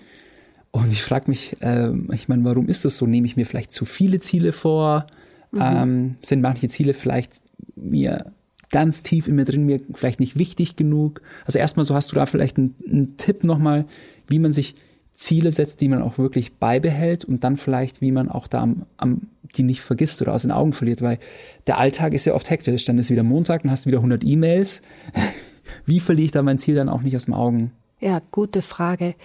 Und 0.71 0.91
ich 0.91 1.03
frage 1.03 1.29
mich, 1.29 1.57
äh, 1.61 1.91
ich 2.11 2.27
meine, 2.27 2.43
warum 2.43 2.67
ist 2.67 2.85
das 2.85 2.97
so? 2.97 3.05
Nehme 3.05 3.27
ich 3.27 3.37
mir 3.37 3.45
vielleicht 3.45 3.71
zu 3.71 3.85
viele 3.85 4.19
Ziele 4.19 4.51
vor? 4.51 5.07
Mhm. 5.51 5.59
Ähm, 5.61 6.15
sind 6.21 6.41
manche 6.41 6.67
Ziele 6.67 6.93
vielleicht 6.93 7.41
mir 7.75 8.31
ganz 8.71 9.03
tief 9.03 9.27
in 9.27 9.35
mir 9.35 9.45
drin, 9.45 9.65
mir 9.65 9.81
vielleicht 9.93 10.19
nicht 10.19 10.37
wichtig 10.37 10.75
genug? 10.75 11.21
Also 11.45 11.59
erstmal 11.59 11.85
so 11.85 11.93
hast 11.93 12.11
du 12.11 12.15
da 12.15 12.25
vielleicht 12.25 12.57
einen, 12.57 12.75
einen 12.89 13.17
Tipp 13.17 13.43
nochmal, 13.43 13.85
wie 14.27 14.39
man 14.39 14.53
sich 14.53 14.75
Ziele 15.13 15.51
setzt, 15.51 15.81
die 15.81 15.87
man 15.87 16.01
auch 16.01 16.17
wirklich 16.17 16.53
beibehält 16.55 17.25
und 17.25 17.43
dann 17.43 17.57
vielleicht, 17.57 18.01
wie 18.01 18.11
man 18.11 18.29
auch 18.29 18.47
da 18.47 18.61
am, 18.61 18.85
am 18.97 19.27
die 19.55 19.63
nicht 19.63 19.81
vergisst 19.81 20.21
oder 20.21 20.33
aus 20.33 20.43
den 20.43 20.51
Augen 20.51 20.73
verliert, 20.73 21.01
weil 21.01 21.19
der 21.67 21.77
Alltag 21.77 22.13
ist 22.13 22.25
ja 22.25 22.33
oft 22.33 22.49
hektisch. 22.49 22.85
Dann 22.85 22.97
ist 22.97 23.09
wieder 23.09 23.23
Montag, 23.23 23.63
dann 23.63 23.71
hast 23.71 23.85
du 23.85 23.87
wieder 23.89 23.97
100 23.97 24.23
E-Mails. 24.23 24.81
Wie 25.85 25.99
verliere 25.99 26.25
ich 26.25 26.31
da 26.31 26.41
mein 26.41 26.59
Ziel 26.59 26.75
dann 26.75 26.89
auch 26.89 27.01
nicht 27.01 27.15
aus 27.15 27.25
den 27.25 27.33
Augen? 27.33 27.71
Ja, 27.99 28.21
gute 28.31 28.61
Frage. 28.61 29.15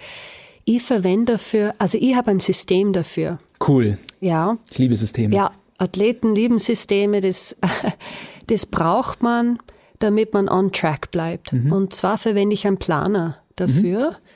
Ich 0.65 0.83
verwende 0.83 1.33
dafür, 1.33 1.73
also 1.77 1.97
ich 1.99 2.15
habe 2.15 2.31
ein 2.31 2.39
System 2.39 2.93
dafür. 2.93 3.39
Cool. 3.65 3.97
Ja. 4.19 4.57
Ich 4.71 4.77
liebe 4.77 4.95
Systeme. 4.95 5.33
Ja, 5.33 5.51
Athleten 5.77 6.35
lieben 6.35 6.59
Systeme, 6.59 7.21
das, 7.21 7.55
das 8.47 8.65
braucht 8.65 9.23
man, 9.23 9.59
damit 9.99 10.33
man 10.33 10.49
on 10.49 10.71
track 10.71 11.11
bleibt. 11.11 11.53
Mhm. 11.53 11.71
Und 11.71 11.93
zwar 11.93 12.17
verwende 12.17 12.53
ich 12.53 12.67
einen 12.67 12.77
Planer 12.77 13.37
dafür. 13.55 14.11
Mhm. 14.11 14.26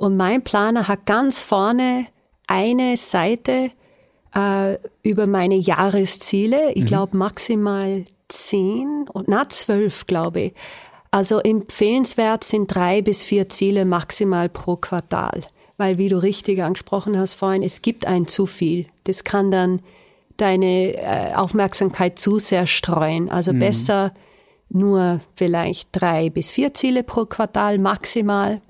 Und 0.00 0.16
mein 0.16 0.42
Planer 0.42 0.88
hat 0.88 1.04
ganz 1.04 1.40
vorne 1.40 2.06
eine 2.46 2.96
Seite 2.96 3.70
äh, 4.34 4.78
über 5.02 5.26
meine 5.26 5.56
Jahresziele. 5.56 6.72
Ich 6.72 6.84
mhm. 6.84 6.86
glaube 6.86 7.16
maximal 7.18 8.06
zehn 8.28 9.04
und 9.12 9.28
na 9.28 9.46
zwölf, 9.50 10.06
glaube 10.06 10.40
ich. 10.40 10.52
Also 11.10 11.38
empfehlenswert 11.40 12.44
sind 12.44 12.74
drei 12.74 13.02
bis 13.02 13.22
vier 13.22 13.50
Ziele 13.50 13.84
maximal 13.84 14.48
pro 14.48 14.76
Quartal. 14.76 15.42
Weil, 15.76 15.98
wie 15.98 16.08
du 16.08 16.22
richtig 16.22 16.62
angesprochen 16.62 17.18
hast 17.18 17.34
vorhin, 17.34 17.62
es 17.62 17.82
gibt 17.82 18.06
ein 18.06 18.26
zu 18.26 18.46
viel. 18.46 18.86
Das 19.04 19.22
kann 19.22 19.50
dann 19.50 19.82
deine 20.38 20.94
äh, 20.94 21.34
Aufmerksamkeit 21.34 22.18
zu 22.18 22.38
sehr 22.38 22.66
streuen. 22.66 23.28
Also 23.28 23.52
mhm. 23.52 23.58
besser 23.58 24.14
nur 24.70 25.20
vielleicht 25.36 25.90
drei 25.92 26.30
bis 26.30 26.50
vier 26.52 26.72
Ziele 26.72 27.02
pro 27.02 27.26
Quartal 27.26 27.76
maximal 27.76 28.62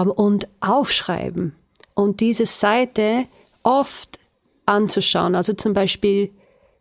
und 0.00 0.48
aufschreiben. 0.60 1.54
Und 1.94 2.20
diese 2.20 2.46
Seite 2.46 3.26
oft 3.62 4.18
anzuschauen. 4.66 5.34
Also 5.34 5.52
zum 5.52 5.74
Beispiel 5.74 6.30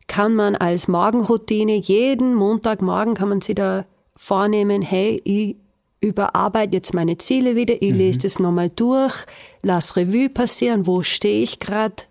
kann 0.07 0.35
man 0.35 0.55
als 0.55 0.87
Morgenroutine 0.87 1.75
jeden 1.75 2.35
Montagmorgen 2.35 3.13
kann 3.13 3.29
man 3.29 3.41
sich 3.41 3.55
da 3.55 3.85
vornehmen, 4.15 4.81
hey, 4.81 5.21
ich 5.23 5.55
überarbeite 6.01 6.75
jetzt 6.75 6.93
meine 6.93 7.17
Ziele 7.17 7.55
wieder, 7.55 7.81
ich 7.81 7.91
mhm. 7.91 7.97
lese 7.97 8.19
das 8.19 8.39
nochmal 8.39 8.69
durch, 8.69 9.25
lass 9.61 9.95
Revue 9.95 10.29
passieren, 10.29 10.87
wo 10.87 11.03
stehe 11.03 11.43
ich 11.43 11.59
gerade, 11.59 12.03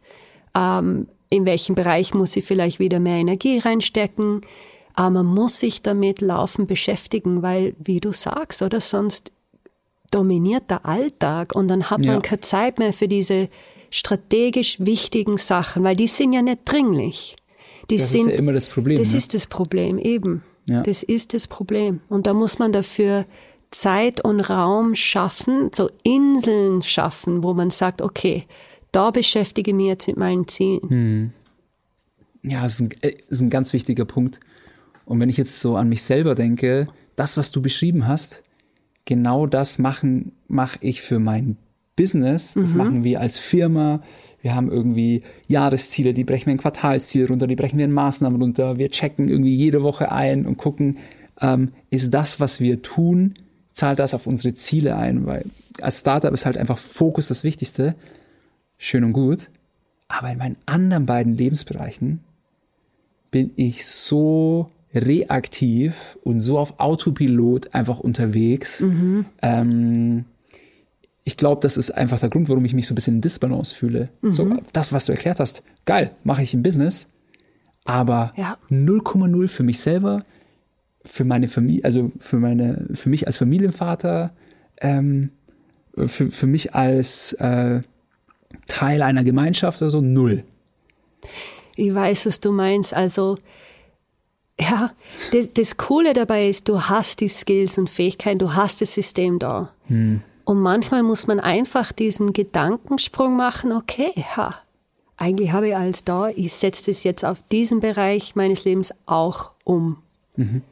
ähm, 0.54 1.08
in 1.28 1.44
welchem 1.44 1.74
Bereich 1.74 2.14
muss 2.14 2.36
ich 2.36 2.44
vielleicht 2.44 2.78
wieder 2.78 3.00
mehr 3.00 3.18
Energie 3.18 3.58
reinstecken. 3.58 4.40
Aber 4.94 5.10
man 5.10 5.26
muss 5.26 5.60
sich 5.60 5.82
damit 5.82 6.20
laufen 6.20 6.66
beschäftigen, 6.66 7.42
weil, 7.42 7.74
wie 7.78 8.00
du 8.00 8.12
sagst, 8.12 8.62
oder 8.62 8.80
sonst 8.80 9.32
dominiert 10.10 10.70
der 10.70 10.86
Alltag 10.86 11.54
und 11.54 11.68
dann 11.68 11.90
hat 11.90 12.00
man 12.00 12.16
ja. 12.16 12.20
keine 12.20 12.40
Zeit 12.40 12.78
mehr 12.78 12.92
für 12.92 13.08
diese 13.08 13.48
strategisch 13.90 14.78
wichtigen 14.80 15.36
Sachen, 15.36 15.84
weil 15.84 15.96
die 15.96 16.06
sind 16.06 16.32
ja 16.32 16.42
nicht 16.42 16.60
dringlich. 16.64 17.36
Die 17.90 17.96
das 17.96 18.10
sind, 18.10 18.28
ist 18.28 18.32
ja 18.32 18.38
immer 18.38 18.52
das 18.52 18.68
Problem. 18.68 18.98
Das 18.98 19.12
ne? 19.12 19.18
ist 19.18 19.34
das 19.34 19.46
Problem, 19.46 19.98
eben. 19.98 20.42
Ja. 20.66 20.82
Das 20.82 21.02
ist 21.02 21.34
das 21.34 21.48
Problem. 21.48 22.00
Und 22.08 22.26
da 22.26 22.34
muss 22.34 22.58
man 22.58 22.72
dafür 22.72 23.26
Zeit 23.70 24.24
und 24.24 24.40
Raum 24.40 24.94
schaffen, 24.94 25.70
so 25.74 25.90
Inseln 26.02 26.82
schaffen, 26.82 27.42
wo 27.42 27.54
man 27.54 27.70
sagt, 27.70 28.02
okay, 28.02 28.46
da 28.92 29.10
beschäftige 29.10 29.70
ich 29.70 29.76
mich 29.76 29.86
jetzt 29.86 30.08
mit 30.08 30.16
meinen 30.16 30.46
Zielen. 30.48 30.88
Hm. 30.88 31.30
Ja, 32.42 32.62
das 32.62 32.74
ist 32.74 32.80
ein, 32.80 32.90
äh, 33.02 33.16
ist 33.28 33.40
ein 33.40 33.50
ganz 33.50 33.72
wichtiger 33.72 34.04
Punkt. 34.04 34.40
Und 35.04 35.20
wenn 35.20 35.28
ich 35.28 35.36
jetzt 35.36 35.60
so 35.60 35.76
an 35.76 35.88
mich 35.88 36.02
selber 36.02 36.34
denke, 36.34 36.86
das, 37.16 37.36
was 37.36 37.50
du 37.50 37.60
beschrieben 37.60 38.06
hast, 38.06 38.42
genau 39.10 39.46
das 39.46 39.80
machen 39.80 40.30
mache 40.46 40.78
ich 40.82 41.02
für 41.02 41.18
mein 41.18 41.56
Business. 41.96 42.54
Das 42.54 42.74
mhm. 42.74 42.78
machen 42.78 43.04
wir 43.04 43.20
als 43.20 43.40
Firma. 43.40 44.02
Wir 44.40 44.54
haben 44.54 44.70
irgendwie 44.70 45.22
Jahresziele, 45.48 46.14
die 46.14 46.22
brechen 46.22 46.46
wir 46.46 46.52
in 46.52 46.60
Quartalsziele 46.60 47.26
runter, 47.26 47.48
die 47.48 47.56
brechen 47.56 47.76
wir 47.76 47.84
in 47.86 47.92
Maßnahmen 47.92 48.40
runter. 48.40 48.78
Wir 48.78 48.88
checken 48.88 49.28
irgendwie 49.28 49.52
jede 49.52 49.82
Woche 49.82 50.12
ein 50.12 50.46
und 50.46 50.58
gucken, 50.58 50.98
ähm, 51.40 51.72
ist 51.90 52.14
das, 52.14 52.38
was 52.38 52.60
wir 52.60 52.82
tun, 52.82 53.34
zahlt 53.72 53.98
das 53.98 54.14
auf 54.14 54.28
unsere 54.28 54.54
Ziele 54.54 54.96
ein? 54.96 55.26
Weil 55.26 55.44
als 55.82 55.98
Startup 55.98 56.32
ist 56.32 56.46
halt 56.46 56.56
einfach 56.56 56.78
Fokus 56.78 57.26
das 57.26 57.42
Wichtigste. 57.42 57.96
Schön 58.78 59.02
und 59.02 59.12
gut. 59.12 59.50
Aber 60.06 60.30
in 60.30 60.38
meinen 60.38 60.56
anderen 60.66 61.04
beiden 61.04 61.34
Lebensbereichen 61.34 62.20
bin 63.32 63.50
ich 63.56 63.84
so 63.84 64.68
reaktiv 64.94 66.18
und 66.24 66.40
so 66.40 66.58
auf 66.58 66.80
Autopilot 66.80 67.74
einfach 67.74 68.00
unterwegs. 68.00 68.80
Mhm. 68.80 69.24
Ähm, 69.42 70.24
ich 71.24 71.36
glaube, 71.36 71.60
das 71.62 71.76
ist 71.76 71.92
einfach 71.92 72.18
der 72.18 72.28
Grund, 72.28 72.48
warum 72.48 72.64
ich 72.64 72.74
mich 72.74 72.86
so 72.86 72.94
ein 72.94 72.96
bisschen 72.96 73.16
in 73.16 73.20
Disbalance 73.20 73.74
fühle. 73.74 74.10
Mhm. 74.22 74.32
So, 74.32 74.56
das, 74.72 74.92
was 74.92 75.06
du 75.06 75.12
erklärt 75.12 75.38
hast, 75.38 75.62
geil, 75.84 76.12
mache 76.24 76.42
ich 76.42 76.54
im 76.54 76.62
Business, 76.62 77.08
aber 77.84 78.32
0,0 78.70 79.48
für 79.48 79.62
mich 79.62 79.80
selber, 79.80 80.24
für 81.04 81.24
meine 81.24 81.48
Familie, 81.48 81.84
also 81.84 82.10
für 82.18 82.36
meine, 82.36 82.88
für 82.94 83.08
mich 83.08 83.26
als 83.26 83.38
Familienvater, 83.38 84.32
ähm, 84.80 85.30
für, 85.96 86.30
für 86.30 86.46
mich 86.46 86.74
als 86.74 87.32
äh, 87.34 87.80
Teil 88.66 89.02
einer 89.02 89.24
Gemeinschaft 89.24 89.80
oder 89.82 89.90
so, 89.90 90.00
null. 90.00 90.44
Ich 91.76 91.94
weiß, 91.94 92.26
was 92.26 92.40
du 92.40 92.52
meinst. 92.52 92.92
Also, 92.94 93.38
ja, 94.60 94.92
das, 95.32 95.52
das 95.54 95.76
Coole 95.76 96.12
dabei 96.12 96.48
ist, 96.48 96.68
du 96.68 96.82
hast 96.82 97.20
die 97.20 97.28
Skills 97.28 97.78
und 97.78 97.88
Fähigkeiten, 97.88 98.38
du 98.38 98.54
hast 98.54 98.80
das 98.80 98.94
System 98.94 99.38
da. 99.38 99.72
Hm. 99.86 100.22
Und 100.44 100.60
manchmal 100.60 101.02
muss 101.02 101.26
man 101.26 101.40
einfach 101.40 101.92
diesen 101.92 102.32
Gedankensprung 102.32 103.36
machen, 103.36 103.72
okay, 103.72 104.12
ha, 104.36 104.54
eigentlich 105.16 105.52
habe 105.52 105.68
ich 105.68 105.76
alles 105.76 106.04
da, 106.04 106.28
ich 106.28 106.52
setze 106.52 106.90
das 106.90 107.04
jetzt 107.04 107.24
auf 107.24 107.42
diesen 107.52 107.80
Bereich 107.80 108.34
meines 108.36 108.64
Lebens 108.64 108.92
auch 109.06 109.52
um. 109.64 109.98
Mhm. 110.36 110.62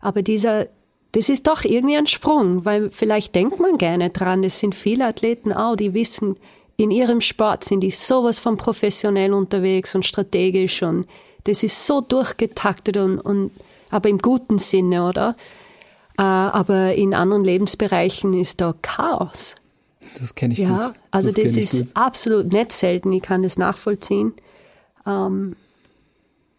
Aber 0.00 0.22
dieser, 0.22 0.66
das 1.12 1.28
ist 1.28 1.46
doch 1.46 1.64
irgendwie 1.64 1.96
ein 1.96 2.08
Sprung, 2.08 2.64
weil 2.64 2.90
vielleicht 2.90 3.34
denkt 3.34 3.60
man 3.60 3.78
gerne 3.78 4.10
dran, 4.10 4.42
es 4.42 4.58
sind 4.58 4.74
viele 4.74 5.06
Athleten 5.06 5.52
auch, 5.52 5.76
die 5.76 5.94
wissen, 5.94 6.34
in 6.76 6.90
ihrem 6.90 7.20
Sport 7.20 7.64
sind 7.64 7.80
die 7.80 7.90
sowas 7.90 8.40
von 8.40 8.56
professionell 8.56 9.32
unterwegs 9.32 9.94
und 9.94 10.04
strategisch 10.04 10.82
und 10.82 11.06
das 11.44 11.62
ist 11.62 11.86
so 11.86 12.00
durchgetaktet 12.00 12.96
und, 12.96 13.18
und 13.18 13.50
aber 13.90 14.08
im 14.08 14.18
guten 14.18 14.58
Sinne, 14.58 15.06
oder? 15.06 15.36
Äh, 16.18 16.22
aber 16.22 16.94
in 16.94 17.14
anderen 17.14 17.44
Lebensbereichen 17.44 18.32
ist 18.34 18.60
da 18.60 18.74
Chaos. 18.80 19.54
Das 20.18 20.34
kenne 20.34 20.52
ich 20.52 20.60
ja, 20.60 20.88
gut. 20.88 20.96
Also 21.10 21.30
das, 21.30 21.44
das 21.44 21.56
ist 21.56 21.78
gut. 21.78 21.88
absolut 21.94 22.52
nicht 22.52 22.72
selten. 22.72 23.12
Ich 23.12 23.22
kann 23.22 23.42
das 23.42 23.58
nachvollziehen. 23.58 24.34
Ähm, 25.06 25.56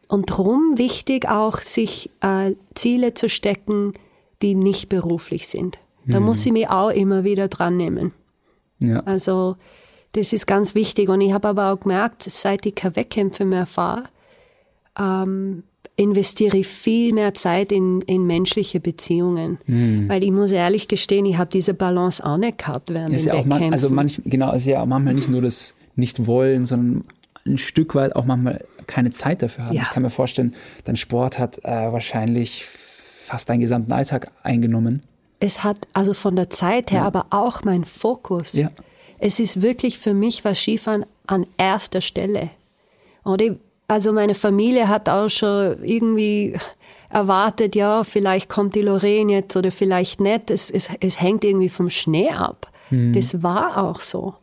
und 0.08 0.30
darum 0.30 0.78
wichtig 0.78 1.28
auch, 1.28 1.60
sich 1.60 2.10
äh, 2.22 2.56
Ziele 2.76 3.14
zu 3.14 3.30
stecken, 3.30 3.94
die 4.42 4.56
nicht 4.56 4.90
beruflich 4.90 5.48
sind. 5.48 5.80
Da 6.06 6.18
hm. 6.18 6.26
muss 6.26 6.46
ich 6.46 6.52
mich 6.52 6.70
auch 6.70 6.90
immer 6.90 7.24
wieder 7.24 7.48
dran 7.48 7.78
nehmen. 7.78 8.14
Ja. 8.80 9.00
Also 9.02 9.56
das 10.12 10.34
ist 10.34 10.46
ganz 10.46 10.76
wichtig. 10.76 11.10
Und 11.10 11.22
ich 11.22 11.34
habe 11.34 11.48
aber 11.48 11.72
auch 11.72 11.80
gemerkt, 11.80 12.24
seit 12.24 12.66
ich 12.66 12.76
keine 12.76 12.96
Wettkämpfe 12.96 13.46
mehr 13.46 13.66
fahre, 13.66 14.04
ähm, 15.00 15.64
investiere 15.96 16.58
ich 16.58 16.68
viel 16.68 17.14
mehr 17.14 17.34
Zeit 17.34 17.72
in, 17.72 18.02
in 18.02 18.26
menschliche 18.26 18.80
Beziehungen. 18.80 19.60
Mhm. 19.68 20.10
Weil 20.10 20.24
ich 20.24 20.32
muss 20.32 20.52
ehrlich 20.52 20.88
gestehen, 20.88 21.26
ich 21.26 21.38
habe 21.38 21.52
diese 21.52 21.74
Balance 21.74 22.24
auch 22.26 22.38
nicht 22.38 22.58
gehabt 22.58 22.94
während 22.94 23.20
ja, 23.20 23.34
den 23.34 23.50
ja 23.50 23.60
man, 23.60 23.74
Also 23.74 23.90
manch, 23.90 24.22
genau, 24.26 24.50
also 24.50 24.70
ja 24.70 24.86
manchmal 24.86 25.14
nicht 25.14 25.30
nur 25.30 25.42
das 25.42 25.76
Nicht-Wollen, 25.96 26.66
sondern 26.66 27.04
ein 27.46 27.58
Stück 27.58 27.94
weit 27.94 28.16
auch 28.16 28.26
manchmal 28.26 28.66
keine 28.88 29.12
Zeit 29.12 29.42
dafür 29.42 29.66
haben. 29.66 29.76
Ja. 29.76 29.84
Ich 29.84 29.90
kann 29.90 30.04
mir 30.04 30.10
vorstellen, 30.10 30.56
dein 30.86 30.96
Sport 30.96 31.38
hat 31.38 31.60
äh, 31.64 31.92
wahrscheinlich 31.92 32.66
fast 32.66 33.50
deinen 33.50 33.60
gesamten 33.60 33.92
Alltag 33.92 34.32
eingenommen. 34.42 35.02
Es 35.40 35.64
hat 35.64 35.88
also 35.94 36.14
von 36.14 36.36
der 36.36 36.50
Zeit 36.50 36.92
her, 36.92 37.02
ja. 37.02 37.08
aber 37.08 37.28
auch 37.30 37.64
mein 37.64 37.86
Fokus. 37.86 38.54
Ja. 38.54 38.72
Es 39.20 39.40
ist 39.40 39.62
wirklich 39.62 39.98
für 39.98 40.14
mich 40.14 40.44
was 40.44 40.60
Skifahren 40.60 41.06
an 41.28 41.46
erster 41.58 42.02
Stelle. 42.02 42.50
Oder 43.24 43.56
also 43.94 44.12
meine 44.12 44.34
Familie 44.34 44.88
hat 44.88 45.08
auch 45.08 45.30
schon 45.30 45.84
irgendwie 45.84 46.58
erwartet, 47.10 47.76
ja, 47.76 48.04
vielleicht 48.04 48.50
kommt 48.50 48.76
die 48.76 48.82
Lorraine 48.82 49.32
jetzt 49.32 49.56
oder 49.56 49.72
vielleicht 49.72 50.20
nicht. 50.20 50.50
Es, 50.50 50.72
es, 50.72 50.90
es 51.00 51.22
hängt 51.22 51.44
irgendwie 51.44 51.70
vom 51.70 51.90
Schnee 51.90 52.32
ab. 52.32 52.72
Mhm. 52.90 53.14
Das 53.14 53.44
war 53.44 53.78
auch 53.78 54.02
so. 54.02 54.34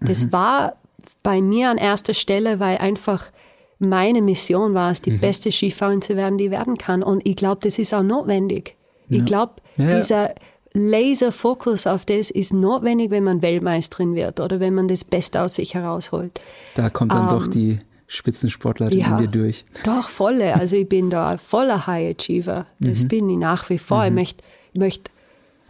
Das 0.00 0.26
mhm. 0.26 0.32
war 0.32 0.76
bei 1.22 1.40
mir 1.40 1.70
an 1.70 1.78
erster 1.78 2.14
Stelle, 2.14 2.60
weil 2.60 2.78
einfach 2.78 3.32
meine 3.78 4.22
Mission 4.22 4.74
war 4.74 4.90
es, 4.90 5.00
die 5.00 5.12
mhm. 5.12 5.20
beste 5.20 5.50
Skifahrerin 5.50 6.02
zu 6.02 6.16
werden, 6.16 6.36
die 6.36 6.50
werden 6.50 6.76
kann. 6.76 7.02
Und 7.02 7.26
ich 7.26 7.36
glaube, 7.36 7.60
das 7.62 7.78
ist 7.78 7.94
auch 7.94 8.02
notwendig. 8.02 8.76
Ja. 9.08 9.18
Ich 9.18 9.24
glaube, 9.24 9.54
ja, 9.76 9.96
dieser 9.96 10.34
Laser-Fokus 10.74 11.86
auf 11.86 12.04
das 12.04 12.30
ist 12.30 12.52
notwendig, 12.52 13.10
wenn 13.10 13.24
man 13.24 13.40
Weltmeisterin 13.40 14.14
wird 14.14 14.40
oder 14.40 14.60
wenn 14.60 14.74
man 14.74 14.86
das 14.86 15.04
Beste 15.04 15.40
aus 15.40 15.54
sich 15.54 15.74
herausholt. 15.74 16.40
Da 16.74 16.90
kommt 16.90 17.12
dann 17.12 17.28
um, 17.28 17.28
doch 17.28 17.44
ähm, 17.44 17.50
die 17.50 17.78
Spitzensportlerin 18.08 18.98
ja, 18.98 19.18
in 19.18 19.18
dir 19.18 19.28
durch. 19.28 19.64
Doch, 19.84 20.08
volle. 20.08 20.56
Also 20.56 20.76
ich 20.76 20.88
bin 20.88 21.10
da 21.10 21.36
voller 21.36 21.86
High 21.86 22.16
Achiever. 22.16 22.66
Das 22.80 23.04
mhm. 23.04 23.08
bin 23.08 23.28
ich 23.28 23.36
nach 23.36 23.68
wie 23.70 23.78
vor. 23.78 23.98
Mhm. 23.98 24.06
Ich 24.06 24.12
möchte 24.14 24.42
möcht 24.74 25.10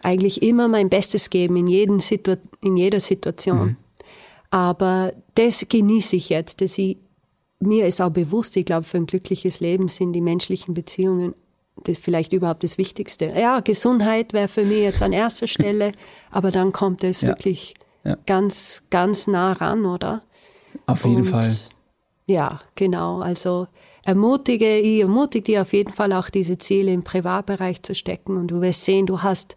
eigentlich 0.02 0.42
immer 0.42 0.68
mein 0.68 0.88
Bestes 0.88 1.30
geben 1.30 1.56
in, 1.56 1.66
jeden 1.66 2.00
Situ 2.00 2.36
in 2.62 2.76
jeder 2.76 3.00
Situation. 3.00 3.58
Mhm. 3.58 3.76
Aber 4.50 5.12
das 5.34 5.66
genieße 5.68 6.16
ich 6.16 6.28
jetzt, 6.28 6.60
dass 6.60 6.78
ich, 6.78 6.96
mir 7.60 7.86
ist 7.86 8.00
auch 8.00 8.10
bewusst, 8.10 8.56
ich 8.56 8.64
glaube, 8.64 8.84
für 8.84 8.98
ein 8.98 9.06
glückliches 9.06 9.60
Leben 9.60 9.88
sind 9.88 10.12
die 10.12 10.20
menschlichen 10.20 10.74
Beziehungen 10.74 11.34
das 11.84 11.96
vielleicht 11.96 12.32
überhaupt 12.32 12.64
das 12.64 12.76
Wichtigste. 12.76 13.26
Ja, 13.26 13.60
Gesundheit 13.60 14.32
wäre 14.32 14.48
für 14.48 14.64
mich 14.64 14.80
jetzt 14.80 15.00
an 15.00 15.12
erster 15.12 15.46
Stelle, 15.46 15.92
aber 16.32 16.50
dann 16.50 16.72
kommt 16.72 17.04
es 17.04 17.20
ja. 17.20 17.28
wirklich 17.28 17.74
ja. 18.02 18.16
ganz, 18.26 18.82
ganz 18.90 19.28
nah 19.28 19.52
ran, 19.52 19.86
oder? 19.86 20.22
Auf 20.86 21.04
jeden 21.04 21.18
Und 21.18 21.26
Fall. 21.26 21.48
Ja, 22.28 22.60
genau. 22.74 23.20
Also 23.20 23.68
ermutige, 24.04 24.78
ich 24.78 25.00
ermutige 25.00 25.44
dich 25.44 25.58
auf 25.58 25.72
jeden 25.72 25.92
Fall 25.92 26.12
auch 26.12 26.28
diese 26.28 26.58
Ziele 26.58 26.92
im 26.92 27.02
Privatbereich 27.02 27.82
zu 27.82 27.94
stecken 27.94 28.36
und 28.36 28.50
du 28.50 28.60
wirst 28.60 28.84
sehen, 28.84 29.06
du 29.06 29.22
hast 29.22 29.56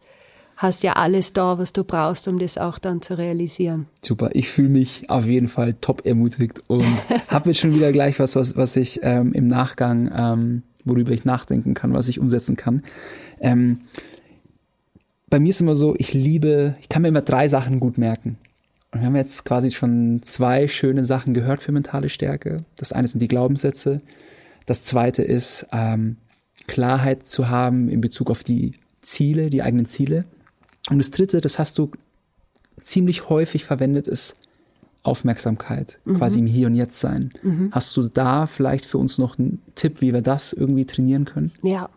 hast 0.62 0.84
ja 0.84 0.94
alles 0.94 1.34
da, 1.34 1.58
was 1.58 1.74
du 1.74 1.84
brauchst, 1.84 2.28
um 2.28 2.38
das 2.38 2.58
auch 2.58 2.78
dann 2.78 3.02
zu 3.02 3.18
realisieren. 3.18 3.88
Super, 4.02 4.30
ich 4.34 4.50
fühle 4.50 4.70
mich 4.70 5.10
auf 5.10 5.26
jeden 5.26 5.48
Fall 5.48 5.74
top 5.74 6.06
ermutigt 6.06 6.62
und 6.68 6.86
habe 7.30 7.50
jetzt 7.50 7.60
schon 7.60 7.74
wieder 7.74 7.92
gleich 7.92 8.20
was, 8.20 8.36
was, 8.36 8.56
was 8.56 8.76
ich 8.76 9.00
ähm, 9.02 9.34
im 9.34 9.48
Nachgang, 9.48 10.12
ähm, 10.16 10.64
worüber 10.86 11.12
ich 11.12 11.26
nachdenken 11.26 11.74
kann, 11.74 11.94
was 11.94 12.10
ich 12.10 12.20
umsetzen 12.20 12.58
kann. 12.58 12.84
Ähm, 13.40 13.80
bei 15.30 15.40
mir 15.40 15.50
ist 15.50 15.62
immer 15.62 15.76
so, 15.76 15.96
ich 15.98 16.14
liebe, 16.14 16.76
ich 16.80 16.90
kann 16.90 17.02
mir 17.02 17.08
immer 17.08 17.22
drei 17.22 17.48
Sachen 17.48 17.80
gut 17.80 17.98
merken. 17.98 18.38
Und 18.92 19.00
wir 19.00 19.08
haben 19.08 19.16
jetzt 19.16 19.46
quasi 19.46 19.72
schon 19.72 20.22
zwei 20.24 20.68
schöne 20.68 21.06
Sachen 21.06 21.34
gehört 21.34 21.62
für 21.62 21.72
mentale 21.72 22.10
Stärke. 22.10 22.58
Das 22.76 22.92
eine 22.92 23.08
sind 23.08 23.20
die 23.20 23.28
Glaubenssätze. 23.28 24.00
Das 24.66 24.84
zweite 24.84 25.24
ist 25.24 25.68
ähm, 25.72 26.18
Klarheit 26.68 27.26
zu 27.28 27.50
haben 27.50 27.88
in 27.90 28.02
Bezug 28.02 28.30
auf 28.30 28.44
die 28.44 28.72
Ziele, 29.02 29.50
die 29.50 29.64
eigenen 29.64 29.86
Ziele. 29.86 30.26
Und 30.90 30.98
das 30.98 31.12
dritte, 31.12 31.42
das 31.42 31.58
hast 31.58 31.78
du 31.78 31.92
ziemlich 32.82 33.30
häufig 33.30 33.64
verwendet, 33.64 34.08
ist 34.08 34.36
Aufmerksamkeit, 35.04 36.00
mhm. 36.06 36.18
quasi 36.18 36.40
im 36.40 36.46
Hier 36.46 36.68
und 36.68 36.76
Jetzt 36.76 37.00
sein. 37.00 37.32
Mhm. 37.42 37.70
Hast 37.72 37.96
du 37.98 38.08
da 38.08 38.46
vielleicht 38.46 38.86
für 38.86 38.98
uns 38.98 39.18
noch 39.18 39.40
einen 39.40 39.62
Tipp, 39.76 40.02
wie 40.02 40.14
wir 40.14 40.22
das 40.22 40.54
irgendwie 40.54 40.86
trainieren 40.86 41.26
können? 41.26 41.52
Ja. 41.64 41.90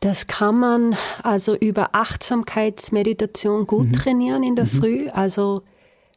Das 0.00 0.28
kann 0.28 0.58
man 0.58 0.96
also 1.22 1.56
über 1.56 1.94
Achtsamkeitsmeditation 1.94 3.66
gut 3.66 3.88
mhm. 3.88 3.92
trainieren 3.92 4.42
in 4.42 4.56
der 4.56 4.66
mhm. 4.66 4.68
Früh. 4.68 5.08
Also 5.08 5.62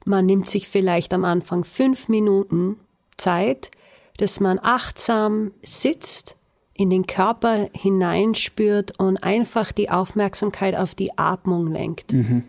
man 0.06 0.26
nimmt 0.26 0.50
sich 0.50 0.68
vielleicht 0.68 1.14
am 1.14 1.26
Anfang 1.26 1.64
fünf 1.64 2.08
Minuten 2.08 2.78
Zeit, 3.18 3.72
dass 4.18 4.40
man 4.40 4.60
achtsam 4.62 5.52
sitzt, 5.64 6.38
in 6.74 6.90
den 6.90 7.06
Körper 7.06 7.70
hineinspürt 7.74 8.98
und 9.00 9.24
einfach 9.24 9.72
die 9.72 9.90
Aufmerksamkeit 9.90 10.76
auf 10.76 10.96
die 10.96 11.18
Atmung 11.18 11.68
lenkt. 11.68 12.14
Mhm. 12.14 12.44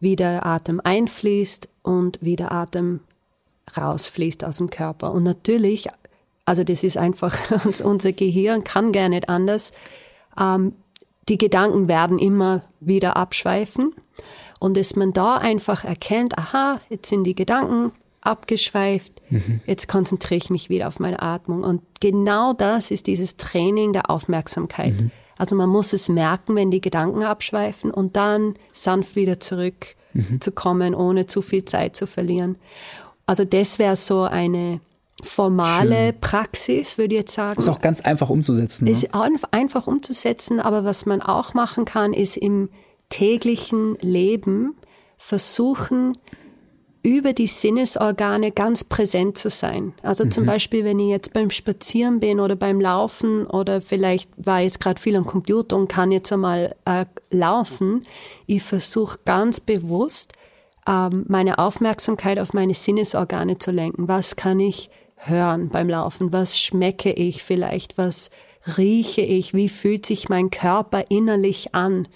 Wie 0.00 0.16
der 0.16 0.46
Atem 0.46 0.80
einfließt 0.82 1.68
und 1.82 2.18
wie 2.22 2.36
der 2.36 2.52
Atem 2.52 3.00
rausfließt 3.76 4.44
aus 4.44 4.58
dem 4.58 4.70
Körper. 4.70 5.12
Und 5.12 5.24
natürlich, 5.24 5.88
also 6.44 6.64
das 6.64 6.82
ist 6.84 6.96
einfach, 6.96 7.36
unser 7.84 8.12
Gehirn 8.12 8.64
kann 8.64 8.92
gar 8.92 9.08
nicht 9.08 9.28
anders, 9.28 9.72
ähm, 10.38 10.72
die 11.28 11.38
Gedanken 11.38 11.88
werden 11.88 12.18
immer 12.18 12.62
wieder 12.80 13.16
abschweifen 13.16 13.94
und 14.60 14.76
dass 14.76 14.96
man 14.96 15.12
da 15.12 15.36
einfach 15.36 15.84
erkennt, 15.84 16.38
aha, 16.38 16.80
jetzt 16.88 17.08
sind 17.08 17.24
die 17.24 17.34
Gedanken 17.34 17.92
abgeschweift, 18.20 19.20
mhm. 19.30 19.60
jetzt 19.66 19.88
konzentriere 19.88 20.38
ich 20.38 20.50
mich 20.50 20.70
wieder 20.70 20.88
auf 20.88 21.00
meine 21.00 21.20
Atmung. 21.20 21.62
Und 21.62 21.82
genau 22.00 22.52
das 22.52 22.90
ist 22.90 23.06
dieses 23.06 23.36
Training 23.36 23.92
der 23.92 24.10
Aufmerksamkeit. 24.10 25.00
Mhm. 25.00 25.10
Also 25.36 25.56
man 25.56 25.68
muss 25.68 25.92
es 25.92 26.08
merken, 26.08 26.54
wenn 26.54 26.70
die 26.70 26.80
Gedanken 26.80 27.22
abschweifen 27.24 27.90
und 27.90 28.16
dann 28.16 28.54
sanft 28.72 29.16
wieder 29.16 29.40
zurück 29.40 29.96
mhm. 30.12 30.40
zu 30.40 30.52
kommen, 30.52 30.94
ohne 30.94 31.26
zu 31.26 31.42
viel 31.42 31.64
Zeit 31.64 31.96
zu 31.96 32.06
verlieren. 32.06 32.56
Also 33.26 33.44
das 33.44 33.78
wäre 33.78 33.96
so 33.96 34.22
eine 34.22 34.80
formale 35.24 36.10
Schön. 36.10 36.20
Praxis, 36.20 36.98
würde 36.98 37.14
ich 37.14 37.20
jetzt 37.20 37.34
sagen. 37.34 37.58
Ist 37.58 37.68
auch 37.68 37.80
ganz 37.80 38.00
einfach 38.00 38.30
umzusetzen. 38.30 38.84
Ne? 38.84 38.90
Ist 38.90 39.08
einfach 39.50 39.86
umzusetzen, 39.86 40.60
aber 40.60 40.84
was 40.84 41.06
man 41.06 41.22
auch 41.22 41.54
machen 41.54 41.84
kann, 41.84 42.12
ist 42.12 42.36
im 42.36 42.68
täglichen 43.08 43.96
Leben 44.00 44.74
versuchen, 45.16 46.12
über 47.04 47.34
die 47.34 47.46
Sinnesorgane 47.46 48.50
ganz 48.50 48.82
präsent 48.82 49.36
zu 49.36 49.50
sein. 49.50 49.92
Also 50.02 50.24
mhm. 50.24 50.30
zum 50.30 50.46
Beispiel, 50.46 50.84
wenn 50.84 50.98
ich 50.98 51.10
jetzt 51.10 51.34
beim 51.34 51.50
Spazieren 51.50 52.18
bin 52.18 52.40
oder 52.40 52.56
beim 52.56 52.80
Laufen 52.80 53.46
oder 53.46 53.82
vielleicht 53.82 54.30
war 54.36 54.60
jetzt 54.60 54.80
gerade 54.80 55.00
viel 55.00 55.14
am 55.14 55.26
Computer 55.26 55.76
und 55.76 55.88
kann 55.88 56.10
jetzt 56.10 56.32
einmal 56.32 56.74
äh, 56.86 57.04
laufen, 57.30 58.02
ich 58.46 58.62
versuche 58.62 59.18
ganz 59.26 59.60
bewusst 59.60 60.32
ähm, 60.88 61.26
meine 61.28 61.58
Aufmerksamkeit 61.58 62.38
auf 62.38 62.54
meine 62.54 62.74
Sinnesorgane 62.74 63.58
zu 63.58 63.70
lenken. 63.70 64.08
Was 64.08 64.34
kann 64.34 64.58
ich 64.58 64.88
hören 65.16 65.68
beim 65.68 65.88
Laufen? 65.88 66.32
Was 66.32 66.58
schmecke 66.58 67.12
ich 67.12 67.42
vielleicht? 67.42 67.98
Was 67.98 68.30
rieche 68.76 69.22
ich? 69.22 69.54
Wie 69.54 69.68
fühlt 69.68 70.06
sich 70.06 70.28
mein 70.28 70.50
Körper 70.50 71.04
innerlich 71.08 71.74
an? 71.74 72.08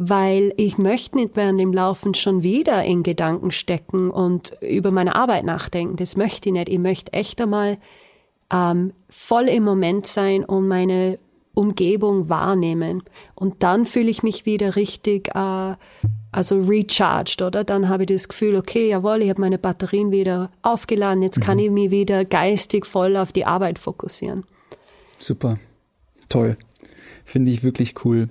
weil 0.00 0.54
ich 0.56 0.78
möchte 0.78 1.16
nicht 1.16 1.34
während 1.34 1.58
dem 1.58 1.72
Laufen 1.72 2.14
schon 2.14 2.44
wieder 2.44 2.84
in 2.84 3.02
Gedanken 3.02 3.50
stecken 3.50 4.10
und 4.12 4.56
über 4.60 4.92
meine 4.92 5.16
Arbeit 5.16 5.44
nachdenken. 5.44 5.96
Das 5.96 6.16
möchte 6.16 6.48
ich 6.48 6.52
nicht. 6.52 6.68
Ich 6.68 6.78
möchte 6.78 7.12
echt 7.12 7.40
einmal 7.40 7.78
ähm, 8.52 8.92
voll 9.08 9.48
im 9.48 9.64
Moment 9.64 10.06
sein 10.06 10.44
und 10.44 10.68
meine 10.68 11.18
Umgebung 11.52 12.28
wahrnehmen. 12.28 13.02
Und 13.34 13.64
dann 13.64 13.86
fühle 13.86 14.08
ich 14.08 14.22
mich 14.22 14.46
wieder 14.46 14.76
richtig, 14.76 15.34
äh, 15.34 15.74
also 16.32 16.60
recharged, 16.60 17.42
oder? 17.42 17.64
Dann 17.64 17.88
habe 17.88 18.04
ich 18.04 18.08
das 18.08 18.28
Gefühl, 18.28 18.56
okay, 18.56 18.90
jawohl, 18.90 19.22
ich 19.22 19.30
habe 19.30 19.40
meine 19.40 19.58
Batterien 19.58 20.10
wieder 20.10 20.50
aufgeladen, 20.62 21.22
jetzt 21.22 21.38
mhm. 21.38 21.42
kann 21.42 21.58
ich 21.58 21.70
mich 21.70 21.90
wieder 21.90 22.24
geistig 22.24 22.86
voll 22.86 23.16
auf 23.16 23.32
die 23.32 23.44
Arbeit 23.44 23.78
fokussieren. 23.78 24.44
Super, 25.18 25.58
toll, 26.28 26.56
finde 27.24 27.50
ich 27.50 27.62
wirklich 27.62 28.04
cool. 28.04 28.28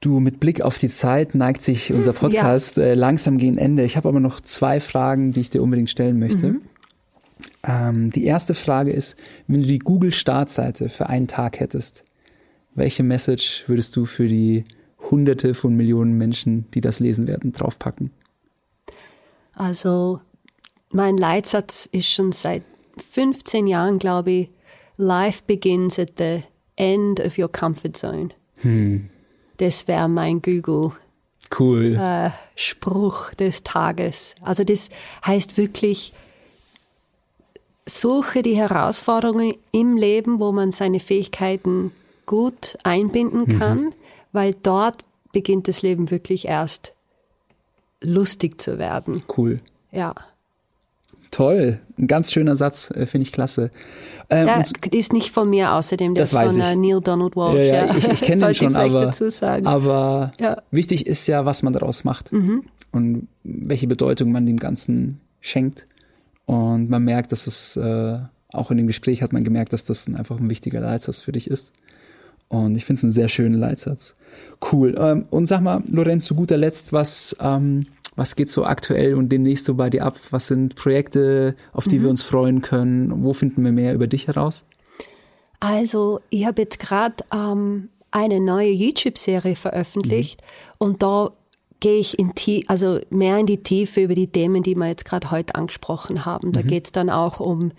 Du, 0.00 0.20
mit 0.20 0.38
Blick 0.38 0.60
auf 0.60 0.76
die 0.76 0.90
Zeit 0.90 1.34
neigt 1.34 1.62
sich 1.62 1.92
unser 1.92 2.12
Podcast 2.12 2.76
ja. 2.76 2.84
äh, 2.84 2.94
langsam 2.94 3.38
gegen 3.38 3.56
Ende. 3.56 3.84
Ich 3.84 3.96
habe 3.96 4.08
aber 4.08 4.20
noch 4.20 4.38
zwei 4.40 4.78
Fragen, 4.78 5.32
die 5.32 5.40
ich 5.40 5.50
dir 5.50 5.62
unbedingt 5.62 5.88
stellen 5.88 6.18
möchte. 6.18 6.48
Mhm. 6.48 6.62
Ähm, 7.62 8.10
die 8.10 8.24
erste 8.24 8.52
Frage 8.52 8.92
ist, 8.92 9.16
wenn 9.46 9.62
du 9.62 9.66
die 9.66 9.78
Google-Startseite 9.78 10.90
für 10.90 11.08
einen 11.08 11.26
Tag 11.26 11.58
hättest, 11.58 12.04
welche 12.74 13.02
Message 13.02 13.64
würdest 13.66 13.96
du 13.96 14.04
für 14.04 14.28
die 14.28 14.64
Hunderte 15.10 15.54
von 15.54 15.74
Millionen 15.74 16.16
Menschen, 16.16 16.70
die 16.72 16.80
das 16.80 17.00
lesen 17.00 17.26
werden, 17.26 17.52
draufpacken? 17.52 18.10
Also, 19.52 20.20
mein 20.90 21.16
Leitsatz 21.16 21.86
ist 21.90 22.08
schon 22.08 22.32
seit 22.32 22.62
15 23.10 23.66
Jahren, 23.66 23.98
glaube 23.98 24.30
ich, 24.30 24.50
Life 24.96 25.42
begins 25.46 25.98
at 25.98 26.12
the 26.18 26.42
end 26.76 27.20
of 27.20 27.38
your 27.38 27.50
comfort 27.50 27.94
zone. 27.94 28.30
Hm. 28.56 29.08
Das 29.56 29.86
wäre 29.88 30.08
mein 30.08 30.42
Google. 30.42 30.92
Cool. 31.56 31.96
Äh, 31.96 32.30
Spruch 32.56 33.32
des 33.34 33.62
Tages. 33.62 34.34
Also 34.40 34.64
das 34.64 34.90
heißt 35.24 35.56
wirklich, 35.56 36.12
suche 37.86 38.42
die 38.42 38.56
Herausforderungen 38.56 39.54
im 39.72 39.96
Leben, 39.96 40.40
wo 40.40 40.52
man 40.52 40.72
seine 40.72 41.00
Fähigkeiten 41.00 41.92
gut 42.26 42.76
einbinden 42.82 43.44
mhm. 43.46 43.58
kann, 43.58 43.80
mhm. 43.80 43.92
Weil 44.34 44.54
dort 44.62 44.98
beginnt 45.32 45.68
das 45.68 45.80
Leben 45.80 46.10
wirklich 46.10 46.46
erst 46.46 46.94
lustig 48.02 48.60
zu 48.60 48.78
werden. 48.78 49.22
Cool. 49.34 49.60
Ja. 49.90 50.14
Toll, 51.30 51.80
ein 51.98 52.06
ganz 52.06 52.32
schöner 52.32 52.54
Satz, 52.54 52.90
äh, 52.90 53.06
finde 53.06 53.22
ich 53.22 53.32
klasse. 53.32 53.70
Ähm, 54.30 54.46
der 54.46 54.64
ist 54.92 55.12
nicht 55.12 55.30
von 55.30 55.50
mir 55.50 55.72
außerdem, 55.72 56.14
der 56.14 56.22
das 56.22 56.32
ist 56.32 56.38
von 56.38 56.50
ich. 56.50 56.76
Neil 56.76 57.00
Donald 57.00 57.34
Walsh. 57.34 57.64
Ja, 57.64 57.86
ja, 57.86 57.96
ich, 57.96 58.08
ich 58.08 58.20
kenne 58.20 58.48
ihn 58.48 58.54
schon, 58.54 58.76
aber, 58.76 59.12
aber 59.64 60.32
ja. 60.38 60.56
wichtig 60.70 61.06
ist 61.06 61.26
ja, 61.26 61.44
was 61.44 61.62
man 61.62 61.72
daraus 61.72 62.04
macht 62.04 62.30
mhm. 62.32 62.64
und 62.92 63.28
welche 63.42 63.86
Bedeutung 63.86 64.30
man 64.30 64.46
dem 64.46 64.58
Ganzen 64.58 65.20
schenkt. 65.40 65.86
Und 66.46 66.90
man 66.90 67.02
merkt, 67.02 67.32
dass 67.32 67.46
es, 67.46 67.76
äh, 67.76 68.18
auch 68.52 68.70
in 68.70 68.76
dem 68.76 68.86
Gespräch 68.86 69.22
hat 69.22 69.32
man 69.32 69.42
gemerkt, 69.42 69.72
dass 69.72 69.84
das 69.84 70.06
einfach 70.06 70.38
ein 70.38 70.50
wichtiger 70.50 70.80
Leitsatz 70.80 71.20
für 71.20 71.32
dich 71.32 71.50
ist. 71.50 71.72
Und 72.62 72.76
ich 72.76 72.84
finde 72.84 72.98
es 72.98 73.04
einen 73.04 73.12
sehr 73.12 73.28
schönen 73.28 73.58
Leitsatz. 73.58 74.16
Cool. 74.72 74.94
Ähm, 74.98 75.26
und 75.30 75.46
sag 75.46 75.60
mal, 75.60 75.82
Lorenz, 75.90 76.24
zu 76.26 76.34
guter 76.34 76.56
Letzt, 76.56 76.92
was 76.92 77.36
ähm, 77.40 77.86
was 78.16 78.36
geht 78.36 78.48
so 78.48 78.64
aktuell 78.64 79.14
und 79.14 79.30
demnächst 79.30 79.64
so 79.64 79.74
bei 79.74 79.90
dir 79.90 80.04
ab? 80.04 80.16
Was 80.30 80.46
sind 80.46 80.76
Projekte, 80.76 81.56
auf 81.72 81.88
die 81.88 81.98
mhm. 81.98 82.02
wir 82.02 82.10
uns 82.10 82.22
freuen 82.22 82.62
können? 82.62 83.24
Wo 83.24 83.32
finden 83.32 83.64
wir 83.64 83.72
mehr 83.72 83.94
über 83.94 84.06
dich 84.06 84.28
heraus? 84.28 84.64
Also, 85.60 86.20
ich 86.30 86.46
habe 86.46 86.62
jetzt 86.62 86.78
gerade 86.78 87.16
ähm, 87.32 87.88
eine 88.10 88.40
neue 88.40 88.70
YouTube-Serie 88.70 89.56
veröffentlicht 89.56 90.42
mhm. 90.42 90.86
und 90.86 91.02
da 91.02 91.30
gehe 91.80 91.98
ich 91.98 92.18
in 92.18 92.32
die, 92.34 92.68
also 92.68 93.00
mehr 93.10 93.38
in 93.38 93.46
die 93.46 93.62
Tiefe 93.62 94.02
über 94.02 94.14
die 94.14 94.28
Themen, 94.28 94.62
die 94.62 94.74
wir 94.74 94.86
jetzt 94.86 95.04
gerade 95.04 95.30
heute 95.30 95.54
angesprochen 95.54 96.24
haben. 96.24 96.52
Da 96.52 96.62
mhm. 96.62 96.66
geht 96.68 96.86
es 96.86 96.92
dann 96.92 97.10
auch 97.10 97.40
um, 97.40 97.72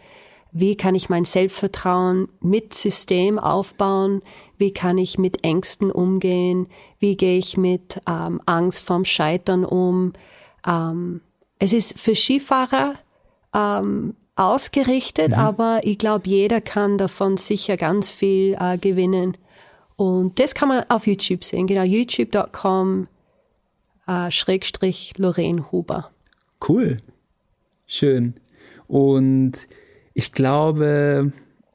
wie 0.51 0.75
kann 0.75 0.95
ich 0.95 1.09
mein 1.09 1.25
Selbstvertrauen 1.25 2.27
mit 2.41 2.73
System 2.73 3.39
aufbauen? 3.39 4.21
Wie 4.57 4.71
kann 4.71 4.97
ich 4.97 5.17
mit 5.17 5.43
Ängsten 5.43 5.91
umgehen? 5.91 6.67
Wie 6.99 7.17
gehe 7.17 7.37
ich 7.37 7.57
mit 7.57 8.01
ähm, 8.07 8.41
Angst 8.45 8.85
vorm 8.85 9.05
Scheitern 9.05 9.65
um? 9.65 10.13
Ähm, 10.65 11.21
es 11.59 11.73
ist 11.73 11.99
für 11.99 12.15
Skifahrer 12.15 12.95
ähm, 13.53 14.15
ausgerichtet, 14.35 15.29
mhm. 15.29 15.39
aber 15.39 15.79
ich 15.83 15.97
glaube, 15.97 16.27
jeder 16.29 16.61
kann 16.61 16.97
davon 16.97 17.37
sicher 17.37 17.77
ganz 17.77 18.09
viel 18.09 18.57
äh, 18.59 18.77
gewinnen. 18.77 19.37
Und 19.95 20.39
das 20.39 20.53
kann 20.55 20.67
man 20.67 20.83
auf 20.89 21.07
YouTube 21.07 21.43
sehen, 21.43 21.67
genau, 21.67 21.83
youtube.com 21.83 23.07
äh, 24.07 24.29
Schrägstrich 24.29 25.17
Lorraine 25.17 25.71
Huber. 25.71 26.11
Cool. 26.67 26.97
Schön. 27.87 28.35
Und 28.87 29.67
ich 30.13 30.31
glaube, 30.31 31.31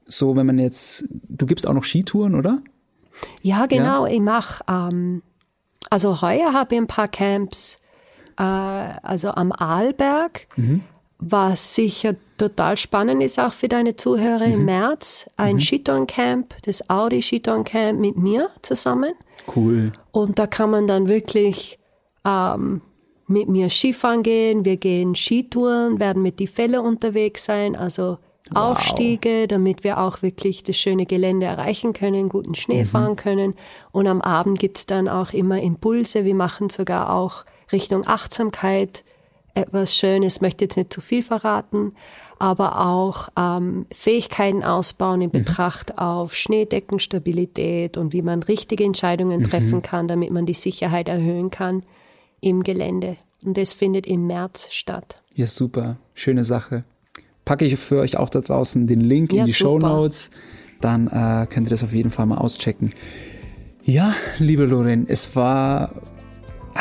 so 0.07 0.37
wenn 0.37 0.47
man 0.47 0.59
jetzt, 0.59 1.07
du 1.29 1.47
gibst 1.47 1.67
auch 1.67 1.73
noch 1.73 1.85
Skitouren, 1.85 2.35
oder? 2.35 2.63
Ja, 3.43 3.67
genau. 3.67 4.07
Ja? 4.07 4.13
Ich 4.13 4.21
mache, 4.21 4.65
ähm, 4.69 5.23
also 5.91 6.23
heuer 6.23 6.53
habe 6.53 6.75
ich 6.75 6.81
ein 6.81 6.87
paar 6.87 7.09
Camps, 7.09 7.79
äh, 8.39 8.43
also 8.43 9.31
am 9.33 9.53
Arlberg, 9.53 10.47
mhm. 10.57 10.83
was 11.19 11.75
sicher 11.75 12.15
total 12.39 12.77
spannend 12.77 13.23
ist, 13.23 13.39
auch 13.39 13.53
für 13.53 13.69
deine 13.69 13.97
Zuhörer 13.97 14.47
mhm. 14.47 14.55
im 14.55 14.65
März. 14.65 15.29
Ein 15.37 15.57
mhm. 15.57 15.61
Skitourencamp, 15.61 16.55
das 16.63 16.89
Audi 16.89 17.23
Skitourencamp 17.23 17.99
mit 17.99 18.17
mir 18.17 18.49
zusammen. 18.63 19.13
Cool. 19.55 19.93
Und 20.13 20.39
da 20.39 20.47
kann 20.47 20.71
man 20.71 20.87
dann 20.87 21.09
wirklich 21.09 21.79
ähm, 22.25 22.83
mit 23.27 23.49
mir 23.49 23.71
Skifahren 23.71 24.23
gehen. 24.23 24.65
Wir 24.65 24.77
gehen 24.77 25.15
Skitouren, 25.15 26.01
werden 26.01 26.23
mit 26.23 26.39
die 26.39 26.47
Fälle 26.47 26.83
unterwegs 26.83 27.45
sein. 27.45 27.77
Also 27.77 28.19
wow. 28.53 28.73
Aufstiege, 28.73 29.47
damit 29.49 29.85
wir 29.85 29.99
auch 29.99 30.23
wirklich 30.23 30.63
das 30.63 30.77
schöne 30.77 31.07
Gelände 31.07 31.47
erreichen 31.47 31.93
können, 31.93 32.29
guten 32.29 32.55
Schnee 32.55 32.85
mhm. 32.85 32.89
fahren 32.89 33.17
können. 33.17 33.55
Und 33.93 34.07
am 34.07 34.21
Abend 34.21 34.59
gibt's 34.59 34.87
dann 34.87 35.09
auch 35.09 35.33
immer 35.33 35.61
Impulse. 35.61 36.25
Wir 36.25 36.35
machen 36.35 36.69
sogar 36.69 37.13
auch 37.13 37.45
Richtung 37.73 38.07
Achtsamkeit 38.07 39.05
etwas 39.55 39.95
Schönes, 39.95 40.41
möchte 40.41 40.65
jetzt 40.65 40.77
nicht 40.77 40.93
zu 40.93 41.01
viel 41.01 41.23
verraten, 41.23 41.93
aber 42.39 42.81
auch 42.87 43.29
ähm, 43.37 43.85
Fähigkeiten 43.93 44.63
ausbauen 44.63 45.21
in 45.21 45.29
mhm. 45.29 45.33
Betracht 45.33 45.91
mhm. 45.91 45.99
auf 45.99 46.35
Schneedeckenstabilität 46.35 47.97
und 47.97 48.13
wie 48.13 48.23
man 48.23 48.43
richtige 48.43 48.85
Entscheidungen 48.85 49.41
mhm. 49.41 49.45
treffen 49.45 49.83
kann, 49.83 50.09
damit 50.09 50.31
man 50.31 50.47
die 50.47 50.55
Sicherheit 50.55 51.09
erhöhen 51.09 51.51
kann 51.51 51.83
im 52.41 52.63
Gelände. 52.63 53.17
Und 53.45 53.57
das 53.57 53.73
findet 53.73 54.07
im 54.07 54.27
März 54.27 54.69
statt. 54.71 55.17
Ja, 55.35 55.47
super. 55.47 55.97
Schöne 56.15 56.45
Sache 56.45 56.85
packe 57.45 57.65
ich 57.65 57.77
für 57.77 57.99
euch 57.99 58.17
auch 58.17 58.31
da 58.31 58.41
draußen 58.41 58.87
den 58.87 59.01
Link 59.01 59.33
ja, 59.33 59.41
in 59.41 59.47
die. 59.47 59.55
Show 59.55 59.79
Notes. 59.79 60.31
Dann 60.81 61.09
äh, 61.09 61.47
könnt 61.47 61.67
ihr 61.67 61.71
das 61.71 61.85
auf 61.85 61.93
jeden 61.93 62.11
Fall 62.11 62.27
mal 62.27 62.39
auschecken. 62.39 62.93
Ja, 63.85 64.15
liebe 64.39 64.65
Lorin, 64.65 65.07
es 65.09 65.37
war, 65.37 65.93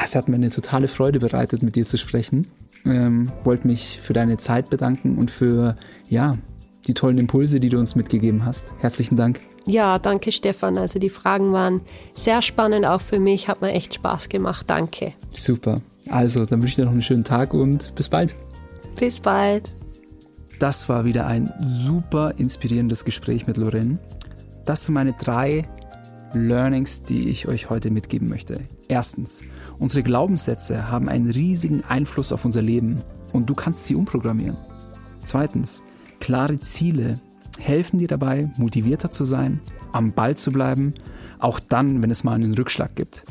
es 0.04 0.16
hat 0.16 0.30
mir 0.30 0.36
eine 0.36 0.50
totale 0.50 0.88
Freude 0.88 1.20
bereitet, 1.20 1.64
mit 1.64 1.76
dir 1.76 1.86
zu 1.86 1.98
sprechen. 1.98 2.48
Ähm, 2.86 3.32
wollte 3.44 3.68
mich 3.68 4.00
für 4.02 4.14
deine 4.14 4.38
Zeit 4.38 4.70
bedanken 4.70 5.18
und 5.18 5.32
für, 5.32 5.76
ja, 6.10 6.38
die 6.88 6.94
tollen 6.94 7.18
Impulse, 7.18 7.60
die 7.60 7.70
du 7.70 7.78
uns 7.78 7.96
mitgegeben 7.96 8.46
hast. 8.46 8.68
Herzlichen 8.80 9.18
Dank. 9.18 9.42
Ja, 9.66 10.00
danke 10.00 10.32
Stefan. 10.32 10.78
Also 10.78 10.98
die 10.98 11.10
Fragen 11.10 11.52
waren 11.52 11.82
sehr 12.14 12.42
spannend 12.42 12.86
auch 12.86 13.02
für 13.02 13.20
mich. 13.20 13.48
Hat 13.48 13.62
mir 13.62 13.72
echt 13.72 13.94
Spaß 13.94 14.30
gemacht. 14.30 14.66
Danke. 14.68 15.14
Super. 15.34 15.82
Also, 16.10 16.46
dann 16.46 16.60
wünsche 16.62 16.70
ich 16.72 16.76
dir 16.78 16.86
noch 16.86 16.92
einen 16.92 17.04
schönen 17.04 17.24
Tag 17.24 17.54
und 17.54 17.94
bis 17.96 18.10
bald. 18.10 18.36
Bis 18.98 19.20
bald. 19.20 19.76
Das 20.60 20.90
war 20.90 21.06
wieder 21.06 21.26
ein 21.26 21.54
super 21.58 22.34
inspirierendes 22.36 23.06
Gespräch 23.06 23.48
mit 23.48 23.56
Lorraine. 23.56 23.98
Das 24.66 24.86
sind 24.86 24.94
meine 24.94 25.14
drei 25.14 25.70
Learnings, 26.34 27.04
die 27.04 27.30
ich 27.30 27.48
euch 27.48 27.70
heute 27.70 27.92
mitgeben 27.92 28.28
möchte. 28.28 28.60
Erstens, 28.90 29.42
unsere 29.80 30.04
Glaubenssätze 30.04 30.92
haben 30.92 31.08
einen 31.08 31.30
riesigen 31.30 31.86
Einfluss 31.86 32.34
auf 32.34 32.44
unser 32.44 32.62
Leben 32.62 33.02
und 33.32 33.50
du 33.50 33.56
kannst 33.56 33.86
sie 33.86 33.96
umprogrammieren. 33.96 34.58
Zweitens, 35.24 35.82
klare 36.20 36.60
Ziele 36.60 37.20
helfen 37.58 37.98
dir 37.98 38.10
dabei, 38.10 38.52
motivierter 38.58 39.10
zu 39.10 39.24
sein, 39.24 39.62
am 39.94 40.12
Ball 40.12 40.36
zu 40.36 40.52
bleiben, 40.52 40.94
auch 41.40 41.62
dann, 41.62 42.04
wenn 42.04 42.12
es 42.12 42.26
mal 42.26 42.34
einen 42.34 42.54
Rückschlag 42.54 42.96
gibt. 42.96 43.24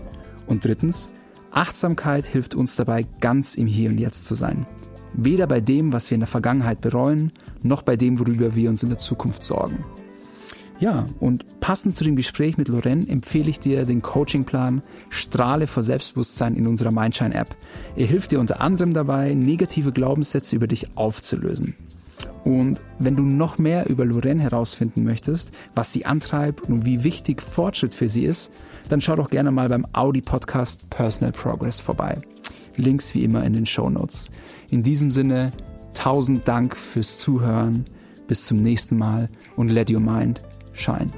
Und 0.47 0.65
drittens, 0.65 1.11
Achtsamkeit 1.51 2.25
hilft 2.25 2.55
uns 2.55 2.77
dabei, 2.77 3.05
ganz 3.21 3.55
im 3.55 3.67
Hier 3.67 3.91
und 3.91 3.99
Jetzt 3.99 4.27
zu 4.27 4.35
sein. 4.35 4.67
Weder 5.15 5.47
bei 5.47 5.61
dem, 5.61 5.93
was 5.93 6.11
wir 6.11 6.15
in 6.15 6.21
der 6.21 6.29
Vergangenheit 6.29 6.81
bereuen, 6.81 7.33
noch 7.63 7.83
bei 7.83 7.97
dem, 7.97 8.19
worüber 8.19 8.55
wir 8.55 8.71
uns 8.71 8.83
in 8.83 8.89
der 8.89 8.99
Zukunft 8.99 9.43
sorgen. 9.43 9.85
Ja, 10.81 11.07
und 11.19 11.61
passend 11.61 11.97
zu 11.97 12.05
dem 12.05 12.15
Gespräch 12.15 12.57
mit 12.57 12.69
Loren 12.69 13.09
empfehle 13.09 13.51
ich 13.51 13.59
dir 13.59 13.85
den 13.85 14.01
Coachingplan 14.01 14.83
Strahle 15.11 15.67
vor 15.67 15.83
Selbstbewusstsein 15.83 16.55
in 16.55 16.69
unserer 16.69 16.93
Mindshine-App. 16.93 17.57
Er 17.97 18.07
hilft 18.07 18.31
dir 18.31 18.39
unter 18.39 18.61
anderem 18.61 18.95
dabei, 18.95 19.35
negative 19.35 19.91
Glaubenssätze 19.91 20.55
über 20.55 20.69
dich 20.69 20.97
aufzulösen. 20.97 21.75
Und 22.45 22.81
wenn 23.01 23.17
du 23.17 23.25
noch 23.25 23.59
mehr 23.59 23.91
über 23.91 24.05
Lorraine 24.05 24.41
herausfinden 24.41 25.03
möchtest, 25.03 25.51
was 25.75 25.93
sie 25.93 26.07
antreibt 26.07 26.63
und 26.63 26.85
wie 26.85 27.03
wichtig 27.03 27.43
Fortschritt 27.43 27.93
für 27.93 28.09
sie 28.09 28.25
ist, 28.25 28.53
dann 28.89 29.01
schau 29.01 29.17
doch 29.17 29.31
gerne 29.31 29.51
mal 29.51 29.69
beim 29.69 29.87
Audi 29.93 30.21
Podcast 30.21 30.89
Personal 30.91 31.33
Progress 31.33 31.81
vorbei. 31.81 32.19
Links 32.77 33.13
wie 33.15 33.25
immer 33.25 33.45
in 33.45 33.53
den 33.53 33.67
Show 33.67 33.91
Notes. 33.91 34.31
In 34.71 34.83
diesem 34.83 35.11
Sinne, 35.11 35.53
tausend 35.95 36.47
Dank 36.47 36.77
fürs 36.77 37.19
Zuhören. 37.19 37.87
Bis 38.27 38.45
zum 38.45 38.61
nächsten 38.61 38.99
Mal 38.99 39.31
und 39.57 39.69
let 39.69 39.91
your 39.91 40.01
mind 40.01 40.43
shine. 40.75 41.11